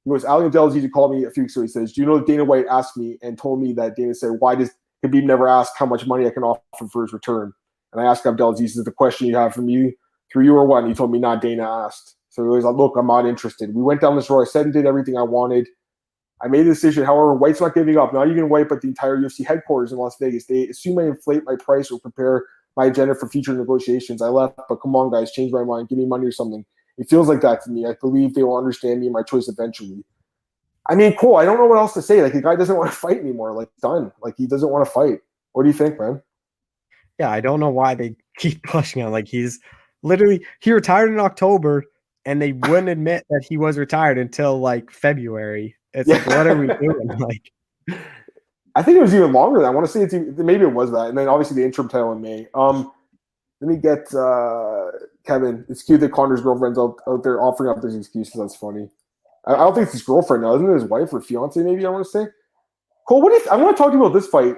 He 0.04 0.10
goes, 0.10 0.24
Ali 0.24 0.46
Abdelaziz 0.46 0.88
called 0.92 1.12
me 1.12 1.24
a 1.24 1.30
few 1.30 1.44
weeks 1.44 1.56
ago. 1.56 1.62
He 1.62 1.68
says, 1.68 1.92
Do 1.92 2.00
you 2.00 2.06
know 2.06 2.18
that 2.18 2.26
Dana 2.26 2.44
White 2.44 2.66
asked 2.70 2.96
me 2.96 3.18
and 3.22 3.36
told 3.36 3.60
me 3.60 3.72
that 3.74 3.96
Dana 3.96 4.14
said, 4.14 4.32
Why 4.38 4.54
does 4.54 4.70
Khabib 5.04 5.24
never 5.24 5.48
ask 5.48 5.72
how 5.76 5.86
much 5.86 6.06
money 6.06 6.26
I 6.26 6.30
can 6.30 6.42
offer 6.42 6.88
for 6.90 7.02
his 7.02 7.12
return? 7.12 7.52
And 7.92 8.00
I 8.00 8.04
asked 8.04 8.26
Abdelaziz, 8.26 8.76
Is 8.76 8.84
the 8.84 8.92
question 8.92 9.26
you 9.26 9.36
have 9.36 9.54
for 9.54 9.62
me 9.62 9.94
through 10.32 10.44
you 10.44 10.54
or 10.54 10.66
what? 10.66 10.80
And 10.80 10.88
he 10.88 10.94
told 10.94 11.12
me, 11.12 11.18
Not 11.18 11.40
Dana 11.40 11.62
asked. 11.62 12.16
So 12.30 12.42
he 12.42 12.48
was 12.48 12.64
like, 12.64 12.76
Look, 12.76 12.96
I'm 12.96 13.06
not 13.06 13.26
interested. 13.26 13.74
We 13.74 13.82
went 13.82 14.00
down 14.00 14.16
this 14.16 14.30
road. 14.30 14.42
I 14.42 14.44
said 14.44 14.66
and 14.66 14.72
did 14.72 14.86
everything 14.86 15.16
I 15.16 15.22
wanted. 15.22 15.68
I 16.40 16.48
made 16.48 16.60
a 16.60 16.64
decision. 16.64 17.04
However, 17.04 17.34
White's 17.34 17.60
not 17.60 17.74
giving 17.74 17.96
up. 17.96 18.12
Not 18.12 18.28
even 18.28 18.48
White, 18.48 18.68
but 18.68 18.80
the 18.80 18.88
entire 18.88 19.16
UFC 19.16 19.44
headquarters 19.44 19.90
in 19.90 19.98
Las 19.98 20.16
Vegas. 20.20 20.46
They 20.46 20.68
assume 20.68 20.98
I 20.98 21.04
inflate 21.04 21.42
my 21.44 21.56
price 21.56 21.90
or 21.90 21.98
prepare 21.98 22.44
my 22.76 22.86
agenda 22.86 23.14
for 23.14 23.28
future 23.28 23.52
negotiations. 23.54 24.22
I 24.22 24.28
left, 24.28 24.60
but 24.68 24.76
come 24.76 24.94
on, 24.94 25.10
guys, 25.10 25.32
change 25.32 25.50
my 25.50 25.64
mind. 25.64 25.88
Give 25.88 25.98
me 25.98 26.06
money 26.06 26.26
or 26.26 26.32
something. 26.32 26.64
It 26.96 27.10
feels 27.10 27.28
like 27.28 27.40
that 27.40 27.62
to 27.64 27.70
me. 27.70 27.86
I 27.86 27.94
believe 28.00 28.34
they 28.34 28.44
will 28.44 28.56
understand 28.56 29.00
me 29.00 29.06
and 29.06 29.12
my 29.12 29.22
choice 29.22 29.48
eventually. 29.48 30.04
I 30.88 30.94
mean, 30.94 31.16
cool. 31.16 31.36
I 31.36 31.44
don't 31.44 31.58
know 31.58 31.66
what 31.66 31.78
else 31.78 31.92
to 31.94 32.02
say. 32.02 32.22
Like, 32.22 32.32
the 32.32 32.42
guy 32.42 32.56
doesn't 32.56 32.76
want 32.76 32.90
to 32.90 32.96
fight 32.96 33.18
anymore. 33.18 33.52
Like, 33.52 33.68
done. 33.82 34.12
Like, 34.22 34.34
he 34.36 34.46
doesn't 34.46 34.70
want 34.70 34.84
to 34.84 34.90
fight. 34.90 35.18
What 35.52 35.64
do 35.64 35.68
you 35.68 35.74
think, 35.74 35.98
man? 35.98 36.22
Yeah, 37.18 37.30
I 37.30 37.40
don't 37.40 37.60
know 37.60 37.70
why 37.70 37.94
they 37.94 38.16
keep 38.38 38.62
pushing 38.62 39.02
him. 39.02 39.10
Like, 39.10 39.28
he's 39.28 39.58
literally, 40.02 40.44
he 40.60 40.72
retired 40.72 41.10
in 41.10 41.20
October 41.20 41.84
and 42.24 42.42
they 42.42 42.52
wouldn't 42.52 42.88
admit 42.88 43.24
that 43.30 43.44
he 43.48 43.56
was 43.56 43.78
retired 43.78 44.18
until 44.18 44.60
like 44.60 44.90
February. 44.90 45.74
It's 45.94 46.08
like, 46.08 46.26
what 46.26 46.46
are 46.46 46.56
we 46.56 46.66
doing? 46.80 47.08
Like, 47.18 47.52
I 48.74 48.82
think 48.82 48.98
it 48.98 49.00
was 49.00 49.14
even 49.14 49.32
longer. 49.32 49.66
I 49.66 49.70
want 49.70 49.86
to 49.86 49.92
say 49.92 50.02
it's 50.02 50.14
even, 50.14 50.34
maybe 50.44 50.62
it 50.62 50.72
was 50.72 50.92
that, 50.92 51.08
and 51.08 51.18
then 51.18 51.26
obviously 51.26 51.56
the 51.56 51.64
interim 51.64 51.88
title 51.88 52.12
in 52.12 52.20
May. 52.20 52.46
Um, 52.54 52.92
let 53.60 53.68
me 53.70 53.76
get 53.76 54.14
uh, 54.14 54.90
Kevin. 55.26 55.64
It's 55.68 55.82
cute 55.82 56.00
that 56.00 56.12
Conor's 56.12 56.42
girlfriend's 56.42 56.78
out, 56.78 56.96
out 57.08 57.24
there 57.24 57.40
offering 57.40 57.70
up 57.70 57.82
these 57.82 57.96
excuses. 57.96 58.34
That's 58.34 58.54
funny. 58.54 58.88
I, 59.46 59.54
I 59.54 59.56
don't 59.56 59.74
think 59.74 59.84
it's 59.84 59.94
his 59.94 60.02
girlfriend 60.02 60.44
now. 60.44 60.54
Isn't 60.54 60.70
it 60.70 60.74
his 60.74 60.84
wife 60.84 61.12
or 61.12 61.20
fiance? 61.20 61.60
Maybe 61.60 61.84
I 61.86 61.88
want 61.88 62.04
to 62.04 62.10
say. 62.10 62.26
Cole, 63.08 63.22
what 63.22 63.30
do 63.30 63.34
you? 63.34 63.40
Th- 63.40 63.50
I 63.50 63.56
want 63.56 63.76
to 63.76 63.82
talk 63.82 63.90
to 63.90 63.98
you 63.98 64.04
about 64.04 64.14
this 64.14 64.28
fight. 64.28 64.56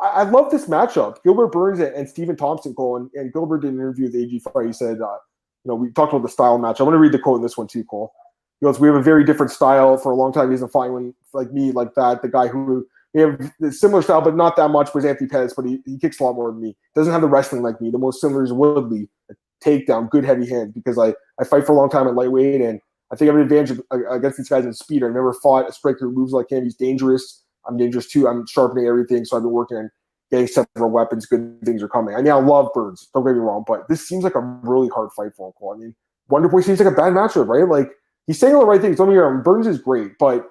I, 0.00 0.06
I 0.06 0.22
love 0.24 0.50
this 0.50 0.66
matchup. 0.66 1.22
Gilbert 1.24 1.48
Burns 1.48 1.80
and, 1.80 1.94
and 1.94 2.08
Stephen 2.08 2.36
Thompson, 2.36 2.74
Cole, 2.74 2.96
and, 2.96 3.10
and, 3.14 3.32
Gilbert 3.32 3.62
did 3.62 3.72
an 3.72 3.76
interview 3.76 4.06
with 4.06 4.16
AG 4.16 4.38
fight. 4.40 4.66
He 4.66 4.72
said, 4.72 5.00
uh, 5.00 5.16
you 5.64 5.70
know, 5.70 5.74
we 5.74 5.90
talked 5.90 6.12
about 6.12 6.22
the 6.22 6.28
style 6.28 6.58
match. 6.58 6.80
I'm 6.80 6.86
going 6.86 6.94
to 6.94 6.98
read 6.98 7.12
the 7.12 7.18
quote 7.18 7.36
in 7.36 7.42
this 7.42 7.56
one 7.56 7.66
too, 7.66 7.84
Cole. 7.84 8.12
He 8.60 8.64
goes, 8.64 8.80
"We 8.80 8.88
have 8.88 8.96
a 8.96 9.02
very 9.02 9.24
different 9.24 9.52
style. 9.52 9.98
For 9.98 10.12
a 10.12 10.14
long 10.14 10.32
time, 10.32 10.48
he 10.48 10.52
hasn't 10.52 10.72
fought 10.72 10.84
anyone 10.84 11.14
like 11.34 11.52
me, 11.52 11.72
like 11.72 11.94
that. 11.94 12.22
The 12.22 12.28
guy 12.28 12.48
who 12.48 12.86
we 13.12 13.20
have 13.22 13.52
a 13.62 13.72
similar 13.72 14.02
style, 14.02 14.20
but 14.20 14.36
not 14.36 14.56
that 14.56 14.68
much. 14.68 14.94
Was 14.94 15.04
Anthony 15.04 15.28
Pettis, 15.28 15.54
but 15.54 15.64
he, 15.64 15.80
he 15.86 15.98
kicks 15.98 16.20
a 16.20 16.24
lot 16.24 16.34
more 16.34 16.52
than 16.52 16.60
me. 16.60 16.76
Doesn't 16.94 17.12
have 17.12 17.22
the 17.22 17.28
wrestling 17.28 17.62
like 17.62 17.80
me. 17.80 17.90
The 17.90 17.98
most 17.98 18.20
similar 18.20 18.44
is 18.44 18.52
Woodley, 18.52 19.08
a 19.30 19.34
takedown, 19.64 20.10
good 20.10 20.24
heavy 20.24 20.46
hands. 20.48 20.72
Because 20.72 20.98
I 20.98 21.14
I 21.40 21.44
fight 21.44 21.66
for 21.66 21.72
a 21.72 21.76
long 21.76 21.90
time 21.90 22.06
at 22.06 22.14
lightweight, 22.14 22.60
and 22.60 22.80
I 23.12 23.16
think 23.16 23.30
I 23.30 23.32
have 23.32 23.36
an 23.36 23.42
advantage 23.42 23.78
against 23.90 24.36
these 24.38 24.48
guys 24.48 24.64
in 24.64 24.72
speed. 24.72 25.02
I've 25.02 25.12
never 25.12 25.32
fought 25.32 25.68
a 25.68 25.72
striker 25.72 26.06
who 26.06 26.12
moves 26.12 26.32
like 26.32 26.50
him. 26.50 26.64
He's 26.64 26.74
dangerous. 26.74 27.42
I'm 27.68 27.76
dangerous 27.76 28.10
too. 28.10 28.28
I'm 28.28 28.46
sharpening 28.46 28.86
everything, 28.86 29.24
so 29.24 29.36
I've 29.36 29.42
been 29.42 29.52
working 29.52 29.76
on 29.78 29.90
getting 30.30 30.46
several 30.46 30.90
weapons. 30.90 31.26
Good 31.26 31.58
things 31.64 31.82
are 31.82 31.88
coming. 31.88 32.14
I 32.14 32.22
mean, 32.22 32.32
I 32.32 32.36
love 32.36 32.68
Burns. 32.74 33.08
Don't 33.14 33.24
get 33.24 33.34
me 33.34 33.40
wrong, 33.40 33.64
but 33.66 33.88
this 33.88 34.06
seems 34.06 34.24
like 34.24 34.34
a 34.34 34.40
really 34.40 34.88
hard 34.88 35.10
fight 35.16 35.32
for 35.36 35.48
him. 35.48 35.54
I 35.72 35.76
mean, 35.78 35.94
Wonderboy 36.30 36.64
seems 36.64 36.80
like 36.80 36.92
a 36.92 36.96
bad 36.96 37.12
matchup, 37.12 37.46
right? 37.46 37.68
Like 37.68 37.90
he's 38.26 38.38
saying 38.38 38.54
all 38.54 38.60
the 38.60 38.66
right 38.66 38.80
things. 38.80 38.96
Don't 38.96 39.08
get 39.08 39.12
me 39.12 39.18
wrong, 39.18 39.42
Burns 39.42 39.66
is 39.66 39.78
great, 39.78 40.12
but 40.18 40.46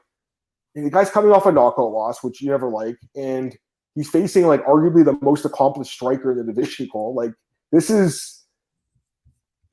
the 0.74 0.90
guy's 0.90 1.10
coming 1.10 1.32
off 1.32 1.46
a 1.46 1.52
knockout 1.52 1.92
loss, 1.92 2.24
which 2.24 2.42
you 2.42 2.50
never 2.50 2.70
like, 2.70 2.98
and 3.16 3.58
he's 3.96 4.10
facing 4.10 4.46
like 4.48 4.64
arguably 4.66 5.06
the 5.06 5.18
most 5.22 5.46
accomplished 5.46 5.92
striker 5.92 6.32
in 6.32 6.38
the 6.38 6.54
division. 6.54 6.88
Cole, 6.90 7.16
like 7.16 7.34
this 7.72 7.90
is 7.90 8.44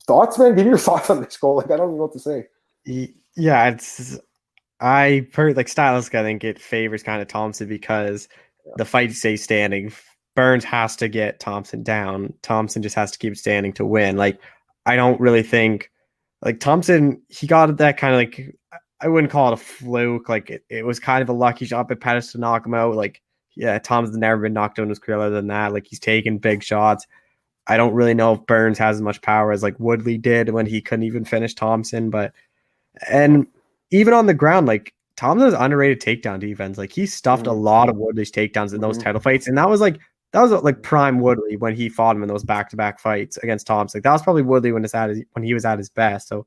thoughts, 0.07 0.39
man. 0.39 0.55
Give 0.55 0.65
me 0.65 0.71
your 0.71 0.79
thoughts 0.79 1.11
on 1.11 1.23
this, 1.23 1.37
Cole. 1.37 1.57
Like 1.57 1.71
I 1.71 1.77
don't 1.77 1.91
know 1.91 2.03
what 2.03 2.13
to 2.13 2.19
say. 2.19 2.47
Yeah, 2.85 3.69
it's 3.69 4.19
I 4.83 5.29
per 5.33 5.53
like 5.53 5.69
stylistic. 5.69 6.17
I 6.17 6.23
think 6.23 6.43
it 6.43 6.59
favors 6.59 7.05
kind 7.05 7.23
of 7.23 7.29
Thompson 7.29 7.69
because 7.69 8.29
the 8.77 8.85
fight 8.85 9.13
stays 9.13 9.43
standing. 9.43 9.93
Burns 10.35 10.65
has 10.65 10.97
to 10.97 11.09
get 11.09 11.39
Thompson 11.39 11.83
down. 11.83 12.35
Thompson 12.43 12.83
just 12.83 12.97
has 12.97 13.13
to 13.13 13.19
keep 13.19 13.37
standing 13.37 13.73
to 13.75 13.87
win. 13.87 14.17
Like 14.17 14.41
I 14.85 14.97
don't 14.97 15.21
really 15.21 15.45
think 15.45 15.91
like 16.43 16.59
Thompson, 16.59 17.23
he 17.29 17.47
got 17.47 17.77
that 17.77 17.97
kind 17.97 18.15
of 18.15 18.19
like 18.19 18.57
I 19.01 19.09
wouldn't 19.09 19.33
call 19.33 19.53
it 19.53 19.55
a 19.55 19.57
fluke. 19.57 20.29
Like 20.29 20.51
it, 20.51 20.65
it 20.69 20.85
was 20.85 20.99
kind 20.99 21.23
of 21.23 21.29
a 21.29 21.33
lucky 21.33 21.65
shot 21.65 21.89
by 21.89 21.95
Pettis 21.95 22.33
to 22.33 22.39
knock 22.39 22.67
him 22.67 22.75
out. 22.75 22.97
Like 22.97 23.23
yeah, 23.55 23.79
Thompson's 23.79 24.19
never 24.19 24.43
been 24.43 24.53
knocked 24.53 24.81
out 24.81 24.85
in 24.85 24.89
his 24.89 24.99
career 24.99 25.19
other 25.19 25.37
than 25.37 25.47
that. 25.49 25.73
Like 25.73 25.87
he's 25.87 26.01
taken 26.01 26.39
big 26.39 26.65
shots. 26.65 27.07
I 27.69 27.77
don't 27.77 27.95
really 27.95 28.15
know 28.15 28.33
if 28.33 28.47
Burns 28.47 28.79
has 28.79 28.97
as 28.97 29.03
much 29.03 29.23
power 29.23 29.53
as 29.53 29.63
like 29.63 29.79
Woodley 29.79 30.19
did 30.19 30.49
when 30.49 30.67
he 30.67 30.81
couldn't 30.81 31.05
even 31.05 31.25
finish 31.25 31.55
Thompson, 31.55 32.11
but 32.11 32.33
and 33.09 33.47
even 33.93 34.15
on 34.15 34.27
the 34.27 34.35
ground, 34.35 34.67
like 34.67 34.93
Thompson's 35.17 35.55
underrated 35.55 36.01
takedown 36.01 36.41
defense. 36.41 36.79
Like 36.79 36.93
he 36.93 37.07
stuffed 37.07 37.47
a 37.47 37.51
mm-hmm. 37.51 37.61
lot 37.61 37.89
of 37.89 37.97
Woodley's 37.97 38.33
takedowns 38.33 38.75
in 38.75 38.81
those 38.81 38.97
mm-hmm. 38.97 39.05
title 39.05 39.21
fights, 39.21 39.47
and 39.47 39.57
that 39.57 39.69
was 39.69 39.81
like 39.81 40.01
that 40.33 40.41
was 40.41 40.51
like 40.51 40.83
prime 40.83 41.21
Woodley 41.21 41.57
when 41.57 41.75
he 41.77 41.89
fought 41.89 42.17
him 42.17 42.23
in 42.23 42.29
those 42.29 42.43
back 42.43 42.71
to 42.71 42.77
back 42.77 42.99
fights 42.99 43.37
against 43.39 43.67
Thompson. 43.67 43.99
Like 43.99 44.05
that 44.05 44.13
was 44.13 44.23
probably 44.23 44.43
Woodley 44.43 44.73
when 44.73 44.85
it's 44.85 44.95
at 44.95 45.11
his, 45.11 45.23
when 45.33 45.45
he 45.45 45.55
was 45.55 45.65
at 45.65 45.79
his 45.79 45.91
best. 45.91 46.29
So 46.29 46.47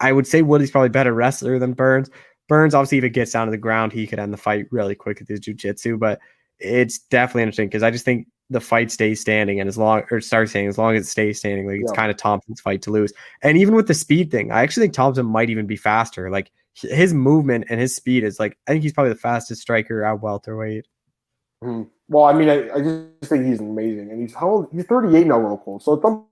I 0.00 0.12
would 0.12 0.26
say 0.26 0.42
Woodley's 0.42 0.70
probably 0.70 0.88
better 0.88 1.12
wrestler 1.12 1.58
than 1.58 1.74
Burns. 1.74 2.10
Burns 2.48 2.74
obviously 2.74 2.98
if 2.98 3.04
it 3.04 3.10
gets 3.10 3.32
down 3.32 3.46
to 3.46 3.50
the 3.50 3.58
ground, 3.58 3.92
he 3.92 4.06
could 4.06 4.18
end 4.18 4.32
the 4.32 4.38
fight 4.38 4.66
really 4.70 4.94
quick 4.94 5.18
with 5.18 5.28
his 5.28 5.40
jujitsu, 5.40 5.98
but 5.98 6.20
it's 6.58 6.98
definitely 6.98 7.42
interesting 7.42 7.68
because 7.68 7.82
I 7.82 7.90
just 7.90 8.04
think 8.04 8.26
the 8.50 8.60
fight 8.60 8.90
stays 8.90 9.20
standing 9.20 9.58
and 9.60 9.68
as 9.68 9.76
long 9.76 10.02
or 10.10 10.20
starts 10.20 10.52
standing 10.52 10.68
as 10.68 10.78
long 10.78 10.94
as 10.94 11.06
it 11.06 11.10
stays 11.10 11.38
standing, 11.38 11.66
like 11.66 11.80
it's 11.80 11.90
yeah. 11.92 11.96
kind 11.96 12.10
of 12.10 12.16
Thompson's 12.16 12.60
fight 12.60 12.82
to 12.82 12.90
lose. 12.90 13.12
And 13.42 13.58
even 13.58 13.74
with 13.74 13.88
the 13.88 13.94
speed 13.94 14.30
thing, 14.30 14.52
I 14.52 14.62
actually 14.62 14.84
think 14.84 14.94
Thompson 14.94 15.26
might 15.26 15.50
even 15.50 15.66
be 15.66 15.76
faster. 15.76 16.30
Like 16.30 16.50
his 16.74 17.12
movement 17.12 17.64
and 17.70 17.80
his 17.80 17.96
speed 17.96 18.22
is 18.22 18.38
like 18.38 18.56
I 18.68 18.72
think 18.72 18.82
he's 18.82 18.92
probably 18.92 19.12
the 19.12 19.18
fastest 19.18 19.62
striker 19.62 20.04
at 20.04 20.20
welterweight. 20.20 20.86
Mm-hmm. 21.64 21.88
Well, 22.08 22.24
I 22.24 22.32
mean, 22.34 22.48
I, 22.48 22.70
I, 22.72 22.80
just 22.80 23.30
think 23.30 23.46
he's 23.46 23.58
amazing, 23.58 24.10
and 24.10 24.20
he's 24.20 24.34
how 24.34 24.48
old? 24.48 24.68
He's 24.72 24.84
38 24.84 25.26
now, 25.26 25.38
real 25.38 25.60
cool. 25.64 25.80
So 25.80 25.96
at 25.96 26.02
some, 26.02 26.26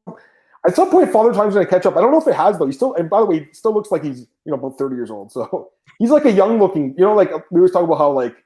at 0.66 0.77
some 0.77 0.90
point, 0.90 1.11
Father 1.11 1.33
Time's 1.33 1.55
going 1.55 1.66
to 1.66 1.70
catch 1.70 1.85
up. 1.85 1.96
I 1.96 2.00
don't 2.00 2.12
know 2.12 2.20
if 2.20 2.29
it 2.29 2.35
has 2.35 2.59
though. 2.59 2.66
He 2.66 2.72
still, 2.72 2.94
and 2.94 3.11
by 3.11 3.20
the 3.20 3.27
way, 3.27 3.40
he 3.40 3.46
still 3.53 3.74
looks 3.74 3.90
like 3.90 4.05
he's 4.05 4.20
you 4.20 4.53
know 4.53 4.55
about 4.55 4.79
30 4.79 4.94
years 4.94 5.11
old. 5.11 5.33
So 5.33 5.72
he's 5.98 6.11
like 6.11 6.27
a 6.27 6.33
young 6.33 6.61
looking. 6.61 6.94
You 6.96 7.07
know, 7.07 7.14
like 7.14 7.31
we 7.50 7.61
were 7.61 7.68
talking 7.68 7.87
about 7.87 7.98
how 7.98 8.12
like 8.12 8.37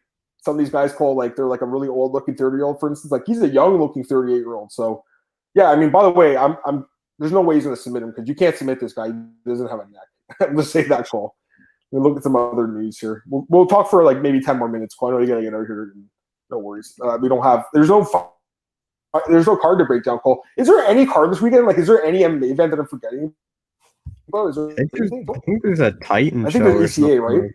some 0.45 0.55
of 0.55 0.59
these 0.59 0.71
guys 0.71 0.93
call 0.93 1.17
like 1.17 1.37
they're 1.37 1.47
like 1.47 1.63
a 1.63 1.67
really 1.67 1.89
old 1.89 2.13
looking 2.13 2.35
30 2.35 2.57
year 2.57 2.65
old, 2.65 2.81
for 2.81 2.89
instance. 2.89 3.13
Like 3.13 3.23
he's 3.27 3.43
a 3.43 3.49
young 3.49 3.79
looking 3.81 4.05
38 4.05 4.37
year 4.37 4.55
old. 4.55 4.73
So 4.73 5.05
yeah, 5.55 5.71
I 5.71 5.77
mean, 5.77 5.91
by 5.91 6.05
the 6.05 6.11
way, 6.11 6.37
I'm 6.37 6.57
I'm 6.65 6.87
there's 7.19 7.33
no 7.33 7.41
way 7.41 7.57
he's 7.57 7.65
going 7.65 7.77
to 7.77 7.83
submit 7.83 8.03
him 8.03 8.11
because 8.11 8.29
you 8.29 8.35
can't 8.35 8.57
submit 8.57 8.81
this 8.81 8.93
guy. 8.93 9.09
He 9.09 9.13
doesn't 9.47 9.69
have 9.69 9.81
a 9.81 9.87
neck. 9.87 10.55
Let's 10.55 10.71
say 10.73 10.85
that 10.85 11.09
call. 11.09 11.37
We 11.91 12.01
look 12.01 12.19
at 12.19 12.23
some 12.23 12.37
other 12.37 12.69
news 12.69 12.99
here. 12.99 13.25
We'll, 13.27 13.47
we'll 13.49 13.67
talk 13.67 13.91
for 13.91 14.05
like 14.05 14.21
maybe 14.21 14.41
10 14.41 14.59
more 14.59 14.69
minutes. 14.69 14.95
I 15.03 15.11
know 15.11 15.19
you 15.19 15.27
got 15.27 15.37
to 15.37 15.43
get 15.43 15.55
out 15.55 15.67
here. 15.67 15.95
No 16.51 16.59
worries. 16.59 16.95
Uh, 17.03 17.19
we 17.21 17.29
don't 17.29 17.43
have. 17.43 17.65
There's 17.73 17.89
no. 17.89 18.07
There's 19.27 19.47
no 19.47 19.57
card 19.57 19.79
to 19.79 19.87
break 19.87 20.05
down. 20.05 20.19
Cole, 20.19 20.43
is 20.59 20.69
there 20.69 20.85
any 20.85 21.07
card 21.07 21.33
this 21.33 21.41
weekend? 21.41 21.67
Like, 21.67 21.79
is 21.79 21.87
there 21.87 22.05
any 22.05 22.21
MMA 22.21 22.51
event 22.51 22.71
that 22.73 22.79
I'm 22.79 22.87
forgetting? 22.87 23.33
About? 24.29 24.49
Is 24.49 24.57
there 24.57 24.71
I, 24.71 24.75
think 24.75 24.91
there's, 24.93 25.13
I 25.13 25.39
think 25.41 25.63
there's 25.63 25.81
a 25.81 25.93
Titan. 25.93 26.47
I 26.47 26.51
think 26.51 26.65
there's 26.65 26.97
ECA, 26.97 27.21
right? 27.21 27.51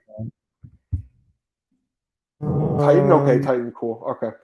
Titan, 2.77 3.12
okay, 3.12 3.39
Titan, 3.39 3.71
cool, 3.71 4.03
okay. 4.09 4.36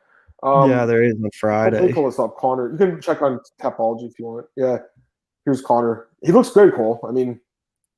Um, 0.42 0.70
yeah, 0.70 0.86
there 0.86 1.04
is 1.04 1.16
on 1.16 1.30
Friday. 1.32 1.82
Let 1.82 1.94
pull 1.94 2.06
this 2.06 2.18
up, 2.18 2.38
Conor. 2.38 2.72
You 2.72 2.78
can 2.78 3.02
check 3.02 3.22
on 3.22 3.40
Tapology 3.62 4.10
if 4.10 4.18
you 4.18 4.26
want. 4.26 4.46
Yeah, 4.56 4.78
here's 5.46 5.62
Conor. 5.62 6.08
He 6.24 6.32
looks 6.32 6.50
good, 6.50 6.74
Cole. 6.74 7.00
I 7.08 7.12
mean, 7.12 7.40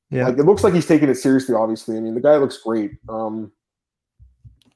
yeah, 0.09 0.25
like, 0.25 0.39
it 0.39 0.43
looks 0.43 0.63
like 0.63 0.73
he's 0.73 0.87
taking 0.87 1.09
it 1.09 1.15
seriously. 1.15 1.53
Obviously, 1.53 1.97
I 1.97 1.99
mean, 1.99 2.15
the 2.15 2.21
guy 2.21 2.37
looks 2.37 2.57
great. 2.57 2.93
Um, 3.09 3.51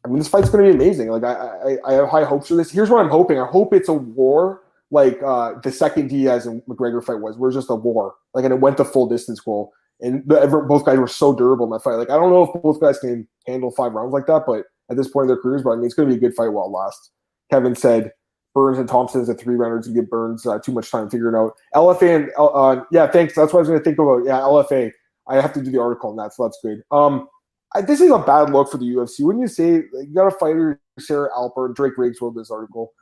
I 0.03 0.07
mean, 0.07 0.19
this 0.19 0.27
fight's 0.27 0.49
going 0.51 0.63
to 0.63 0.71
be 0.71 0.83
amazing. 0.83 1.09
Like, 1.09 1.23
I, 1.23 1.33
I, 1.33 1.77
I 1.87 1.93
have 1.93 2.09
high 2.09 2.23
hopes 2.23 2.49
for 2.49 2.55
this. 2.55 2.69
Here's 2.69 2.91
what 2.91 2.99
I'm 3.03 3.09
hoping. 3.09 3.39
I 3.39 3.47
hope 3.47 3.73
it's 3.73 3.89
a 3.89 3.93
war 3.93 4.61
like 4.91 5.19
uh, 5.23 5.53
the 5.63 5.71
second 5.71 6.09
Diaz 6.09 6.45
and 6.45 6.61
McGregor 6.67 7.03
fight 7.03 7.19
was, 7.19 7.37
where 7.37 7.49
it's 7.49 7.57
just 7.57 7.71
a 7.71 7.75
war. 7.75 8.13
Like, 8.35 8.45
and 8.45 8.53
it 8.53 8.59
went 8.59 8.77
the 8.77 8.85
full 8.85 9.07
distance 9.07 9.39
goal. 9.39 9.73
And 10.01 10.21
the, 10.27 10.45
both 10.67 10.85
guys 10.85 10.99
were 10.99 11.07
so 11.07 11.33
durable 11.35 11.65
in 11.65 11.71
that 11.71 11.81
fight. 11.81 11.95
Like, 11.95 12.11
I 12.11 12.17
don't 12.17 12.29
know 12.29 12.43
if 12.43 12.61
both 12.61 12.79
guys 12.79 12.99
can 12.99 13.27
handle 13.47 13.71
five 13.71 13.93
rounds 13.93 14.13
like 14.13 14.27
that, 14.27 14.43
but 14.45 14.65
at 14.89 14.97
this 14.97 15.07
point 15.07 15.25
in 15.25 15.27
their 15.29 15.37
careers, 15.37 15.63
but 15.63 15.71
I 15.71 15.75
mean, 15.75 15.85
it's 15.85 15.93
going 15.93 16.09
to 16.09 16.15
be 16.15 16.17
a 16.17 16.29
good 16.29 16.35
fight 16.35 16.49
while 16.49 16.65
it 16.65 16.69
lasts. 16.69 17.11
Kevin 17.51 17.75
said 17.75 18.11
Burns 18.53 18.77
and 18.77 18.87
Thompson 18.87 19.21
is 19.21 19.29
a 19.29 19.33
three 19.33 19.55
rounder 19.55 19.81
to 19.81 19.93
give 19.93 20.09
Burns 20.09 20.45
uh, 20.45 20.57
too 20.59 20.71
much 20.71 20.89
time 20.89 21.05
to 21.05 21.11
figure 21.11 21.33
it 21.33 21.37
out. 21.37 21.53
LFA 21.75 22.15
and 22.15 22.31
uh, 22.37 22.83
yeah, 22.91 23.07
thanks. 23.07 23.35
That's 23.35 23.53
what 23.53 23.59
I 23.59 23.61
was 23.61 23.67
going 23.67 23.79
to 23.79 23.83
think 23.83 23.99
about. 23.99 24.23
Yeah, 24.25 24.39
LFA. 24.39 24.91
I 25.27 25.41
have 25.41 25.53
to 25.53 25.61
do 25.61 25.71
the 25.71 25.81
article 25.81 26.11
on 26.11 26.15
that, 26.17 26.33
so 26.33 26.43
that's 26.43 26.59
good. 26.63 26.81
Um, 26.91 27.27
I, 27.73 27.81
this 27.81 27.99
is 27.99 28.11
a 28.11 28.19
bad 28.19 28.51
look 28.51 28.71
for 28.71 28.77
the 28.77 28.85
UFC. 28.85 29.21
Wouldn't 29.21 29.41
you 29.41 29.47
say 29.47 29.83
you 29.93 30.11
got 30.13 30.27
a 30.27 30.31
fighter, 30.31 30.79
Sarah 30.99 31.29
Alpar, 31.31 31.75
Drake 31.75 31.97
Riggs 31.97 32.19
wrote 32.21 32.35
this 32.35 32.49
article, 32.49 32.93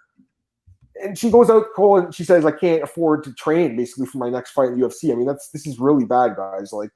and 1.03 1.17
she 1.17 1.29
goes 1.29 1.49
out 1.49 1.65
cold 1.75 2.05
and 2.05 2.15
she 2.15 2.23
says, 2.23 2.45
"I 2.45 2.51
can't 2.51 2.81
afford 2.81 3.23
to 3.25 3.33
train 3.33 3.75
basically 3.75 4.07
for 4.07 4.17
my 4.17 4.29
next 4.29 4.51
fight 4.51 4.69
in 4.69 4.79
the 4.79 4.87
UFC." 4.87 5.11
I 5.11 5.15
mean, 5.15 5.27
that's 5.27 5.49
this 5.49 5.67
is 5.67 5.79
really 5.79 6.05
bad, 6.05 6.35
guys. 6.35 6.73
Like, 6.73 6.89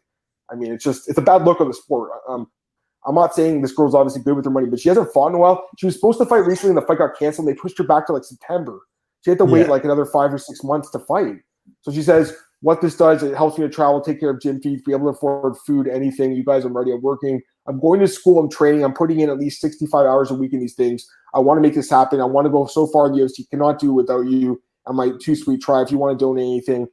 I 0.51 0.55
mean, 0.55 0.73
it's 0.73 0.83
just 0.83 1.07
it's 1.07 1.17
a 1.19 1.21
bad 1.21 1.43
look 1.43 1.61
on 1.61 1.67
the 1.67 1.73
sport. 1.73 2.09
Um, 2.27 2.47
I'm 3.07 3.15
not 3.15 3.33
saying 3.33 3.61
this 3.61 3.71
girl's 3.71 3.95
obviously 3.95 4.21
good 4.21 4.35
with 4.35 4.45
her 4.45 4.51
money, 4.51 4.67
but 4.67 4.79
she 4.79 4.89
hasn't 4.89 5.13
fought 5.13 5.29
in 5.29 5.35
a 5.35 5.37
while. 5.37 5.65
She 5.77 5.85
was 5.85 5.95
supposed 5.95 6.19
to 6.19 6.25
fight 6.25 6.45
recently, 6.45 6.71
and 6.71 6.77
the 6.77 6.85
fight 6.85 6.97
got 6.97 7.17
canceled. 7.17 7.47
And 7.47 7.55
They 7.55 7.59
pushed 7.59 7.77
her 7.77 7.83
back 7.85 8.05
to 8.07 8.13
like 8.13 8.25
September. 8.25 8.79
She 9.23 9.31
had 9.31 9.37
to 9.39 9.45
wait 9.45 9.61
yeah. 9.61 9.71
like 9.71 9.85
another 9.85 10.05
five 10.05 10.33
or 10.33 10.37
six 10.37 10.63
months 10.63 10.89
to 10.91 10.99
fight. 10.99 11.35
So 11.81 11.91
she 11.91 12.03
says, 12.03 12.35
"What 12.61 12.81
this 12.81 12.97
does, 12.97 13.23
it 13.23 13.35
helps 13.35 13.57
me 13.57 13.65
to 13.65 13.73
travel, 13.73 14.01
take 14.01 14.19
care 14.19 14.31
of 14.31 14.41
gym 14.41 14.61
fees, 14.61 14.81
be 14.85 14.91
able 14.91 15.11
to 15.11 15.17
afford 15.17 15.55
food, 15.65 15.87
anything. 15.87 16.33
You 16.33 16.43
guys, 16.43 16.65
I'm 16.65 16.75
ready. 16.75 16.91
I'm 16.91 17.01
working. 17.01 17.41
I'm 17.67 17.79
going 17.79 17.99
to 18.01 18.07
school. 18.07 18.39
I'm 18.39 18.49
training. 18.49 18.83
I'm 18.83 18.93
putting 18.93 19.21
in 19.21 19.29
at 19.29 19.37
least 19.37 19.61
65 19.61 20.05
hours 20.05 20.29
a 20.29 20.33
week 20.33 20.53
in 20.53 20.59
these 20.59 20.75
things. 20.75 21.05
I 21.33 21.39
want 21.39 21.57
to 21.57 21.61
make 21.61 21.75
this 21.75 21.89
happen. 21.89 22.21
I 22.21 22.25
want 22.25 22.45
to 22.45 22.51
go 22.51 22.65
so 22.65 22.87
far 22.87 23.07
in 23.07 23.13
the 23.13 23.19
UFC. 23.19 23.49
Cannot 23.49 23.79
do 23.79 23.93
without 23.93 24.27
you. 24.27 24.61
I 24.85 24.91
might 24.91 25.19
too 25.19 25.35
sweet 25.35 25.61
try. 25.61 25.81
If 25.81 25.91
you 25.91 25.97
want 25.97 26.17
to 26.17 26.25
donate 26.25 26.45
anything, 26.45 26.87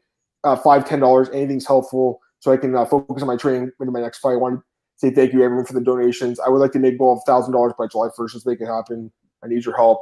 uh, 0.45 0.57
five, 0.57 0.89
ten 0.89 1.01
dollars, 1.01 1.29
anything's 1.33 1.67
helpful, 1.67 2.21
so 2.41 2.53
I 2.53 2.57
can 2.57 2.75
uh, 2.77 2.85
focus 2.85 3.23
on 3.23 3.29
my 3.29 3.37
training 3.37 3.71
into 3.81 3.93
my 3.93 4.01
next 4.01 4.19
fight. 4.19 4.33
I 4.33 4.37
want 4.37 4.61
say 4.97 5.11
thank 5.11 5.33
you 5.33 5.43
everyone 5.43 5.67
for 5.67 5.73
the 5.73 5.81
donations. 5.81 6.41
I 6.41 6.49
would 6.49 6.59
like 6.59 6.73
to 6.73 6.79
make 6.79 6.99
goal 6.99 7.15
of 7.15 7.25
thousand 7.25 7.53
dollars 7.53 7.73
by 7.79 7.87
July 7.87 8.09
first. 8.17 8.35
Let's 8.35 8.47
make 8.47 8.61
it 8.61 8.67
happen. 8.67 9.11
I 9.43 9.49
need 9.49 9.65
your 9.65 9.77
help, 9.77 10.01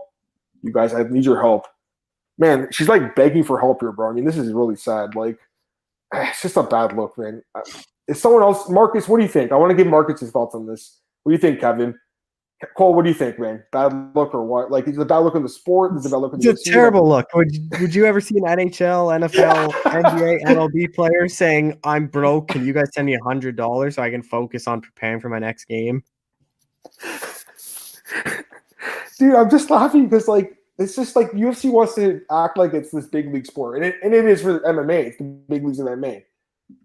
you 0.62 0.72
guys. 0.72 0.94
I 0.94 1.02
need 1.04 1.24
your 1.24 1.40
help. 1.40 1.66
Man, 2.38 2.68
she's 2.70 2.88
like 2.88 3.14
begging 3.14 3.44
for 3.44 3.58
help 3.60 3.80
here, 3.80 3.92
bro. 3.92 4.08
I 4.08 4.12
mean, 4.12 4.24
this 4.24 4.36
is 4.36 4.52
really 4.52 4.76
sad. 4.76 5.14
Like, 5.14 5.38
it's 6.14 6.42
just 6.42 6.56
a 6.56 6.62
bad 6.62 6.96
look, 6.96 7.16
man. 7.18 7.42
Uh, 7.54 7.60
is 8.08 8.20
someone 8.20 8.42
else, 8.42 8.68
Marcus? 8.68 9.08
What 9.08 9.18
do 9.18 9.22
you 9.22 9.28
think? 9.28 9.52
I 9.52 9.56
want 9.56 9.70
to 9.70 9.76
give 9.76 9.86
Marcus 9.86 10.20
his 10.20 10.30
thoughts 10.30 10.54
on 10.54 10.66
this. 10.66 11.00
What 11.22 11.30
do 11.30 11.34
you 11.34 11.40
think, 11.40 11.60
Kevin? 11.60 11.98
Cole, 12.76 12.94
what 12.94 13.02
do 13.02 13.08
you 13.08 13.14
think, 13.14 13.38
man? 13.38 13.62
Bad 13.72 14.12
look 14.14 14.34
or 14.34 14.44
what? 14.44 14.70
Like, 14.70 14.86
is 14.86 14.96
it 14.96 15.00
a 15.00 15.04
bad 15.04 15.18
look 15.18 15.34
in 15.34 15.42
the 15.42 15.48
sport? 15.48 15.96
Is 15.96 16.06
it 16.06 16.08
a 16.08 16.12
bad 16.12 16.18
look 16.18 16.32
in 16.34 16.40
the 16.40 16.50
It's 16.50 16.68
a 16.68 16.72
terrible 16.72 17.08
look. 17.08 17.26
Would, 17.34 17.50
would 17.80 17.94
you 17.94 18.06
ever 18.06 18.20
see 18.20 18.36
an 18.38 18.44
NHL, 18.44 19.28
NFL, 19.28 19.70
NBA, 19.82 20.42
MLB 20.44 20.94
player 20.94 21.28
saying, 21.28 21.78
I'm 21.84 22.06
broke. 22.06 22.48
Can 22.48 22.64
you 22.64 22.72
guys 22.72 22.88
send 22.94 23.06
me 23.06 23.14
a 23.14 23.20
$100 23.20 23.94
so 23.94 24.02
I 24.02 24.10
can 24.10 24.22
focus 24.22 24.66
on 24.66 24.80
preparing 24.80 25.20
for 25.20 25.28
my 25.28 25.38
next 25.38 25.64
game? 25.64 26.04
Dude, 29.18 29.34
I'm 29.34 29.50
just 29.50 29.70
laughing 29.70 30.04
because, 30.04 30.28
like, 30.28 30.56
it's 30.78 30.96
just 30.96 31.16
like 31.16 31.30
UFC 31.32 31.70
wants 31.70 31.94
to 31.96 32.22
act 32.30 32.56
like 32.56 32.74
it's 32.74 32.90
this 32.90 33.06
big 33.06 33.32
league 33.32 33.46
sport. 33.46 33.76
And 33.76 33.84
it, 33.84 33.96
and 34.02 34.14
it 34.14 34.24
is 34.24 34.42
for 34.42 34.60
MMA. 34.60 35.04
It's 35.04 35.18
the 35.18 35.24
big 35.24 35.64
leagues 35.64 35.78
of 35.78 35.86
MMA. 35.86 36.24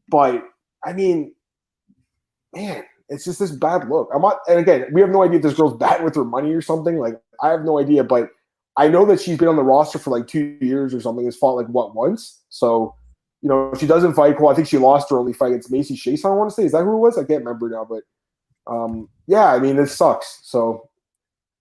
But, 0.10 0.44
I 0.84 0.94
mean, 0.94 1.34
man, 2.54 2.84
it's 3.10 3.24
just 3.24 3.40
this 3.40 3.52
bad 3.52 3.90
look. 3.90 4.10
I'm 4.14 4.22
not, 4.22 4.40
and 4.48 4.60
again, 4.60 4.86
we 4.92 5.02
have 5.02 5.10
no 5.10 5.24
idea 5.24 5.38
if 5.38 5.44
this 5.44 5.54
girl's 5.54 5.78
bad 5.78 6.04
with 6.04 6.16
her 6.16 6.26
money 6.26 6.54
or 6.54 6.62
something. 6.62 6.98
Like, 6.98 7.20
I 7.42 7.50
have 7.50 7.64
no 7.64 7.80
idea, 7.80 8.04
but 8.04 8.30
I 8.76 8.88
know 8.90 9.06
that 9.06 9.22
she's 9.22 9.38
been 9.38 9.48
on 9.48 9.56
the 9.56 9.64
roster 9.64 9.98
for 9.98 10.12
like 10.12 10.28
two 10.28 10.58
years 10.62 10.94
or 10.94 11.00
something. 11.00 11.26
Has 11.26 11.36
fought 11.36 11.56
like 11.56 11.68
what 11.68 11.96
once. 11.96 12.44
So, 12.50 12.94
you 13.42 13.50
know, 13.50 13.74
she 13.80 13.88
doesn't 13.88 14.14
fight. 14.14 14.40
Well, 14.40 14.52
I 14.52 14.56
think 14.56 14.68
she 14.68 14.78
lost 14.78 15.10
her 15.10 15.18
only 15.18 15.34
fight 15.34 15.50
against 15.50 15.72
Macy 15.72 15.96
Chase. 15.96 16.26
I 16.26 16.30
want 16.30 16.50
to 16.50 16.56
say 16.56 16.66
is 16.66 16.74
that 16.74 16.84
who 16.84 16.94
it 16.94 17.00
was? 17.00 17.18
I 17.18 17.24
can't 17.24 17.44
remember 17.44 17.70
now, 17.70 17.86
but 17.90 18.04
um, 18.72 19.10
yeah, 19.26 19.54
I 19.54 19.60
mean, 19.60 19.78
this 19.78 19.96
sucks. 19.96 20.42
So, 20.44 20.90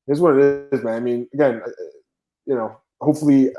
is 0.08 0.20
what 0.20 0.36
it 0.36 0.68
is, 0.72 0.82
man. 0.82 0.94
I 0.94 1.00
mean, 1.00 1.28
again, 1.32 1.62
uh, 1.64 1.70
you 2.44 2.54
know, 2.54 2.76
hopefully, 3.00 3.50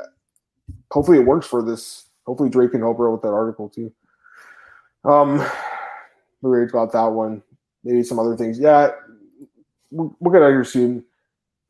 hopefully 0.90 1.18
it 1.18 1.26
works 1.26 1.46
for 1.46 1.62
this. 1.62 2.04
Hopefully, 2.26 2.50
Drake 2.50 2.72
can 2.72 2.80
help 2.80 2.98
her 2.98 3.08
out 3.08 3.12
with 3.12 3.22
that 3.22 3.32
article 3.32 3.70
too. 3.70 3.92
Um, 5.04 5.44
already 6.44 6.70
got 6.70 6.92
that 6.92 7.06
one 7.06 7.42
maybe 7.84 8.02
some 8.02 8.18
other 8.18 8.36
things. 8.36 8.58
Yeah, 8.58 8.90
we'll, 9.90 10.14
we'll 10.20 10.32
get 10.32 10.42
out 10.42 10.50
here 10.50 10.64
soon. 10.64 11.04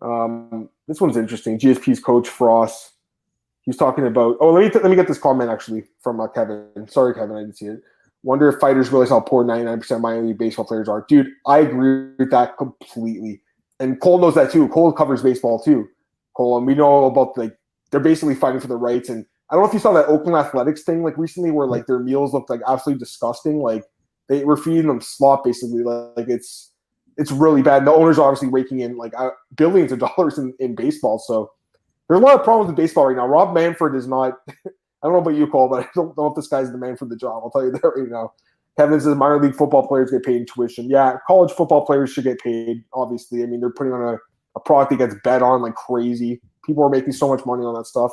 Um, 0.00 0.68
this 0.86 1.00
one's 1.00 1.16
interesting. 1.16 1.58
GSP's 1.58 2.00
coach 2.00 2.28
Frost. 2.28 2.92
He's 3.62 3.76
talking 3.76 4.06
about. 4.06 4.36
Oh, 4.40 4.50
let 4.50 4.74
me 4.74 4.80
let 4.80 4.90
me 4.90 4.96
get 4.96 5.08
this 5.08 5.18
comment 5.18 5.50
actually 5.50 5.84
from 6.00 6.20
uh, 6.20 6.28
Kevin. 6.28 6.86
Sorry, 6.88 7.14
Kevin, 7.14 7.36
I 7.36 7.40
didn't 7.40 7.58
see 7.58 7.66
it. 7.66 7.82
Wonder 8.22 8.48
if 8.48 8.58
fighters 8.58 8.90
realize 8.90 9.10
how 9.10 9.20
poor 9.20 9.44
99% 9.44 9.90
of 9.92 10.00
Miami 10.00 10.32
baseball 10.32 10.64
players 10.64 10.88
are. 10.88 11.04
Dude, 11.08 11.28
I 11.46 11.58
agree 11.58 12.10
with 12.18 12.30
that 12.30 12.56
completely. 12.56 13.40
And 13.78 14.00
Cole 14.00 14.18
knows 14.18 14.34
that 14.34 14.50
too. 14.50 14.68
Cole 14.68 14.92
covers 14.92 15.22
baseball 15.22 15.60
too. 15.60 15.86
Cole, 16.36 16.58
and 16.58 16.66
we 16.66 16.74
know 16.74 17.04
about 17.04 17.36
like 17.36 17.56
they're 17.90 18.00
basically 18.00 18.34
fighting 18.34 18.60
for 18.60 18.66
the 18.66 18.76
rights. 18.76 19.08
And 19.08 19.24
I 19.50 19.54
don't 19.54 19.62
know 19.62 19.68
if 19.68 19.74
you 19.74 19.80
saw 19.80 19.92
that 19.92 20.06
Oakland 20.06 20.36
Athletics 20.36 20.82
thing 20.82 21.02
like 21.02 21.16
recently 21.16 21.50
where 21.50 21.66
like 21.66 21.86
their 21.86 22.00
meals 22.00 22.32
looked 22.32 22.50
like 22.50 22.60
absolutely 22.66 22.98
disgusting. 22.98 23.60
Like 23.60 23.84
they 24.28 24.44
were 24.44 24.56
feeding 24.56 24.86
them 24.86 25.00
slop 25.00 25.44
basically. 25.44 25.82
Like 25.82 26.16
like 26.16 26.28
it's 26.28 26.72
it's 27.16 27.32
really 27.32 27.62
bad. 27.62 27.78
And 27.78 27.86
the 27.86 27.92
owners 27.92 28.18
are 28.18 28.28
obviously 28.28 28.48
raking 28.48 28.80
in 28.80 28.96
like 28.96 29.12
uh, 29.18 29.30
billions 29.56 29.92
of 29.92 29.98
dollars 30.16 30.38
in, 30.38 30.54
in 30.60 30.74
baseball. 30.74 31.18
So 31.18 31.50
there 32.08 32.16
are 32.16 32.20
a 32.20 32.24
lot 32.24 32.38
of 32.38 32.44
problems 32.44 32.68
with 32.68 32.76
baseball 32.76 33.06
right 33.06 33.16
now. 33.16 33.26
Rob 33.26 33.54
Manfred 33.54 33.94
is 33.94 34.06
not 34.06 34.34
I 35.02 35.06
don't 35.06 35.12
know 35.12 35.20
about 35.20 35.38
you, 35.38 35.46
Cole, 35.46 35.68
but 35.68 35.84
I 35.84 35.88
don't 35.94 36.16
know 36.16 36.26
if 36.26 36.34
this 36.34 36.48
guy's 36.48 36.72
the 36.72 36.78
man 36.78 36.96
for 36.96 37.06
the 37.06 37.16
job. 37.16 37.42
I'll 37.44 37.50
tell 37.50 37.64
you 37.64 37.70
that 37.72 37.82
right 37.84 38.08
now. 38.08 38.32
Kevin 38.76 39.00
says 39.00 39.16
minor 39.16 39.42
league 39.42 39.56
football 39.56 39.86
players 39.86 40.10
get 40.10 40.22
paid 40.22 40.36
in 40.36 40.46
tuition. 40.46 40.88
Yeah, 40.88 41.16
college 41.26 41.50
football 41.50 41.84
players 41.84 42.12
should 42.12 42.24
get 42.24 42.38
paid, 42.38 42.84
obviously. 42.92 43.42
I 43.42 43.46
mean, 43.46 43.58
they're 43.58 43.72
putting 43.72 43.92
on 43.92 44.14
a, 44.14 44.18
a 44.54 44.60
product 44.60 44.90
that 44.90 44.98
gets 44.98 45.16
bet 45.24 45.42
on 45.42 45.62
like 45.62 45.74
crazy. 45.74 46.40
People 46.64 46.84
are 46.84 46.88
making 46.88 47.12
so 47.12 47.28
much 47.28 47.44
money 47.44 47.64
on 47.64 47.74
that 47.74 47.86
stuff. 47.86 48.12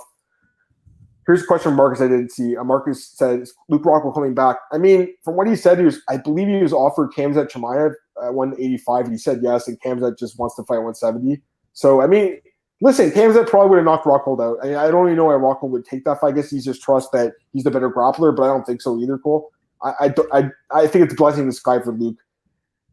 Here's 1.28 1.42
a 1.42 1.46
question 1.46 1.72
from 1.72 1.78
Marcus 1.78 2.02
I 2.02 2.08
didn't 2.08 2.32
see. 2.32 2.56
Uh, 2.56 2.64
Marcus 2.64 3.08
says 3.08 3.54
Luke 3.70 3.84
Rockhold 3.84 4.14
coming 4.14 4.36
back. 4.36 4.58
I 4.72 4.78
mean, 4.78 5.14
from 5.24 5.36
what 5.36 5.48
he 5.48 5.56
said, 5.56 5.80
he 5.80 5.86
was 5.86 6.02
I 6.10 6.18
believe 6.18 6.48
he 6.48 6.62
was 6.62 6.74
offered 6.74 7.12
Khamzat 7.12 7.50
Chimaev 7.50 7.94
at 8.24 8.34
185. 8.34 9.10
He 9.10 9.18
said 9.18 9.40
yes, 9.42 9.68
and 9.68 9.80
Khamzat 9.82 10.20
just 10.20 10.38
wants 10.38 10.56
to 10.56 10.64
fight 10.64 10.78
170. 10.78 11.42
So 11.74 12.02
I 12.02 12.08
mean, 12.08 12.40
Listen, 12.82 13.10
Khamzat 13.10 13.48
probably 13.48 13.70
would 13.70 13.78
have 13.78 13.86
knocked 13.86 14.06
Rockhold 14.06 14.42
out. 14.42 14.58
I, 14.64 14.88
I, 14.88 14.92
don't 14.92 15.08
even 15.08 15.16
know 15.16 15.26
why 15.26 15.34
Rockhold 15.34 15.70
would 15.70 15.86
take 15.86 16.04
that 16.04 16.20
fight. 16.20 16.34
I 16.34 16.36
guess 16.36 16.52
he's 16.52 16.66
just 16.66 16.82
trust 16.82 17.12
that 17.14 17.34
he's 17.54 17.64
the 17.64 17.72
better 17.72 17.90
grappler, 17.90 18.36
but 18.36 18.44
I 18.44 18.48
don't 18.48 18.66
think 18.66 18.82
so 18.82 19.00
either, 19.00 19.18
Cole. 19.18 19.50
I, 19.82 19.92
I, 20.02 20.14
I, 20.34 20.50
I 20.72 20.88
think 20.88 21.06
it's 21.06 21.14
a 21.14 21.16
blessing 21.16 21.42
in 21.42 21.48
the 21.48 21.54
sky 21.54 21.80
for 21.80 21.94
Luke. 21.94 22.18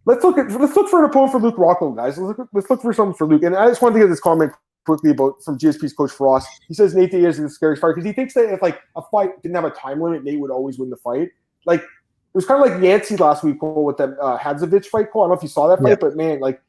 Let's 0.05 0.25
look 0.25 0.39
at 0.39 0.51
let's 0.53 0.75
look 0.77 0.89
for 0.89 1.05
an 1.05 1.11
opponent 1.11 1.33
for 1.33 1.41
Luke 1.41 1.57
Rockhold, 1.57 1.97
guys. 1.97 2.19
Let's 2.19 2.39
look, 2.39 2.49
let's 2.53 2.71
look 2.71 2.83
for 2.83 2.93
something 2.93 3.17
for 3.17 3.27
Luke. 3.27 3.43
And 3.43 3.57
I 3.57 3.69
just 3.69 3.83
wanted 3.83 3.95
to 3.95 4.01
get 4.01 4.09
this 4.09 4.21
comment 4.21 4.53
quickly 4.85 5.11
about 5.11 5.43
from 5.43 5.59
GSP's 5.59 5.93
coach 5.93 6.11
Frost. 6.11 6.49
He 6.69 6.75
says 6.75 6.95
Nate 6.95 7.11
Diaz 7.11 7.39
is 7.39 7.45
the 7.45 7.51
scariest 7.51 7.81
fighter 7.81 7.95
because 7.95 8.07
he 8.07 8.13
thinks 8.13 8.35
that 8.35 8.53
if 8.53 8.63
like 8.63 8.81
a 8.97 9.03
fight 9.03 9.41
didn't 9.43 9.55
have 9.55 9.65
a 9.65 9.71
time 9.71 10.01
limit, 10.01 10.25
Nate 10.25 10.41
would 10.41 10.51
always 10.51 10.79
win 10.79 10.91
the 10.91 10.97
fight. 10.97 11.31
Like 11.67 11.81
it 11.81 12.39
was 12.39 12.47
kind 12.47 12.65
of 12.65 12.71
like 12.71 12.83
Yancy 12.83 13.17
last 13.17 13.45
week, 13.45 13.61
Cole, 13.61 13.85
with 13.85 13.99
the 13.99 14.17
uh, 14.19 14.39
Hadzovic 14.39 14.87
fight. 14.87 15.11
Cole, 15.11 15.23
I 15.23 15.25
don't 15.25 15.31
know 15.31 15.37
if 15.37 15.43
you 15.43 15.49
saw 15.49 15.69
that 15.69 15.83
fight, 15.83 16.01
but 16.01 16.17
man, 16.17 16.41
like 16.41 16.61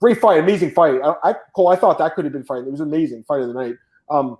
great 0.00 0.20
fight, 0.20 0.40
amazing 0.40 0.72
fight. 0.72 1.00
I, 1.02 1.30
I 1.30 1.34
Cole, 1.54 1.68
I 1.68 1.76
thought 1.76 1.98
that 1.98 2.14
could 2.14 2.24
have 2.24 2.32
been 2.32 2.44
fight. 2.44 2.64
It 2.64 2.70
was 2.70 2.80
amazing 2.80 3.24
fight 3.24 3.40
of 3.40 3.48
the 3.48 3.54
night. 3.54 3.76
Um, 4.10 4.36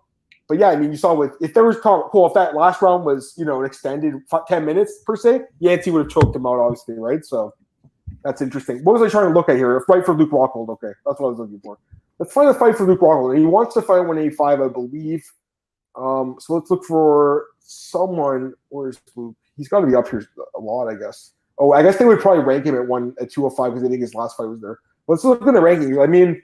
but 0.48 0.58
yeah, 0.58 0.68
I 0.68 0.76
mean, 0.76 0.90
you 0.90 0.96
saw 0.96 1.14
with 1.14 1.32
if 1.40 1.54
there 1.54 1.64
was 1.64 1.78
Cole, 1.78 2.26
if 2.26 2.34
that 2.34 2.54
last 2.54 2.82
round 2.82 3.04
was 3.04 3.32
you 3.38 3.44
know 3.44 3.60
an 3.60 3.66
extended 3.66 4.14
ten 4.48 4.64
minutes 4.64 4.98
per 5.06 5.16
se, 5.16 5.42
Yancy 5.60 5.90
would 5.90 6.00
have 6.00 6.10
choked 6.10 6.36
him 6.36 6.46
out, 6.46 6.58
obviously, 6.58 6.98
right? 6.98 7.24
So 7.24 7.54
that's 8.24 8.42
interesting. 8.42 8.84
What 8.84 8.98
was 8.98 9.02
I 9.02 9.08
trying 9.08 9.32
to 9.32 9.34
look 9.34 9.48
at 9.48 9.56
here? 9.56 9.76
A 9.76 9.80
fight 9.84 10.04
for 10.04 10.14
Luke 10.14 10.30
Rockhold. 10.30 10.68
Okay, 10.68 10.92
that's 11.06 11.20
what 11.20 11.28
I 11.28 11.30
was 11.30 11.38
looking 11.38 11.60
for. 11.60 11.78
Let's 12.18 12.32
find 12.32 12.48
a 12.48 12.54
fight 12.54 12.76
for 12.76 12.86
Luke 12.86 13.00
Rockhold. 13.00 13.38
He 13.38 13.44
wants 13.44 13.74
to 13.74 13.82
fight 13.82 14.00
185, 14.00 14.60
I 14.60 14.68
believe. 14.68 15.24
Um, 15.96 16.36
so 16.38 16.54
let's 16.54 16.70
look 16.70 16.84
for 16.84 17.46
someone. 17.58 18.54
Where's 18.68 19.00
Luke? 19.16 19.36
He's 19.56 19.68
got 19.68 19.80
to 19.80 19.86
be 19.86 19.94
up 19.94 20.08
here 20.08 20.26
a 20.56 20.60
lot, 20.60 20.88
I 20.88 20.94
guess. 20.94 21.32
Oh, 21.58 21.72
I 21.72 21.82
guess 21.82 21.98
they 21.98 22.04
would 22.04 22.20
probably 22.20 22.44
rank 22.44 22.64
him 22.64 22.76
at 22.76 22.86
one 22.86 23.14
at 23.20 23.30
205 23.30 23.72
because 23.72 23.86
I 23.86 23.90
think 23.90 24.00
his 24.00 24.14
last 24.14 24.36
fight 24.36 24.46
was 24.46 24.60
there. 24.60 24.78
Let's 25.06 25.24
look 25.24 25.42
in 25.42 25.54
the 25.54 25.60
rankings. 25.60 26.02
I 26.02 26.06
mean, 26.06 26.42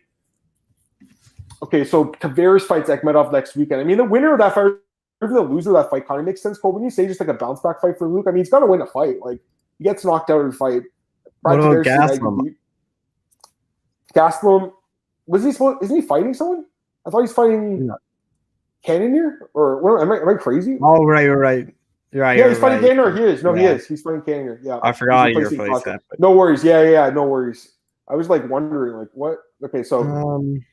okay, 1.62 1.84
so 1.84 2.06
Tavares 2.06 2.62
fights 2.62 2.90
Akhmedov 2.90 3.32
next 3.32 3.56
weekend. 3.56 3.80
I 3.80 3.84
mean, 3.84 3.96
the 3.96 4.04
winner 4.04 4.32
of 4.32 4.38
that 4.40 4.54
fight, 4.54 4.72
or 5.20 5.28
the 5.28 5.40
loser 5.40 5.70
of 5.70 5.82
that 5.82 5.90
fight, 5.90 6.06
kind 6.06 6.20
of 6.20 6.26
makes 6.26 6.42
sense. 6.42 6.58
Cole, 6.58 6.72
when 6.72 6.82
you 6.82 6.90
say 6.90 7.06
just 7.06 7.20
like 7.20 7.28
a 7.28 7.34
bounce 7.34 7.60
back 7.60 7.80
fight 7.80 7.96
for 7.98 8.08
Luke, 8.08 8.26
I 8.28 8.32
mean, 8.32 8.38
he's 8.38 8.50
got 8.50 8.60
to 8.60 8.66
win 8.66 8.80
a 8.80 8.86
fight. 8.86 9.16
Like 9.20 9.40
he 9.78 9.84
gets 9.84 10.04
knocked 10.04 10.30
out 10.30 10.40
in 10.42 10.48
a 10.48 10.52
fight. 10.52 10.82
What 11.42 11.58
about 11.58 11.86
Gastelum? 11.86 12.54
Gastelum 14.14 14.72
was 15.28 15.44
he 15.44 15.52
supposed? 15.52 15.82
Isn't 15.84 15.94
he 15.94 16.02
fighting 16.02 16.34
someone? 16.34 16.64
I 17.06 17.10
thought 17.10 17.20
he's 17.20 17.32
fighting 17.32 17.86
no. 17.86 17.96
Cannonier 18.84 19.50
or 19.54 19.80
what, 19.82 20.02
am 20.02 20.10
I? 20.10 20.16
Am 20.16 20.28
I 20.28 20.34
crazy? 20.34 20.78
Oh 20.82 21.04
right, 21.04 21.26
right. 21.28 21.74
You're 22.10 22.22
right. 22.22 22.38
Yeah, 22.38 22.48
he's 22.48 22.58
fighting 22.58 22.80
right. 22.82 22.88
Cannonier. 22.88 23.16
He 23.16 23.32
is. 23.32 23.42
No, 23.42 23.54
yeah. 23.54 23.60
he 23.60 23.66
is. 23.68 23.86
He's 23.86 24.02
fighting 24.02 24.22
Cannonier. 24.22 24.60
Yeah. 24.62 24.80
I 24.82 24.92
forgot 24.92 25.32
you 25.32 25.46
replaced 25.46 25.84
that. 25.84 26.02
But... 26.08 26.18
No 26.18 26.32
worries. 26.32 26.64
Yeah, 26.64 26.82
yeah, 26.82 26.90
yeah. 26.90 27.10
No 27.10 27.24
worries. 27.24 27.74
I 28.08 28.14
was 28.14 28.30
like 28.30 28.48
wondering, 28.48 28.96
like, 28.96 29.08
what? 29.12 29.38
Okay, 29.62 29.82
so 29.82 30.00
um, 30.00 30.64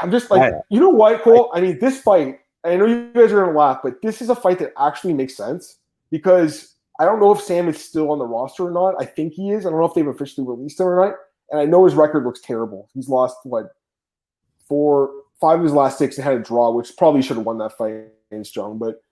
I'm 0.00 0.10
just 0.10 0.30
like, 0.30 0.52
I, 0.52 0.56
you 0.68 0.80
know 0.80 0.90
what, 0.90 1.22
Cole? 1.22 1.52
I, 1.54 1.58
I 1.58 1.60
mean, 1.60 1.78
this 1.78 2.00
fight. 2.00 2.40
I 2.64 2.76
know 2.76 2.86
you 2.86 3.12
guys 3.14 3.32
are 3.32 3.44
gonna 3.44 3.56
laugh, 3.56 3.80
but 3.82 4.02
this 4.02 4.20
is 4.20 4.28
a 4.28 4.34
fight 4.34 4.58
that 4.58 4.72
actually 4.78 5.14
makes 5.14 5.36
sense 5.36 5.78
because 6.10 6.74
I 6.98 7.04
don't 7.04 7.20
know 7.20 7.32
if 7.32 7.40
Sam 7.40 7.68
is 7.68 7.82
still 7.82 8.10
on 8.10 8.18
the 8.18 8.26
roster 8.26 8.66
or 8.66 8.70
not. 8.70 8.94
I 9.00 9.04
think 9.04 9.32
he 9.32 9.50
is. 9.50 9.66
I 9.66 9.70
don't 9.70 9.78
know 9.78 9.86
if 9.86 9.94
they've 9.94 10.06
officially 10.06 10.46
released 10.46 10.80
him 10.80 10.88
or 10.88 11.06
not. 11.06 11.14
And 11.52 11.60
I 11.60 11.64
know 11.66 11.84
his 11.84 11.94
record 11.94 12.24
looks 12.24 12.40
terrible. 12.40 12.88
He's 12.94 13.08
lost 13.08 13.36
what 13.44 13.66
four, 14.66 15.10
five 15.40 15.58
of 15.58 15.64
his 15.64 15.72
last 15.72 15.98
six 15.98 16.16
and 16.16 16.24
had 16.24 16.34
a 16.34 16.40
draw, 16.40 16.72
which 16.72 16.96
probably 16.96 17.22
should 17.22 17.36
have 17.36 17.46
won 17.46 17.58
that 17.58 17.76
fight 17.76 18.06
against 18.30 18.56
Jung. 18.56 18.78
But 18.78 19.02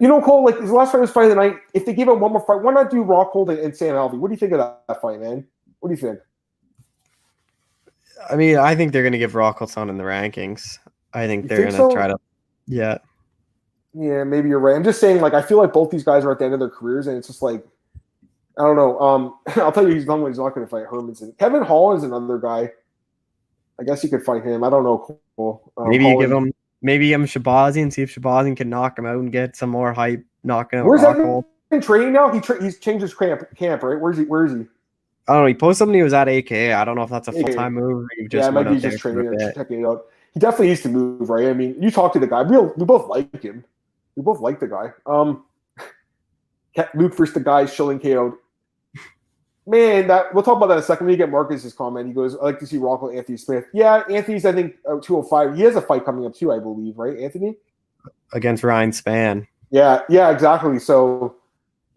you 0.00 0.08
know, 0.08 0.20
Cole, 0.20 0.44
like 0.44 0.58
his 0.58 0.72
last 0.72 0.90
fight 0.92 1.00
was 1.00 1.10
fight 1.10 1.24
of 1.24 1.30
the 1.30 1.36
night. 1.36 1.56
If 1.74 1.86
they 1.86 1.94
gave 1.94 2.08
him 2.08 2.18
one 2.18 2.32
more 2.32 2.44
fight, 2.44 2.62
why 2.62 2.72
not 2.72 2.90
do 2.90 3.04
Rockhold 3.04 3.62
and 3.62 3.76
Sam 3.76 3.94
Alvey? 3.94 4.18
What 4.18 4.28
do 4.28 4.34
you 4.34 4.38
think 4.38 4.52
of 4.52 4.58
that, 4.58 4.82
that 4.88 5.00
fight, 5.00 5.20
man? 5.20 5.46
What 5.78 5.90
do 5.90 5.94
you 5.94 6.00
think? 6.00 6.18
I 8.28 8.34
mean, 8.34 8.56
I 8.56 8.74
think 8.74 8.92
they're 8.92 9.02
going 9.02 9.12
to 9.12 9.18
give 9.18 9.32
Rockleton 9.32 9.88
in 9.88 9.96
the 9.96 10.04
rankings. 10.04 10.78
I 11.14 11.26
think 11.26 11.44
you 11.44 11.48
they're 11.48 11.58
going 11.58 11.70
to 11.70 11.76
so? 11.76 11.90
try 11.90 12.08
to. 12.08 12.16
Yeah. 12.66 12.98
Yeah, 13.94 14.24
maybe 14.24 14.48
you're 14.48 14.58
right. 14.58 14.74
I'm 14.74 14.84
just 14.84 15.00
saying, 15.00 15.20
like, 15.20 15.34
I 15.34 15.42
feel 15.42 15.58
like 15.58 15.72
both 15.72 15.90
these 15.90 16.04
guys 16.04 16.24
are 16.24 16.32
at 16.32 16.38
the 16.38 16.44
end 16.44 16.54
of 16.54 16.60
their 16.60 16.68
careers, 16.68 17.06
and 17.06 17.16
it's 17.16 17.26
just 17.26 17.42
like, 17.42 17.64
I 18.58 18.62
don't 18.62 18.76
know. 18.76 18.98
Um, 18.98 19.38
I'll 19.56 19.72
tell 19.72 19.88
you, 19.88 19.94
he's 19.94 20.06
not. 20.06 20.26
He's 20.26 20.38
not 20.38 20.54
going 20.54 20.66
to 20.66 20.70
fight 20.70 20.86
Hermansson. 20.86 21.36
Kevin 21.38 21.62
Hall 21.62 21.94
is 21.94 22.02
another 22.02 22.38
guy. 22.38 22.70
I 23.80 23.84
guess 23.84 24.02
you 24.02 24.10
could 24.10 24.24
fight 24.24 24.44
him. 24.44 24.64
I 24.64 24.70
don't 24.70 24.84
know. 24.84 25.18
Um, 25.76 25.88
maybe 25.88 26.04
you 26.06 26.20
give 26.20 26.32
him. 26.32 26.52
Maybe 26.80 27.12
him 27.12 27.24
Shahbazyan 27.24 27.82
and 27.82 27.92
see 27.92 28.02
if 28.02 28.14
Shahbazyan 28.14 28.56
can 28.56 28.70
knock 28.70 28.98
him 28.98 29.06
out 29.06 29.16
and 29.16 29.32
get 29.32 29.56
some 29.56 29.70
more 29.70 29.92
hype. 29.92 30.24
Knocking 30.44 30.78
out. 30.78 30.86
Where's 30.86 31.02
Rockhold. 31.02 31.44
that 31.70 31.76
in 31.76 31.82
training 31.82 32.12
now? 32.12 32.32
He 32.32 32.40
tra- 32.40 32.62
he's 32.62 32.78
changed 32.78 33.02
his 33.02 33.12
camp. 33.12 33.42
Camp 33.56 33.82
right? 33.82 34.00
Where's 34.00 34.16
he? 34.16 34.24
Where 34.24 34.46
is 34.46 34.52
he? 34.52 34.60
I 35.26 35.34
don't 35.34 35.42
know. 35.42 35.46
He 35.46 35.54
posted 35.54 35.78
something. 35.78 35.94
He 35.94 36.02
was 36.02 36.12
at 36.12 36.28
AKA. 36.28 36.72
I 36.72 36.84
don't 36.84 36.96
know 36.96 37.02
if 37.02 37.10
that's 37.10 37.28
a 37.28 37.32
full 37.32 37.52
time 37.52 37.74
move. 37.74 38.04
Or 38.04 38.28
just 38.28 38.46
yeah, 38.46 38.50
maybe 38.50 38.74
he's 38.74 38.82
just 38.82 38.98
training 38.98 39.26
and 39.26 39.54
checking 39.54 39.80
it 39.80 39.86
out. 39.86 40.06
He 40.32 40.40
definitely 40.40 40.68
needs 40.68 40.82
to 40.82 40.88
move, 40.88 41.28
right? 41.28 41.48
I 41.48 41.52
mean, 41.52 41.80
you 41.82 41.90
talk 41.90 42.12
to 42.12 42.18
the 42.18 42.26
guy. 42.26 42.42
We 42.42 42.56
we 42.56 42.84
both 42.84 43.08
like 43.08 43.42
him. 43.42 43.64
We 44.16 44.22
both 44.22 44.40
like 44.40 44.60
the 44.60 44.68
guy. 44.68 44.92
Um, 45.04 45.44
Luke 46.94 47.14
versus 47.16 47.34
the 47.34 47.40
guy 47.40 47.66
Schilling 47.66 47.98
KO. 47.98 48.38
Man, 49.68 50.06
that 50.06 50.32
we'll 50.32 50.42
talk 50.42 50.56
about 50.56 50.68
that 50.68 50.74
in 50.74 50.78
a 50.78 50.82
second. 50.82 51.06
When 51.06 51.12
you 51.12 51.18
get 51.18 51.30
Marcus's 51.30 51.74
comment, 51.74 52.06
he 52.06 52.14
goes, 52.14 52.34
"I 52.34 52.44
like 52.44 52.58
to 52.60 52.66
see 52.66 52.78
Rocco 52.78 53.10
Anthony 53.10 53.36
Smith." 53.36 53.66
Yeah, 53.74 54.02
Anthony's 54.08 54.46
I 54.46 54.52
think 54.52 54.76
uh, 54.86 54.98
two 55.02 55.14
hundred 55.14 55.26
oh 55.26 55.28
five. 55.28 55.56
He 55.56 55.62
has 55.64 55.76
a 55.76 55.82
fight 55.82 56.06
coming 56.06 56.24
up 56.24 56.34
too, 56.34 56.50
I 56.50 56.58
believe, 56.58 56.96
right, 56.96 57.18
Anthony? 57.18 57.54
Against 58.32 58.64
Ryan 58.64 58.92
Spann. 58.92 59.46
Yeah, 59.70 60.00
yeah, 60.08 60.30
exactly. 60.30 60.78
So, 60.78 61.36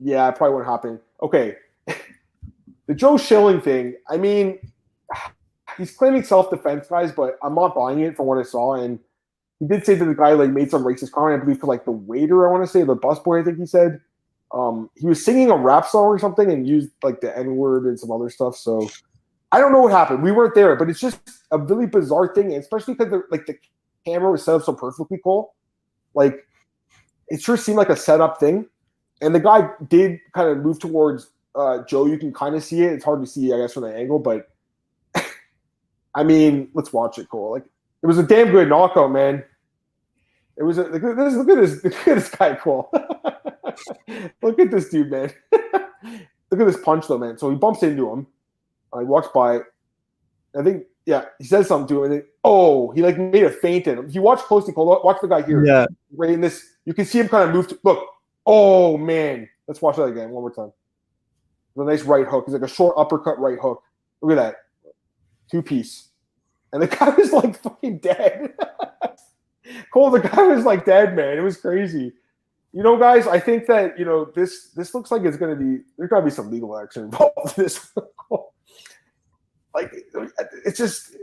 yeah, 0.02 0.28
it 0.28 0.36
probably 0.36 0.56
won't 0.56 0.68
happen. 0.68 1.00
Okay, 1.24 1.56
the 2.88 2.94
Joe 2.94 3.18
Schilling 3.18 3.62
thing, 3.62 3.96
I 4.10 4.18
mean, 4.18 4.60
he's 5.78 5.92
claiming 5.92 6.24
self 6.24 6.50
defense, 6.50 6.88
guys, 6.90 7.14
but 7.14 7.38
I'm 7.42 7.56
not 7.56 7.74
buying 7.74 8.02
it 8.02 8.18
from 8.18 8.26
what 8.26 8.38
I 8.38 8.44
saw. 8.44 8.74
And 8.74 9.00
he 9.62 9.68
did 9.68 9.86
say 9.86 9.96
that 9.96 10.04
the 10.04 10.14
guy 10.14 10.34
like 10.34 10.50
made 10.50 10.70
some 10.70 10.84
racist 10.84 11.14
comment, 11.14 11.42
I 11.42 11.46
believe, 11.46 11.62
to 11.62 11.68
like 11.68 11.86
the 11.86 11.92
waiter, 11.92 12.46
I 12.46 12.52
want 12.52 12.66
to 12.66 12.70
say, 12.70 12.84
the 12.84 12.98
busboy, 12.98 13.40
I 13.40 13.46
think 13.46 13.60
he 13.60 13.66
said. 13.66 14.02
Um, 14.54 14.90
he 14.96 15.08
was 15.08 15.24
singing 15.24 15.50
a 15.50 15.56
rap 15.56 15.86
song 15.86 16.06
or 16.06 16.20
something 16.20 16.52
and 16.52 16.68
used 16.68 16.90
like 17.04 17.22
the 17.22 17.38
N 17.38 17.56
word 17.56 17.86
and 17.86 18.00
some 18.00 18.12
other 18.12 18.30
stuff. 18.30 18.56
So 18.56 18.90
I 19.52 19.60
don't 19.60 19.72
know 19.72 19.82
what 19.82 19.92
happened. 19.92 20.24
We 20.24 20.32
weren't 20.32 20.56
there, 20.56 20.76
but 20.76 20.90
it's 20.90 21.00
just 21.00 21.20
a 21.52 21.58
really 21.58 21.86
bizarre 21.86 22.34
thing, 22.34 22.54
especially 22.54 22.96
because 22.96 23.12
the, 23.12 23.24
like 23.32 23.46
the 23.46 23.58
camera 24.06 24.32
was 24.32 24.44
set 24.44 24.56
up 24.56 24.64
so 24.64 24.74
perfectly 24.74 25.20
cool. 25.24 25.54
Like 26.14 26.46
it 27.30 27.42
sure 27.42 27.58
seemed 27.58 27.78
like 27.78 27.90
a 27.90 27.96
setup 27.96 28.40
thing. 28.40 28.68
And 29.22 29.34
the 29.36 29.40
guy 29.40 29.70
did 29.88 30.20
kind 30.34 30.50
of 30.50 30.58
move 30.60 30.80
towards 30.80 31.30
uh, 31.56 31.84
Joe, 31.84 32.06
you 32.06 32.18
can 32.18 32.34
kind 32.34 32.56
of 32.56 32.64
see 32.64 32.82
it. 32.82 32.94
It's 32.94 33.06
hard 33.06 33.22
to 33.22 33.28
see, 33.28 33.54
I 33.54 33.58
guess, 33.58 33.74
from 33.74 33.84
the 33.84 33.94
angle, 33.94 34.20
but 34.20 34.50
I 36.16 36.24
mean, 36.24 36.70
let's 36.74 36.94
watch 36.94 37.18
it, 37.18 37.30
Cole. 37.30 37.52
Like 37.52 37.66
it 38.02 38.08
was 38.08 38.18
a 38.18 38.24
damn 38.24 38.52
good 38.52 38.70
knockout, 38.70 39.12
man. 39.12 39.44
It 40.58 40.64
was 40.64 40.78
a, 40.78 40.84
look 40.84 41.04
at 41.04 41.18
this. 41.18 41.34
Look 41.36 41.50
at 41.50 42.16
this. 42.16 42.30
Guy, 42.38 42.56
Cole. 42.56 42.92
look 44.42 44.60
at 44.60 44.72
this 44.72 44.90
dude, 44.90 45.12
man. 45.12 45.32
look 45.52 46.60
at 46.60 46.68
this 46.68 46.80
punch, 46.82 47.08
though, 47.08 47.18
man. 47.18 47.38
So 47.38 47.50
he 47.50 47.56
bumps 47.56 47.84
into 47.84 48.12
him. 48.12 48.28
Uh, 48.94 49.00
he 49.00 49.06
walks 49.06 49.30
by. 49.34 49.60
I 50.58 50.64
think, 50.64 50.84
yeah, 51.06 51.26
he 51.40 51.46
says 51.46 51.68
something 51.68 51.88
to 51.88 52.04
him, 52.04 52.12
and 52.12 52.22
then 52.22 52.28
oh, 52.44 52.92
he 52.92 53.02
like 53.02 53.18
made 53.18 53.44
a 53.44 53.50
feint 53.50 53.88
in 53.88 54.00
him. 54.00 54.08
If 54.08 54.16
you 54.16 54.22
watch 54.22 54.40
closely, 54.40 54.74
Cole, 54.74 55.02
watch 55.04 55.18
the 55.22 55.28
guy 55.28 55.44
here. 55.44 55.66
Yeah, 55.66 55.86
right 56.16 56.30
in 56.30 56.42
this, 56.42 56.76
you 56.86 56.94
can 56.94 57.06
see 57.06 57.20
him 57.20 57.30
kind 57.30 57.48
of 57.48 57.56
move. 57.56 57.70
To, 57.70 57.80
look, 57.84 58.06
oh 58.46 58.98
man, 58.98 59.48
let's 59.68 59.82
watch 59.82 59.96
that 59.96 60.04
again 60.04 60.30
one 60.32 60.44
more 60.44 60.54
time 60.54 60.74
a 61.78 61.84
nice 61.84 62.04
right 62.04 62.28
hook. 62.28 62.46
It's 62.48 62.54
like 62.54 62.70
a 62.70 62.74
short 62.74 62.96
uppercut 62.98 63.40
right 63.40 63.60
hook. 63.60 63.84
Look 64.22 64.38
at 64.38 64.44
that. 64.44 64.56
Two 65.50 65.62
piece. 65.62 66.10
And 66.74 66.82
the 66.82 66.88
guy 66.96 67.10
was 67.10 67.32
like 67.32 67.62
fucking 67.62 68.00
dead. 68.00 68.54
Cole, 69.94 70.12
the 70.12 70.20
guy 70.20 70.44
was 70.44 70.66
like 70.66 70.86
dead, 70.86 71.16
man. 71.16 71.38
It 71.38 71.42
was 71.42 71.58
crazy. 71.58 72.14
You 72.74 72.84
know, 72.84 72.98
guys, 72.98 73.28
I 73.28 73.40
think 73.40 73.66
that 73.68 74.00
you 74.00 74.06
know 74.06 74.26
this. 74.26 74.70
This 74.70 74.94
looks 74.94 75.12
like 75.12 75.24
it's 75.24 75.38
going 75.38 75.58
to 75.58 75.62
be. 75.62 75.84
There's 75.98 76.10
got 76.10 76.20
to 76.20 76.26
be 76.26 76.32
some 76.32 76.50
legal 76.50 76.78
action 76.78 77.04
involved 77.04 77.58
in 77.58 77.64
this. 77.64 77.92
like, 79.74 79.92
it's 80.66 80.78
just, 80.78 81.16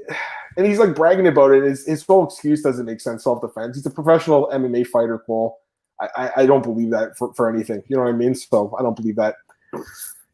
and 0.57 0.67
he's 0.67 0.79
like 0.79 0.95
bragging 0.95 1.27
about 1.27 1.53
it. 1.53 1.65
His, 1.65 1.87
his 1.87 2.05
whole 2.05 2.27
excuse 2.27 2.63
doesn't 2.63 2.85
make 2.85 3.01
sense. 3.01 3.25
Self 3.25 3.41
defense. 3.41 3.77
He's 3.77 3.87
a 3.87 3.91
professional 3.91 4.49
MMA 4.53 4.87
fighter, 4.87 5.19
Cole. 5.19 5.59
I, 6.01 6.31
I, 6.37 6.47
don't 6.47 6.63
believe 6.63 6.91
that 6.91 7.19
for, 7.19 7.35
for 7.35 7.53
anything. 7.53 7.83
You 7.89 7.97
know 7.97 8.05
what 8.05 8.11
I 8.11 8.17
mean? 8.17 8.33
So 8.33 8.73
I 8.79 8.83
don't 8.83 8.95
believe 8.95 9.17
that. 9.17 9.35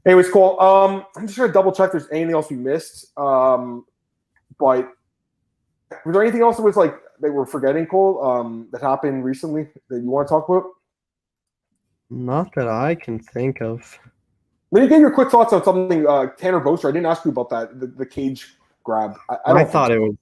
Anyways, 0.04 0.30
Cole. 0.30 0.60
Um, 0.60 1.06
I'm 1.16 1.26
just 1.26 1.38
gonna 1.38 1.52
double 1.52 1.72
check. 1.72 1.86
If 1.86 1.92
there's 1.92 2.10
anything 2.10 2.34
else 2.34 2.50
we 2.50 2.56
missed. 2.56 3.16
Um, 3.16 3.86
but 4.58 4.90
was 6.04 6.12
there 6.12 6.22
anything 6.22 6.42
else 6.42 6.56
that 6.56 6.62
was 6.62 6.76
like 6.76 6.94
that 7.20 7.32
we're 7.32 7.46
forgetting, 7.46 7.86
Cole? 7.86 8.22
Um, 8.22 8.68
that 8.72 8.82
happened 8.82 9.24
recently 9.24 9.68
that 9.88 10.00
you 10.00 10.10
want 10.10 10.28
to 10.28 10.32
talk 10.32 10.48
about? 10.48 10.64
Not 12.10 12.54
that 12.54 12.68
I 12.68 12.94
can 12.94 13.18
think 13.18 13.60
of. 13.60 13.98
Let 14.70 14.82
me 14.82 14.88
get 14.88 15.00
your 15.00 15.10
quick 15.10 15.30
thoughts 15.30 15.52
on 15.52 15.62
something. 15.64 16.06
Uh, 16.06 16.26
Tanner 16.36 16.60
Boser. 16.60 16.88
I 16.88 16.92
didn't 16.92 17.06
ask 17.06 17.24
you 17.24 17.30
about 17.30 17.50
that. 17.50 17.80
The, 17.80 17.86
the 17.86 18.06
cage 18.06 18.56
grab. 18.82 19.16
I, 19.30 19.36
I, 19.46 19.52
I 19.60 19.64
thought 19.64 19.90
it 19.90 19.98
was. 20.00 20.14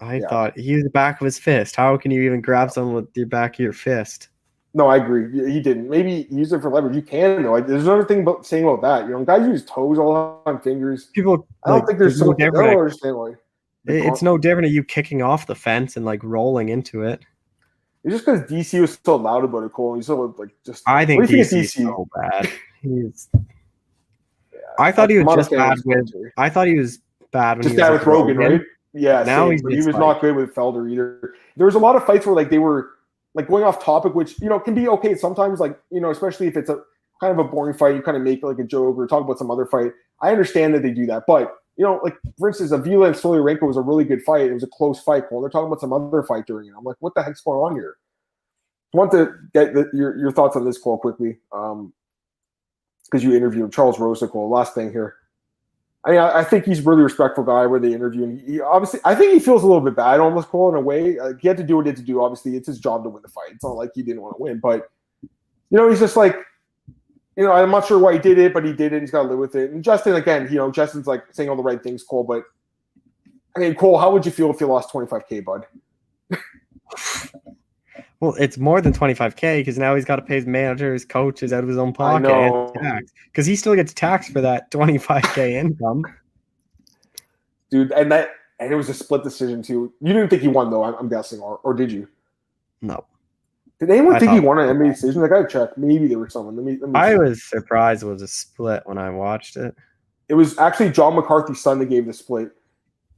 I 0.00 0.16
yeah. 0.16 0.28
thought 0.28 0.58
he 0.58 0.74
was 0.74 0.84
the 0.84 0.90
back 0.90 1.20
of 1.20 1.24
his 1.26 1.38
fist. 1.38 1.76
How 1.76 1.96
can 1.96 2.10
you 2.10 2.22
even 2.22 2.40
grab 2.40 2.70
someone 2.70 2.94
with 2.94 3.08
your 3.14 3.26
back 3.26 3.54
of 3.54 3.60
your 3.60 3.74
fist? 3.74 4.28
No, 4.72 4.86
I 4.86 4.96
agree. 4.96 5.52
He 5.52 5.60
didn't. 5.60 5.90
Maybe 5.90 6.26
use 6.30 6.52
it 6.52 6.62
for 6.62 6.70
leverage. 6.70 6.94
You 6.94 7.02
can 7.02 7.42
though. 7.42 7.60
There's 7.60 7.84
another 7.84 8.04
thing 8.04 8.20
about 8.20 8.46
saying 8.46 8.64
about 8.64 8.82
that. 8.82 9.06
You 9.06 9.12
know, 9.12 9.24
guys 9.24 9.46
use 9.46 9.64
toes 9.64 9.98
all 9.98 10.42
the 10.44 10.50
time, 10.50 10.60
fingers. 10.62 11.06
People. 11.06 11.46
I 11.64 11.70
don't 11.70 11.78
like, 11.80 11.86
think 11.86 11.98
there's 11.98 12.18
so. 12.18 12.32
I 12.32 12.36
don't 12.36 12.56
understand 12.56 13.16
why. 13.16 13.32
It's 13.86 14.22
no 14.22 14.38
different 14.38 14.66
than 14.66 14.74
you 14.74 14.84
kicking 14.84 15.22
off 15.22 15.46
the 15.46 15.54
fence 15.54 15.96
and 15.96 16.04
like 16.04 16.22
rolling 16.22 16.68
into 16.68 17.02
it. 17.02 17.24
It's 18.02 18.14
just 18.14 18.24
because 18.24 18.40
DC 18.50 18.80
was 18.80 18.98
so 19.04 19.16
loud 19.16 19.44
about 19.44 19.64
it, 19.64 19.72
Cole. 19.72 19.94
He's 19.94 20.06
so 20.06 20.34
like 20.38 20.50
just. 20.64 20.82
I 20.86 21.04
think 21.04 21.24
DC 21.24 21.52
is 21.52 21.72
so 21.72 22.08
bad. 22.14 22.50
He's. 22.80 23.28
Yeah, 24.52 24.60
I 24.78 24.90
thought 24.90 25.10
he 25.10 25.18
was 25.18 25.36
just 25.36 25.50
bad 25.50 25.78
with. 25.84 26.32
I 26.38 26.48
thought 26.48 26.66
he 26.66 26.78
was 26.78 27.00
bad 27.30 27.58
when 27.58 27.62
just 27.62 27.74
he 27.74 27.80
was 27.80 27.88
bad 27.88 27.92
with 27.92 28.06
Rogan, 28.06 28.38
Rogan, 28.38 28.58
right? 28.58 28.66
Yeah. 28.94 29.22
Now 29.22 29.48
same, 29.48 29.52
he's 29.52 29.60
he 29.60 29.76
was 29.76 29.86
like, 29.86 29.98
not 29.98 30.20
good 30.20 30.34
with 30.34 30.54
Felder 30.54 30.90
either. 30.90 31.34
There 31.56 31.66
was 31.66 31.74
a 31.74 31.78
lot 31.78 31.94
of 31.94 32.06
fights 32.06 32.24
where 32.24 32.34
like 32.34 32.48
they 32.48 32.58
were 32.58 32.90
like 33.34 33.48
going 33.48 33.64
off 33.64 33.84
topic, 33.84 34.14
which 34.14 34.40
you 34.40 34.48
know 34.48 34.58
can 34.58 34.74
be 34.74 34.88
okay 34.88 35.14
sometimes. 35.14 35.60
Like 35.60 35.78
you 35.90 36.00
know, 36.00 36.10
especially 36.10 36.46
if 36.46 36.56
it's 36.56 36.70
a 36.70 36.80
kind 37.20 37.38
of 37.38 37.38
a 37.38 37.44
boring 37.44 37.76
fight, 37.76 37.94
you 37.94 38.02
kind 38.02 38.16
of 38.16 38.22
make 38.22 38.42
like 38.42 38.58
a 38.58 38.64
joke 38.64 38.96
or 38.96 39.06
talk 39.06 39.22
about 39.24 39.38
some 39.38 39.50
other 39.50 39.66
fight. 39.66 39.92
I 40.22 40.30
understand 40.30 40.74
that 40.74 40.82
they 40.82 40.90
do 40.90 41.04
that, 41.06 41.24
but 41.26 41.59
you 41.76 41.84
know, 41.84 42.00
like 42.02 42.16
for 42.38 42.48
instance, 42.48 42.72
Avila 42.72 43.06
and 43.06 43.16
Stoliarenko 43.16 43.62
was 43.62 43.76
a 43.76 43.82
really 43.82 44.04
good 44.04 44.22
fight. 44.22 44.42
It 44.42 44.54
was 44.54 44.62
a 44.62 44.68
close 44.68 45.00
fight. 45.00 45.24
Well, 45.30 45.40
they're 45.40 45.50
talking 45.50 45.66
about 45.66 45.80
some 45.80 45.92
other 45.92 46.22
fight 46.22 46.46
during 46.46 46.68
it. 46.68 46.74
I'm 46.76 46.84
like, 46.84 46.96
what 47.00 47.14
the 47.14 47.22
heck's 47.22 47.40
going 47.40 47.58
on 47.58 47.74
here? 47.74 47.96
I 48.94 48.98
want 48.98 49.12
to 49.12 49.32
get 49.54 49.74
the, 49.74 49.88
your 49.92 50.16
your 50.18 50.32
thoughts 50.32 50.56
on 50.56 50.64
this 50.64 50.78
call 50.78 50.98
quickly, 50.98 51.38
because 51.50 51.74
um, 51.74 51.92
you 53.20 53.34
interviewed 53.34 53.72
Charles 53.72 53.98
Rosical. 53.98 54.50
Last 54.50 54.74
thing 54.74 54.90
here. 54.90 55.16
I 56.04 56.10
mean, 56.10 56.18
I, 56.18 56.38
I, 56.38 56.44
think 56.44 56.64
he's 56.64 56.78
a 56.78 56.82
really 56.82 57.02
respectful 57.02 57.44
guy 57.44 57.66
where 57.66 57.78
they 57.78 57.92
interview 57.92 58.24
him. 58.24 58.38
He 58.38 58.58
obviously, 58.58 59.00
I 59.04 59.14
think 59.14 59.34
he 59.34 59.38
feels 59.38 59.62
a 59.62 59.66
little 59.66 59.82
bit 59.82 59.94
bad 59.94 60.18
almost, 60.18 60.48
Cole, 60.48 60.70
in 60.70 60.74
a 60.74 60.80
way. 60.80 61.20
Like, 61.20 61.40
he 61.42 61.48
had 61.48 61.58
to 61.58 61.62
do 61.62 61.76
what 61.76 61.84
he 61.84 61.90
had 61.90 61.98
to 61.98 62.02
do. 62.02 62.22
Obviously, 62.22 62.56
it's 62.56 62.68
his 62.68 62.78
job 62.78 63.04
to 63.04 63.10
win 63.10 63.20
the 63.20 63.28
fight. 63.28 63.50
It's 63.52 63.62
not 63.62 63.76
like 63.76 63.90
he 63.94 64.02
didn't 64.02 64.22
want 64.22 64.36
to 64.38 64.42
win, 64.42 64.60
but 64.60 64.88
you 65.22 65.28
know, 65.78 65.90
he's 65.90 66.00
just 66.00 66.16
like, 66.16 66.36
you 67.36 67.44
know, 67.44 67.52
I'm 67.52 67.70
not 67.70 67.86
sure 67.86 67.98
why 67.98 68.14
he 68.14 68.18
did 68.18 68.38
it, 68.38 68.52
but 68.52 68.64
he 68.64 68.72
did 68.72 68.92
it. 68.92 69.00
He's 69.00 69.10
got 69.10 69.22
to 69.22 69.28
live 69.28 69.38
with 69.38 69.54
it. 69.54 69.70
And 69.70 69.82
Justin, 69.82 70.14
again, 70.14 70.48
you 70.50 70.56
know, 70.56 70.70
Justin's 70.70 71.06
like 71.06 71.24
saying 71.30 71.48
all 71.48 71.56
the 71.56 71.62
right 71.62 71.82
things, 71.82 72.02
Cole. 72.02 72.24
But 72.24 72.44
I 73.56 73.60
mean, 73.60 73.74
Cole, 73.74 73.98
how 73.98 74.10
would 74.12 74.26
you 74.26 74.32
feel 74.32 74.50
if 74.50 74.60
you 74.60 74.66
lost 74.66 74.92
25k, 74.92 75.44
bud? 75.44 75.66
Well, 78.20 78.34
it's 78.38 78.58
more 78.58 78.82
than 78.82 78.92
25k 78.92 79.60
because 79.60 79.78
now 79.78 79.94
he's 79.94 80.04
got 80.04 80.16
to 80.16 80.22
pay 80.22 80.34
his 80.34 80.44
manager, 80.44 80.84
managers, 80.84 81.06
coaches 81.06 81.54
out 81.54 81.62
of 81.62 81.68
his 81.68 81.78
own 81.78 81.94
pocket 81.94 82.70
because 83.32 83.46
he 83.46 83.56
still 83.56 83.74
gets 83.74 83.94
taxed 83.94 84.30
for 84.30 84.42
that 84.42 84.70
25k 84.70 85.52
income. 85.52 86.04
Dude, 87.70 87.92
and 87.92 88.12
that 88.12 88.32
and 88.58 88.70
it 88.70 88.76
was 88.76 88.90
a 88.90 88.94
split 88.94 89.22
decision 89.22 89.62
too. 89.62 89.92
You 90.02 90.12
didn't 90.12 90.28
think 90.28 90.42
he 90.42 90.48
won 90.48 90.70
though, 90.70 90.82
I'm, 90.82 90.94
I'm 90.96 91.08
guessing, 91.08 91.40
or, 91.40 91.60
or 91.64 91.72
did 91.72 91.90
you? 91.90 92.08
No. 92.82 93.06
Did 93.80 93.90
anyone 93.90 94.14
I 94.14 94.18
think 94.18 94.32
he 94.32 94.40
won 94.40 94.58
an 94.58 94.76
MMA 94.76 94.92
decision? 94.92 95.24
I 95.24 95.28
gotta 95.28 95.48
check. 95.48 95.76
Maybe 95.78 96.06
there 96.06 96.18
was 96.18 96.34
someone. 96.34 96.54
Let 96.54 96.66
me. 96.66 96.78
Let 96.80 96.90
me 96.90 97.00
I 97.00 97.16
was 97.16 97.42
surprised 97.42 98.02
it 98.02 98.06
was 98.06 98.20
a 98.20 98.28
split 98.28 98.82
when 98.84 98.98
I 98.98 99.08
watched 99.08 99.56
it. 99.56 99.74
It 100.28 100.34
was 100.34 100.58
actually 100.58 100.90
John 100.90 101.14
McCarthy's 101.14 101.60
son 101.60 101.78
that 101.78 101.86
gave 101.86 102.06
the 102.06 102.12
split, 102.12 102.50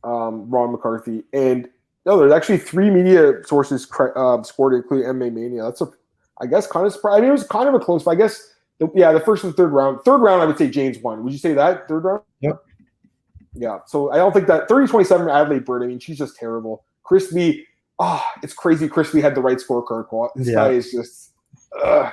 um, 0.04 0.48
Ron 0.48 0.70
McCarthy, 0.70 1.24
and 1.32 1.68
no, 2.06 2.18
there's 2.18 2.32
actually 2.32 2.58
three 2.58 2.90
media 2.90 3.44
sources 3.44 3.88
uh, 4.16 4.42
scored, 4.42 4.74
including 4.74 5.08
MMA 5.08 5.32
Mania. 5.32 5.64
That's 5.64 5.80
a, 5.80 5.88
I 6.40 6.46
guess, 6.46 6.66
kind 6.66 6.86
of 6.86 6.92
surprising. 6.92 7.18
I 7.18 7.20
mean, 7.22 7.30
it 7.30 7.32
was 7.32 7.46
kind 7.46 7.68
of 7.68 7.74
a 7.74 7.80
close 7.80 8.04
fight. 8.04 8.12
I 8.12 8.14
guess, 8.16 8.54
yeah, 8.94 9.12
the 9.12 9.20
first 9.20 9.44
and 9.44 9.54
third 9.54 9.72
round. 9.72 10.00
Third 10.04 10.18
round, 10.18 10.42
I 10.42 10.46
would 10.46 10.58
say 10.58 10.68
Jaynes 10.68 10.98
won. 10.98 11.22
Would 11.24 11.32
you 11.32 11.38
say 11.38 11.54
that 11.54 11.88
third 11.88 12.04
round? 12.04 12.22
Yep. 12.40 12.62
Yeah. 13.54 13.78
So 13.86 14.10
I 14.10 14.16
don't 14.16 14.32
think 14.32 14.46
that 14.46 14.68
30-27 14.68 15.32
Adelaide 15.32 15.64
Byrd. 15.64 15.82
I 15.82 15.86
mean, 15.86 15.98
she's 15.98 16.18
just 16.18 16.36
terrible. 16.36 16.84
Chris 17.02 17.32
Lee. 17.32 17.66
Oh, 18.04 18.24
it's 18.42 18.52
crazy. 18.52 18.88
Chris 18.88 19.14
Lee 19.14 19.20
had 19.20 19.36
the 19.36 19.40
right 19.40 19.58
scorecard. 19.58 20.30
This 20.34 20.48
yeah. 20.48 20.54
guy 20.54 20.70
is 20.70 20.90
just. 20.90 21.30
Ugh. 21.84 22.12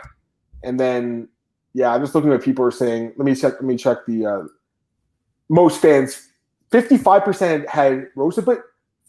And 0.63 0.79
then, 0.79 1.27
yeah, 1.73 1.91
I'm 1.91 2.01
just 2.01 2.13
looking 2.13 2.31
at 2.31 2.43
people 2.43 2.63
are 2.63 2.71
saying. 2.71 3.13
Let 3.17 3.25
me 3.25 3.33
check. 3.33 3.53
Let 3.53 3.63
me 3.63 3.75
check 3.75 4.05
the 4.05 4.25
uh, 4.25 4.43
most 5.49 5.81
fans. 5.81 6.27
Fifty-five 6.69 7.25
percent 7.25 7.67
had 7.67 8.07
Rosa, 8.15 8.43
but 8.43 8.59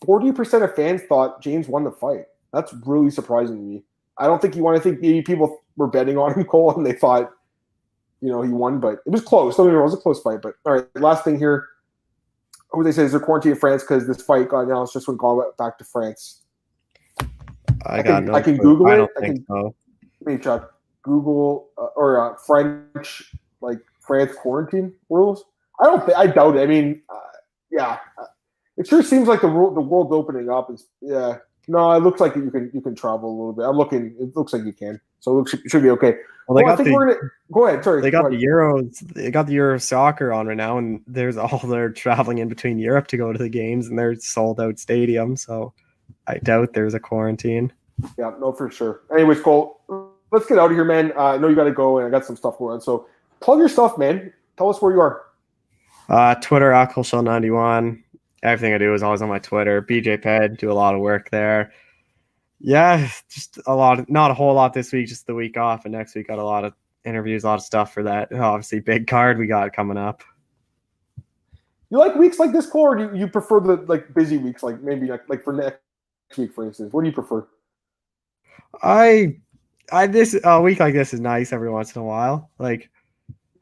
40% 0.06 0.64
of 0.64 0.74
fans 0.74 1.02
thought 1.02 1.42
Jaynes 1.42 1.68
won 1.68 1.84
the 1.84 1.90
fight. 1.90 2.24
That's 2.52 2.72
really 2.86 3.10
surprising 3.10 3.56
to 3.56 3.62
me. 3.62 3.82
I 4.18 4.26
don't 4.26 4.40
think 4.40 4.56
you 4.56 4.62
want 4.62 4.76
to 4.76 4.82
think 4.82 5.00
maybe 5.00 5.22
people 5.22 5.60
were 5.76 5.86
betting 5.86 6.16
on 6.18 6.34
him, 6.34 6.44
Cole, 6.46 6.74
and 6.74 6.84
they 6.84 6.92
thought, 6.92 7.30
you 8.20 8.28
know, 8.28 8.42
he 8.42 8.50
won, 8.50 8.80
but 8.80 8.98
it 9.06 9.10
was 9.10 9.22
close. 9.22 9.56
Don't 9.56 9.66
get 9.66 9.72
me 9.72 9.76
wrong, 9.76 9.88
it 9.88 9.92
was 9.92 9.94
a 9.94 10.02
close 10.02 10.20
fight. 10.20 10.40
But 10.42 10.54
all 10.64 10.72
right, 10.74 10.86
last 10.96 11.24
thing 11.24 11.38
here. 11.38 11.66
Who 12.70 12.84
they 12.84 12.92
say 12.92 13.02
is 13.02 13.10
there 13.10 13.20
quarantine 13.20 13.52
in 13.52 13.58
France 13.58 13.82
because 13.82 14.06
this 14.06 14.22
fight 14.22 14.48
got 14.48 14.60
announced 14.60 14.92
just 14.92 15.08
when 15.08 15.16
Gane 15.16 15.36
went 15.36 15.56
back 15.56 15.76
to 15.78 15.84
France. 15.84 16.39
I, 17.86 17.98
I 17.98 18.02
can, 18.02 18.24
no 18.26 18.34
I 18.34 18.42
can 18.42 18.56
Google 18.56 18.88
it. 18.88 19.10
I, 19.16 19.22
I 19.22 19.26
can, 19.26 19.44
so. 19.46 19.74
Let 20.22 20.34
me 20.34 20.42
check. 20.42 20.62
Google 21.02 21.68
uh, 21.78 21.86
or 21.96 22.20
uh, 22.20 22.36
French 22.46 23.34
like 23.60 23.78
France 24.00 24.32
quarantine 24.34 24.92
rules. 25.08 25.44
I 25.80 25.86
don't. 25.86 26.04
Th- 26.04 26.16
I 26.16 26.26
doubt 26.26 26.56
it. 26.56 26.60
I 26.60 26.66
mean, 26.66 27.02
uh, 27.08 27.18
yeah, 27.70 27.98
it 28.76 28.86
sure 28.86 29.02
seems 29.02 29.28
like 29.28 29.40
the 29.40 29.48
world, 29.48 29.76
the 29.76 29.80
world's 29.80 30.12
opening 30.12 30.50
up. 30.50 30.70
Is 30.70 30.86
yeah. 31.00 31.38
No, 31.68 31.92
it 31.92 32.02
looks 32.02 32.20
like 32.20 32.34
you 32.34 32.50
can 32.50 32.70
you 32.74 32.80
can 32.80 32.94
travel 32.94 33.28
a 33.28 33.36
little 33.36 33.52
bit. 33.52 33.64
I'm 33.64 33.76
looking. 33.76 34.14
It 34.18 34.34
looks 34.36 34.52
like 34.52 34.64
you 34.64 34.72
can, 34.72 35.00
so 35.20 35.32
it 35.32 35.34
looks, 35.34 35.54
it 35.54 35.70
should 35.70 35.82
be 35.82 35.90
okay. 35.90 36.16
Well, 36.48 36.56
they 36.56 36.64
well, 36.64 36.76
got 36.76 36.84
the, 36.84 36.90
gonna, 36.90 37.14
go 37.52 37.66
ahead. 37.66 37.84
Sorry, 37.84 38.02
they 38.02 38.10
got 38.10 38.28
the 38.28 38.36
Euros. 38.36 38.98
They 39.14 39.30
got 39.30 39.46
the 39.46 39.52
Euro 39.52 39.78
soccer 39.78 40.32
on 40.32 40.48
right 40.48 40.56
now, 40.56 40.78
and 40.78 41.00
there's 41.06 41.36
all 41.36 41.58
they're 41.60 41.90
traveling 41.90 42.38
in 42.38 42.48
between 42.48 42.78
Europe 42.78 43.06
to 43.08 43.16
go 43.16 43.32
to 43.32 43.38
the 43.38 43.48
games, 43.48 43.86
and 43.86 43.98
they're 43.98 44.16
sold 44.16 44.58
out 44.60 44.78
stadium. 44.78 45.36
So 45.36 45.72
I 46.30 46.38
doubt 46.38 46.72
there's 46.72 46.94
a 46.94 47.00
quarantine. 47.00 47.72
Yeah, 48.18 48.32
no, 48.40 48.52
for 48.52 48.70
sure. 48.70 49.02
Anyways, 49.12 49.40
Cole, 49.40 49.80
let's 50.30 50.46
get 50.46 50.58
out 50.58 50.70
of 50.70 50.76
here, 50.76 50.84
man. 50.84 51.12
Uh, 51.16 51.34
I 51.34 51.38
know 51.38 51.48
you 51.48 51.56
got 51.56 51.64
to 51.64 51.72
go, 51.72 51.98
and 51.98 52.06
I 52.06 52.10
got 52.10 52.24
some 52.24 52.36
stuff 52.36 52.58
going 52.58 52.74
on. 52.74 52.80
So 52.80 53.06
plug 53.40 53.58
your 53.58 53.68
stuff, 53.68 53.98
man. 53.98 54.32
Tell 54.56 54.70
us 54.70 54.80
where 54.80 54.92
you 54.92 55.00
are. 55.00 55.22
Uh, 56.08 56.34
Twitter, 56.36 56.70
Alcoholshell91 56.70 58.02
everything 58.42 58.74
I 58.74 58.78
do 58.78 58.94
is 58.94 59.02
always 59.02 59.22
on 59.22 59.28
my 59.28 59.38
Twitter. 59.38 59.82
BJ 59.82 60.20
Penn, 60.20 60.54
do 60.54 60.70
a 60.70 60.74
lot 60.74 60.94
of 60.94 61.00
work 61.00 61.30
there. 61.30 61.72
Yeah, 62.58 63.08
just 63.28 63.58
a 63.66 63.74
lot, 63.74 64.00
of, 64.00 64.10
not 64.10 64.30
a 64.30 64.34
whole 64.34 64.54
lot 64.54 64.74
this 64.74 64.92
week, 64.92 65.08
just 65.08 65.26
the 65.26 65.34
week 65.34 65.56
off, 65.56 65.84
and 65.84 65.92
next 65.92 66.14
week 66.14 66.28
got 66.28 66.38
a 66.38 66.44
lot 66.44 66.64
of 66.64 66.74
interviews, 67.04 67.44
a 67.44 67.46
lot 67.46 67.54
of 67.54 67.62
stuff 67.62 67.94
for 67.94 68.02
that. 68.02 68.32
Obviously, 68.32 68.80
big 68.80 69.06
card 69.06 69.38
we 69.38 69.46
got 69.46 69.72
coming 69.72 69.96
up. 69.96 70.22
You 71.90 71.98
like 71.98 72.14
weeks 72.14 72.38
like 72.38 72.52
this, 72.52 72.66
Cole, 72.66 72.82
or 72.82 72.96
do 72.96 73.18
you 73.18 73.26
prefer 73.26 73.60
the 73.60 73.76
like 73.88 74.12
busy 74.14 74.36
weeks, 74.36 74.62
like 74.62 74.80
maybe 74.80 75.06
like, 75.06 75.28
like 75.28 75.42
for 75.42 75.52
next 75.52 75.80
week, 76.38 76.52
for 76.52 76.64
instance? 76.64 76.92
What 76.92 77.02
do 77.02 77.08
you 77.08 77.14
prefer? 77.14 77.46
I, 78.82 79.36
I 79.92 80.06
this 80.06 80.38
a 80.44 80.60
week 80.60 80.80
like 80.80 80.94
this 80.94 81.12
is 81.12 81.20
nice 81.20 81.52
every 81.52 81.70
once 81.70 81.94
in 81.94 82.02
a 82.02 82.04
while. 82.04 82.50
Like 82.58 82.90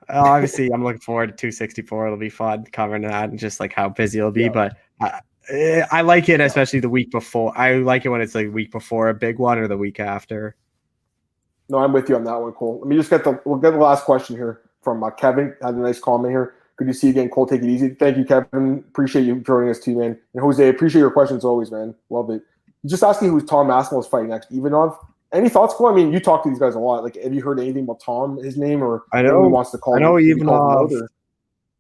obviously, 0.09 0.71
I'm 0.73 0.85
looking 0.85 1.01
forward 1.01 1.27
to 1.29 1.33
264. 1.33 2.07
It'll 2.07 2.19
be 2.19 2.31
fun 2.31 2.65
covering 2.73 3.03
that 3.03 3.31
and 3.31 3.39
just 3.39 3.61
like 3.61 3.73
how 3.73 3.89
busy 3.89 4.19
it'll 4.19 4.31
be. 4.31 4.43
Yeah. 4.43 4.49
But 4.49 4.77
I, 5.01 5.21
eh, 5.51 5.87
I, 5.91 6.01
like 6.03 6.29
it, 6.29 6.41
especially 6.41 6.81
the 6.81 6.89
week 6.89 7.11
before. 7.11 7.57
I 7.57 7.77
like 7.77 8.05
it 8.05 8.09
when 8.09 8.21
it's 8.21 8.35
like 8.35 8.53
week 8.53 8.71
before 8.71 9.09
a 9.09 9.15
big 9.15 9.39
one 9.39 9.59
or 9.59 9.69
the 9.69 9.77
week 9.77 10.01
after. 10.01 10.57
No, 11.69 11.79
I'm 11.79 11.93
with 11.93 12.09
you 12.09 12.17
on 12.17 12.25
that 12.25 12.41
one, 12.41 12.53
Cole. 12.53 12.79
Let 12.81 12.89
me 12.89 12.97
just 12.97 13.11
get 13.11 13.25
the 13.25 13.41
we'll 13.45 13.59
get 13.59 13.73
the 13.73 13.79
last 13.79 14.05
question 14.05 14.37
here 14.37 14.63
from 14.83 15.03
uh, 15.03 15.11
Kevin. 15.11 15.55
Had 15.63 15.75
a 15.75 15.79
nice 15.79 15.99
comment 15.99 16.33
here. 16.33 16.55
Good 16.77 16.87
to 16.87 16.95
see 16.95 17.09
you 17.09 17.11
again, 17.11 17.29
Cole. 17.29 17.47
Take 17.47 17.63
it 17.63 17.69
easy. 17.69 17.91
Thank 17.91 18.17
you, 18.17 18.25
Kevin. 18.25 18.85
Appreciate 18.89 19.25
you 19.25 19.41
joining 19.41 19.69
us 19.69 19.81
too, 19.81 19.99
man. 19.99 20.19
And 20.33 20.43
Jose, 20.43 20.67
appreciate 20.67 21.01
your 21.01 21.11
questions 21.11 21.45
always, 21.45 21.71
man. 21.71 21.95
Love 22.09 22.31
it. 22.31 22.43
Just 22.87 23.03
asking 23.03 23.31
who 23.31 23.41
Tom 23.41 23.71
Aspinall 23.71 24.01
is 24.01 24.07
fighting 24.07 24.31
next. 24.31 24.51
Ivanov. 24.53 24.97
Any 25.33 25.49
thoughts, 25.49 25.75
Cole? 25.75 25.89
I 25.89 25.95
mean, 25.95 26.13
you 26.13 26.21
talk 26.21 26.43
to 26.45 26.49
these 26.49 26.59
guys 26.59 26.75
a 26.75 26.79
lot. 26.79 27.03
Like, 27.05 27.17
have 27.17 27.35
you 27.35 27.43
heard 27.43 27.61
anything 27.61 27.85
about 27.85 28.01
Tom, 28.01 28.43
his 28.43 28.57
name, 28.57 28.83
or 28.83 29.05
I 29.13 29.21
know 29.21 29.43
he 29.43 29.51
wants 29.51 29.71
to 29.73 29.79
call? 29.79 29.97
I 29.97 29.99
know 29.99 30.17
Ivanov. 30.17 30.91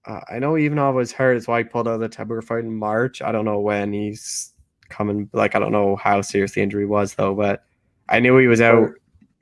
Uh, 0.04 0.20
I 0.30 0.38
know 0.38 0.56
Ivanov 0.56 0.94
was 0.94 1.12
hurt. 1.12 1.34
That's 1.34 1.48
why 1.48 1.58
he 1.58 1.64
pulled 1.64 1.88
out 1.88 1.94
of 1.94 2.00
the 2.00 2.08
Tybura 2.08 2.44
fight 2.44 2.64
in 2.64 2.74
March. 2.74 3.22
I 3.22 3.32
don't 3.32 3.44
know 3.44 3.60
when 3.60 3.92
he's 3.92 4.52
coming. 4.90 5.30
Like, 5.32 5.54
I 5.54 5.58
don't 5.58 5.72
know 5.72 5.96
how 5.96 6.20
serious 6.20 6.52
the 6.52 6.62
injury 6.62 6.86
was 6.86 7.14
though, 7.14 7.34
but 7.34 7.64
I 8.08 8.20
knew 8.20 8.36
he 8.38 8.46
was 8.46 8.60
out 8.60 8.90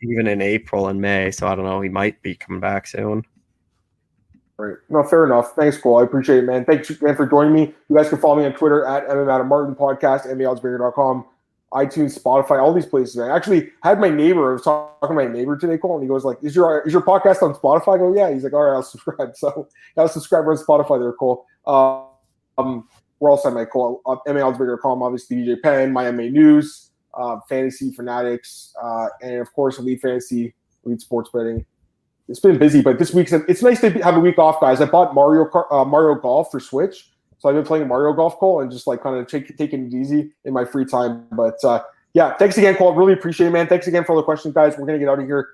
even 0.03 0.27
in 0.27 0.41
April 0.41 0.89
and 0.89 1.01
May. 1.01 1.31
So 1.31 1.47
I 1.47 1.55
don't 1.55 1.65
know. 1.65 1.81
He 1.81 1.89
might 1.89 2.21
be 2.23 2.35
coming 2.35 2.61
back 2.61 2.87
soon. 2.87 3.25
Right. 4.59 4.77
No, 4.89 5.03
fair 5.03 5.27
enough. 5.27 5.53
Thanks, 5.55 5.77
Cole. 5.77 5.99
I 5.99 6.05
appreciate 6.05 6.39
it, 6.39 6.47
man. 6.47 6.65
Thanks 6.65 6.89
again 6.89 7.15
for 7.15 7.27
joining 7.27 7.53
me. 7.53 7.75
You 7.89 7.97
guys 7.97 8.09
can 8.09 8.19
follow 8.19 8.37
me 8.37 8.47
on 8.47 8.55
Twitter 8.55 8.87
at 8.87 9.07
MM 9.09 9.33
Adam 9.33 9.49
Martin 9.49 9.75
Podcast, 9.75 10.27
MMAOddsBreaker.com, 10.27 11.27
iTunes, 11.77 12.19
Spotify, 12.19 12.63
all 12.63 12.73
these 12.73 12.87
places. 12.87 13.19
I 13.19 13.35
actually 13.35 13.71
had 13.83 14.01
my 14.01 14.09
neighbor, 14.09 14.51
I 14.51 14.53
was 14.55 14.63
talking 14.63 15.09
to 15.09 15.15
my 15.15 15.27
neighbor 15.27 15.57
today, 15.57 15.79
Cole, 15.79 15.95
and 15.95 16.03
he 16.03 16.09
goes 16.09 16.25
like, 16.25 16.39
Is 16.43 16.57
your 16.57 16.81
is 16.87 16.93
your 16.93 17.03
podcast 17.03 17.43
on 17.43 17.55
Spotify? 17.55 17.95
I 17.95 17.99
go, 17.99 18.15
Yeah. 18.15 18.33
He's 18.33 18.45
like, 18.45 18.53
All 18.53 18.63
right, 18.63 18.75
I'll 18.75 18.83
subscribe. 18.83 19.35
So 19.37 19.69
I'll 19.97 20.09
subscribe 20.09 20.45
on 20.47 20.57
Spotify 20.57 20.99
there, 20.99 21.13
Cole. 21.13 21.45
Uh, 21.67 22.05
um, 22.59 22.89
we're 23.21 23.31
also 23.31 23.49
at 23.49 23.55
my 23.55 23.65
Cole, 23.65 24.03
uh, 24.07 24.17
MMAOddsBreaker.com, 24.27 25.03
obviously 25.03 25.37
BJ 25.37 25.63
Penn, 25.63 25.93
my 25.93 26.11
MA 26.11 26.25
News, 26.25 26.91
uh, 27.15 27.39
Fantasy 27.49 27.93
Fanatics, 27.93 28.75
uh, 28.83 29.07
and 29.23 29.41
of 29.41 29.53
course, 29.53 29.79
Elite 29.79 30.01
Fantasy, 30.01 30.55
Elite 30.85 31.01
Sports 31.01 31.31
Betting 31.33 31.65
it's 32.29 32.41
been 32.41 32.59
busy, 32.59 32.83
but 32.83 32.99
this 32.99 33.15
week's 33.15 33.33
it's 33.33 33.63
nice 33.63 33.81
to 33.81 33.91
have 34.03 34.17
a 34.17 34.21
week 34.21 34.39
off, 34.39 34.61
guys. 34.61 34.81
I 34.81 34.87
bought 34.87 35.15
Mario 35.15 35.49
uh, 35.71 35.85
Mario 35.85 36.17
Golf 36.17 36.51
for 36.51 36.59
Switch, 36.59 37.13
so 37.39 37.49
I've 37.49 37.55
been 37.55 37.65
playing 37.65 37.89
Mario 37.89 38.13
Golf, 38.13 38.39
Cole, 38.39 38.61
and 38.61 38.71
just 38.71 38.87
like 38.87 39.03
kind 39.03 39.17
of 39.17 39.27
take, 39.27 39.57
taking 39.57 39.87
it 39.87 39.95
easy 39.95 40.31
in 40.45 40.53
my 40.53 40.65
free 40.65 40.85
time. 40.85 41.27
But 41.33 41.63
uh, 41.65 41.83
yeah, 42.15 42.35
thanks 42.37 42.57
again, 42.57 42.77
Cole. 42.77 42.95
Really 42.95 43.13
appreciate 43.13 43.49
it, 43.49 43.51
man. 43.51 43.67
Thanks 43.67 43.87
again 43.87 44.05
for 44.05 44.13
all 44.13 44.17
the 44.17 44.25
questions, 44.25 44.55
guys. 44.55 44.77
We're 44.79 44.87
gonna 44.87 44.99
get 44.99 45.09
out 45.09 45.19
of 45.19 45.27
here. 45.27 45.41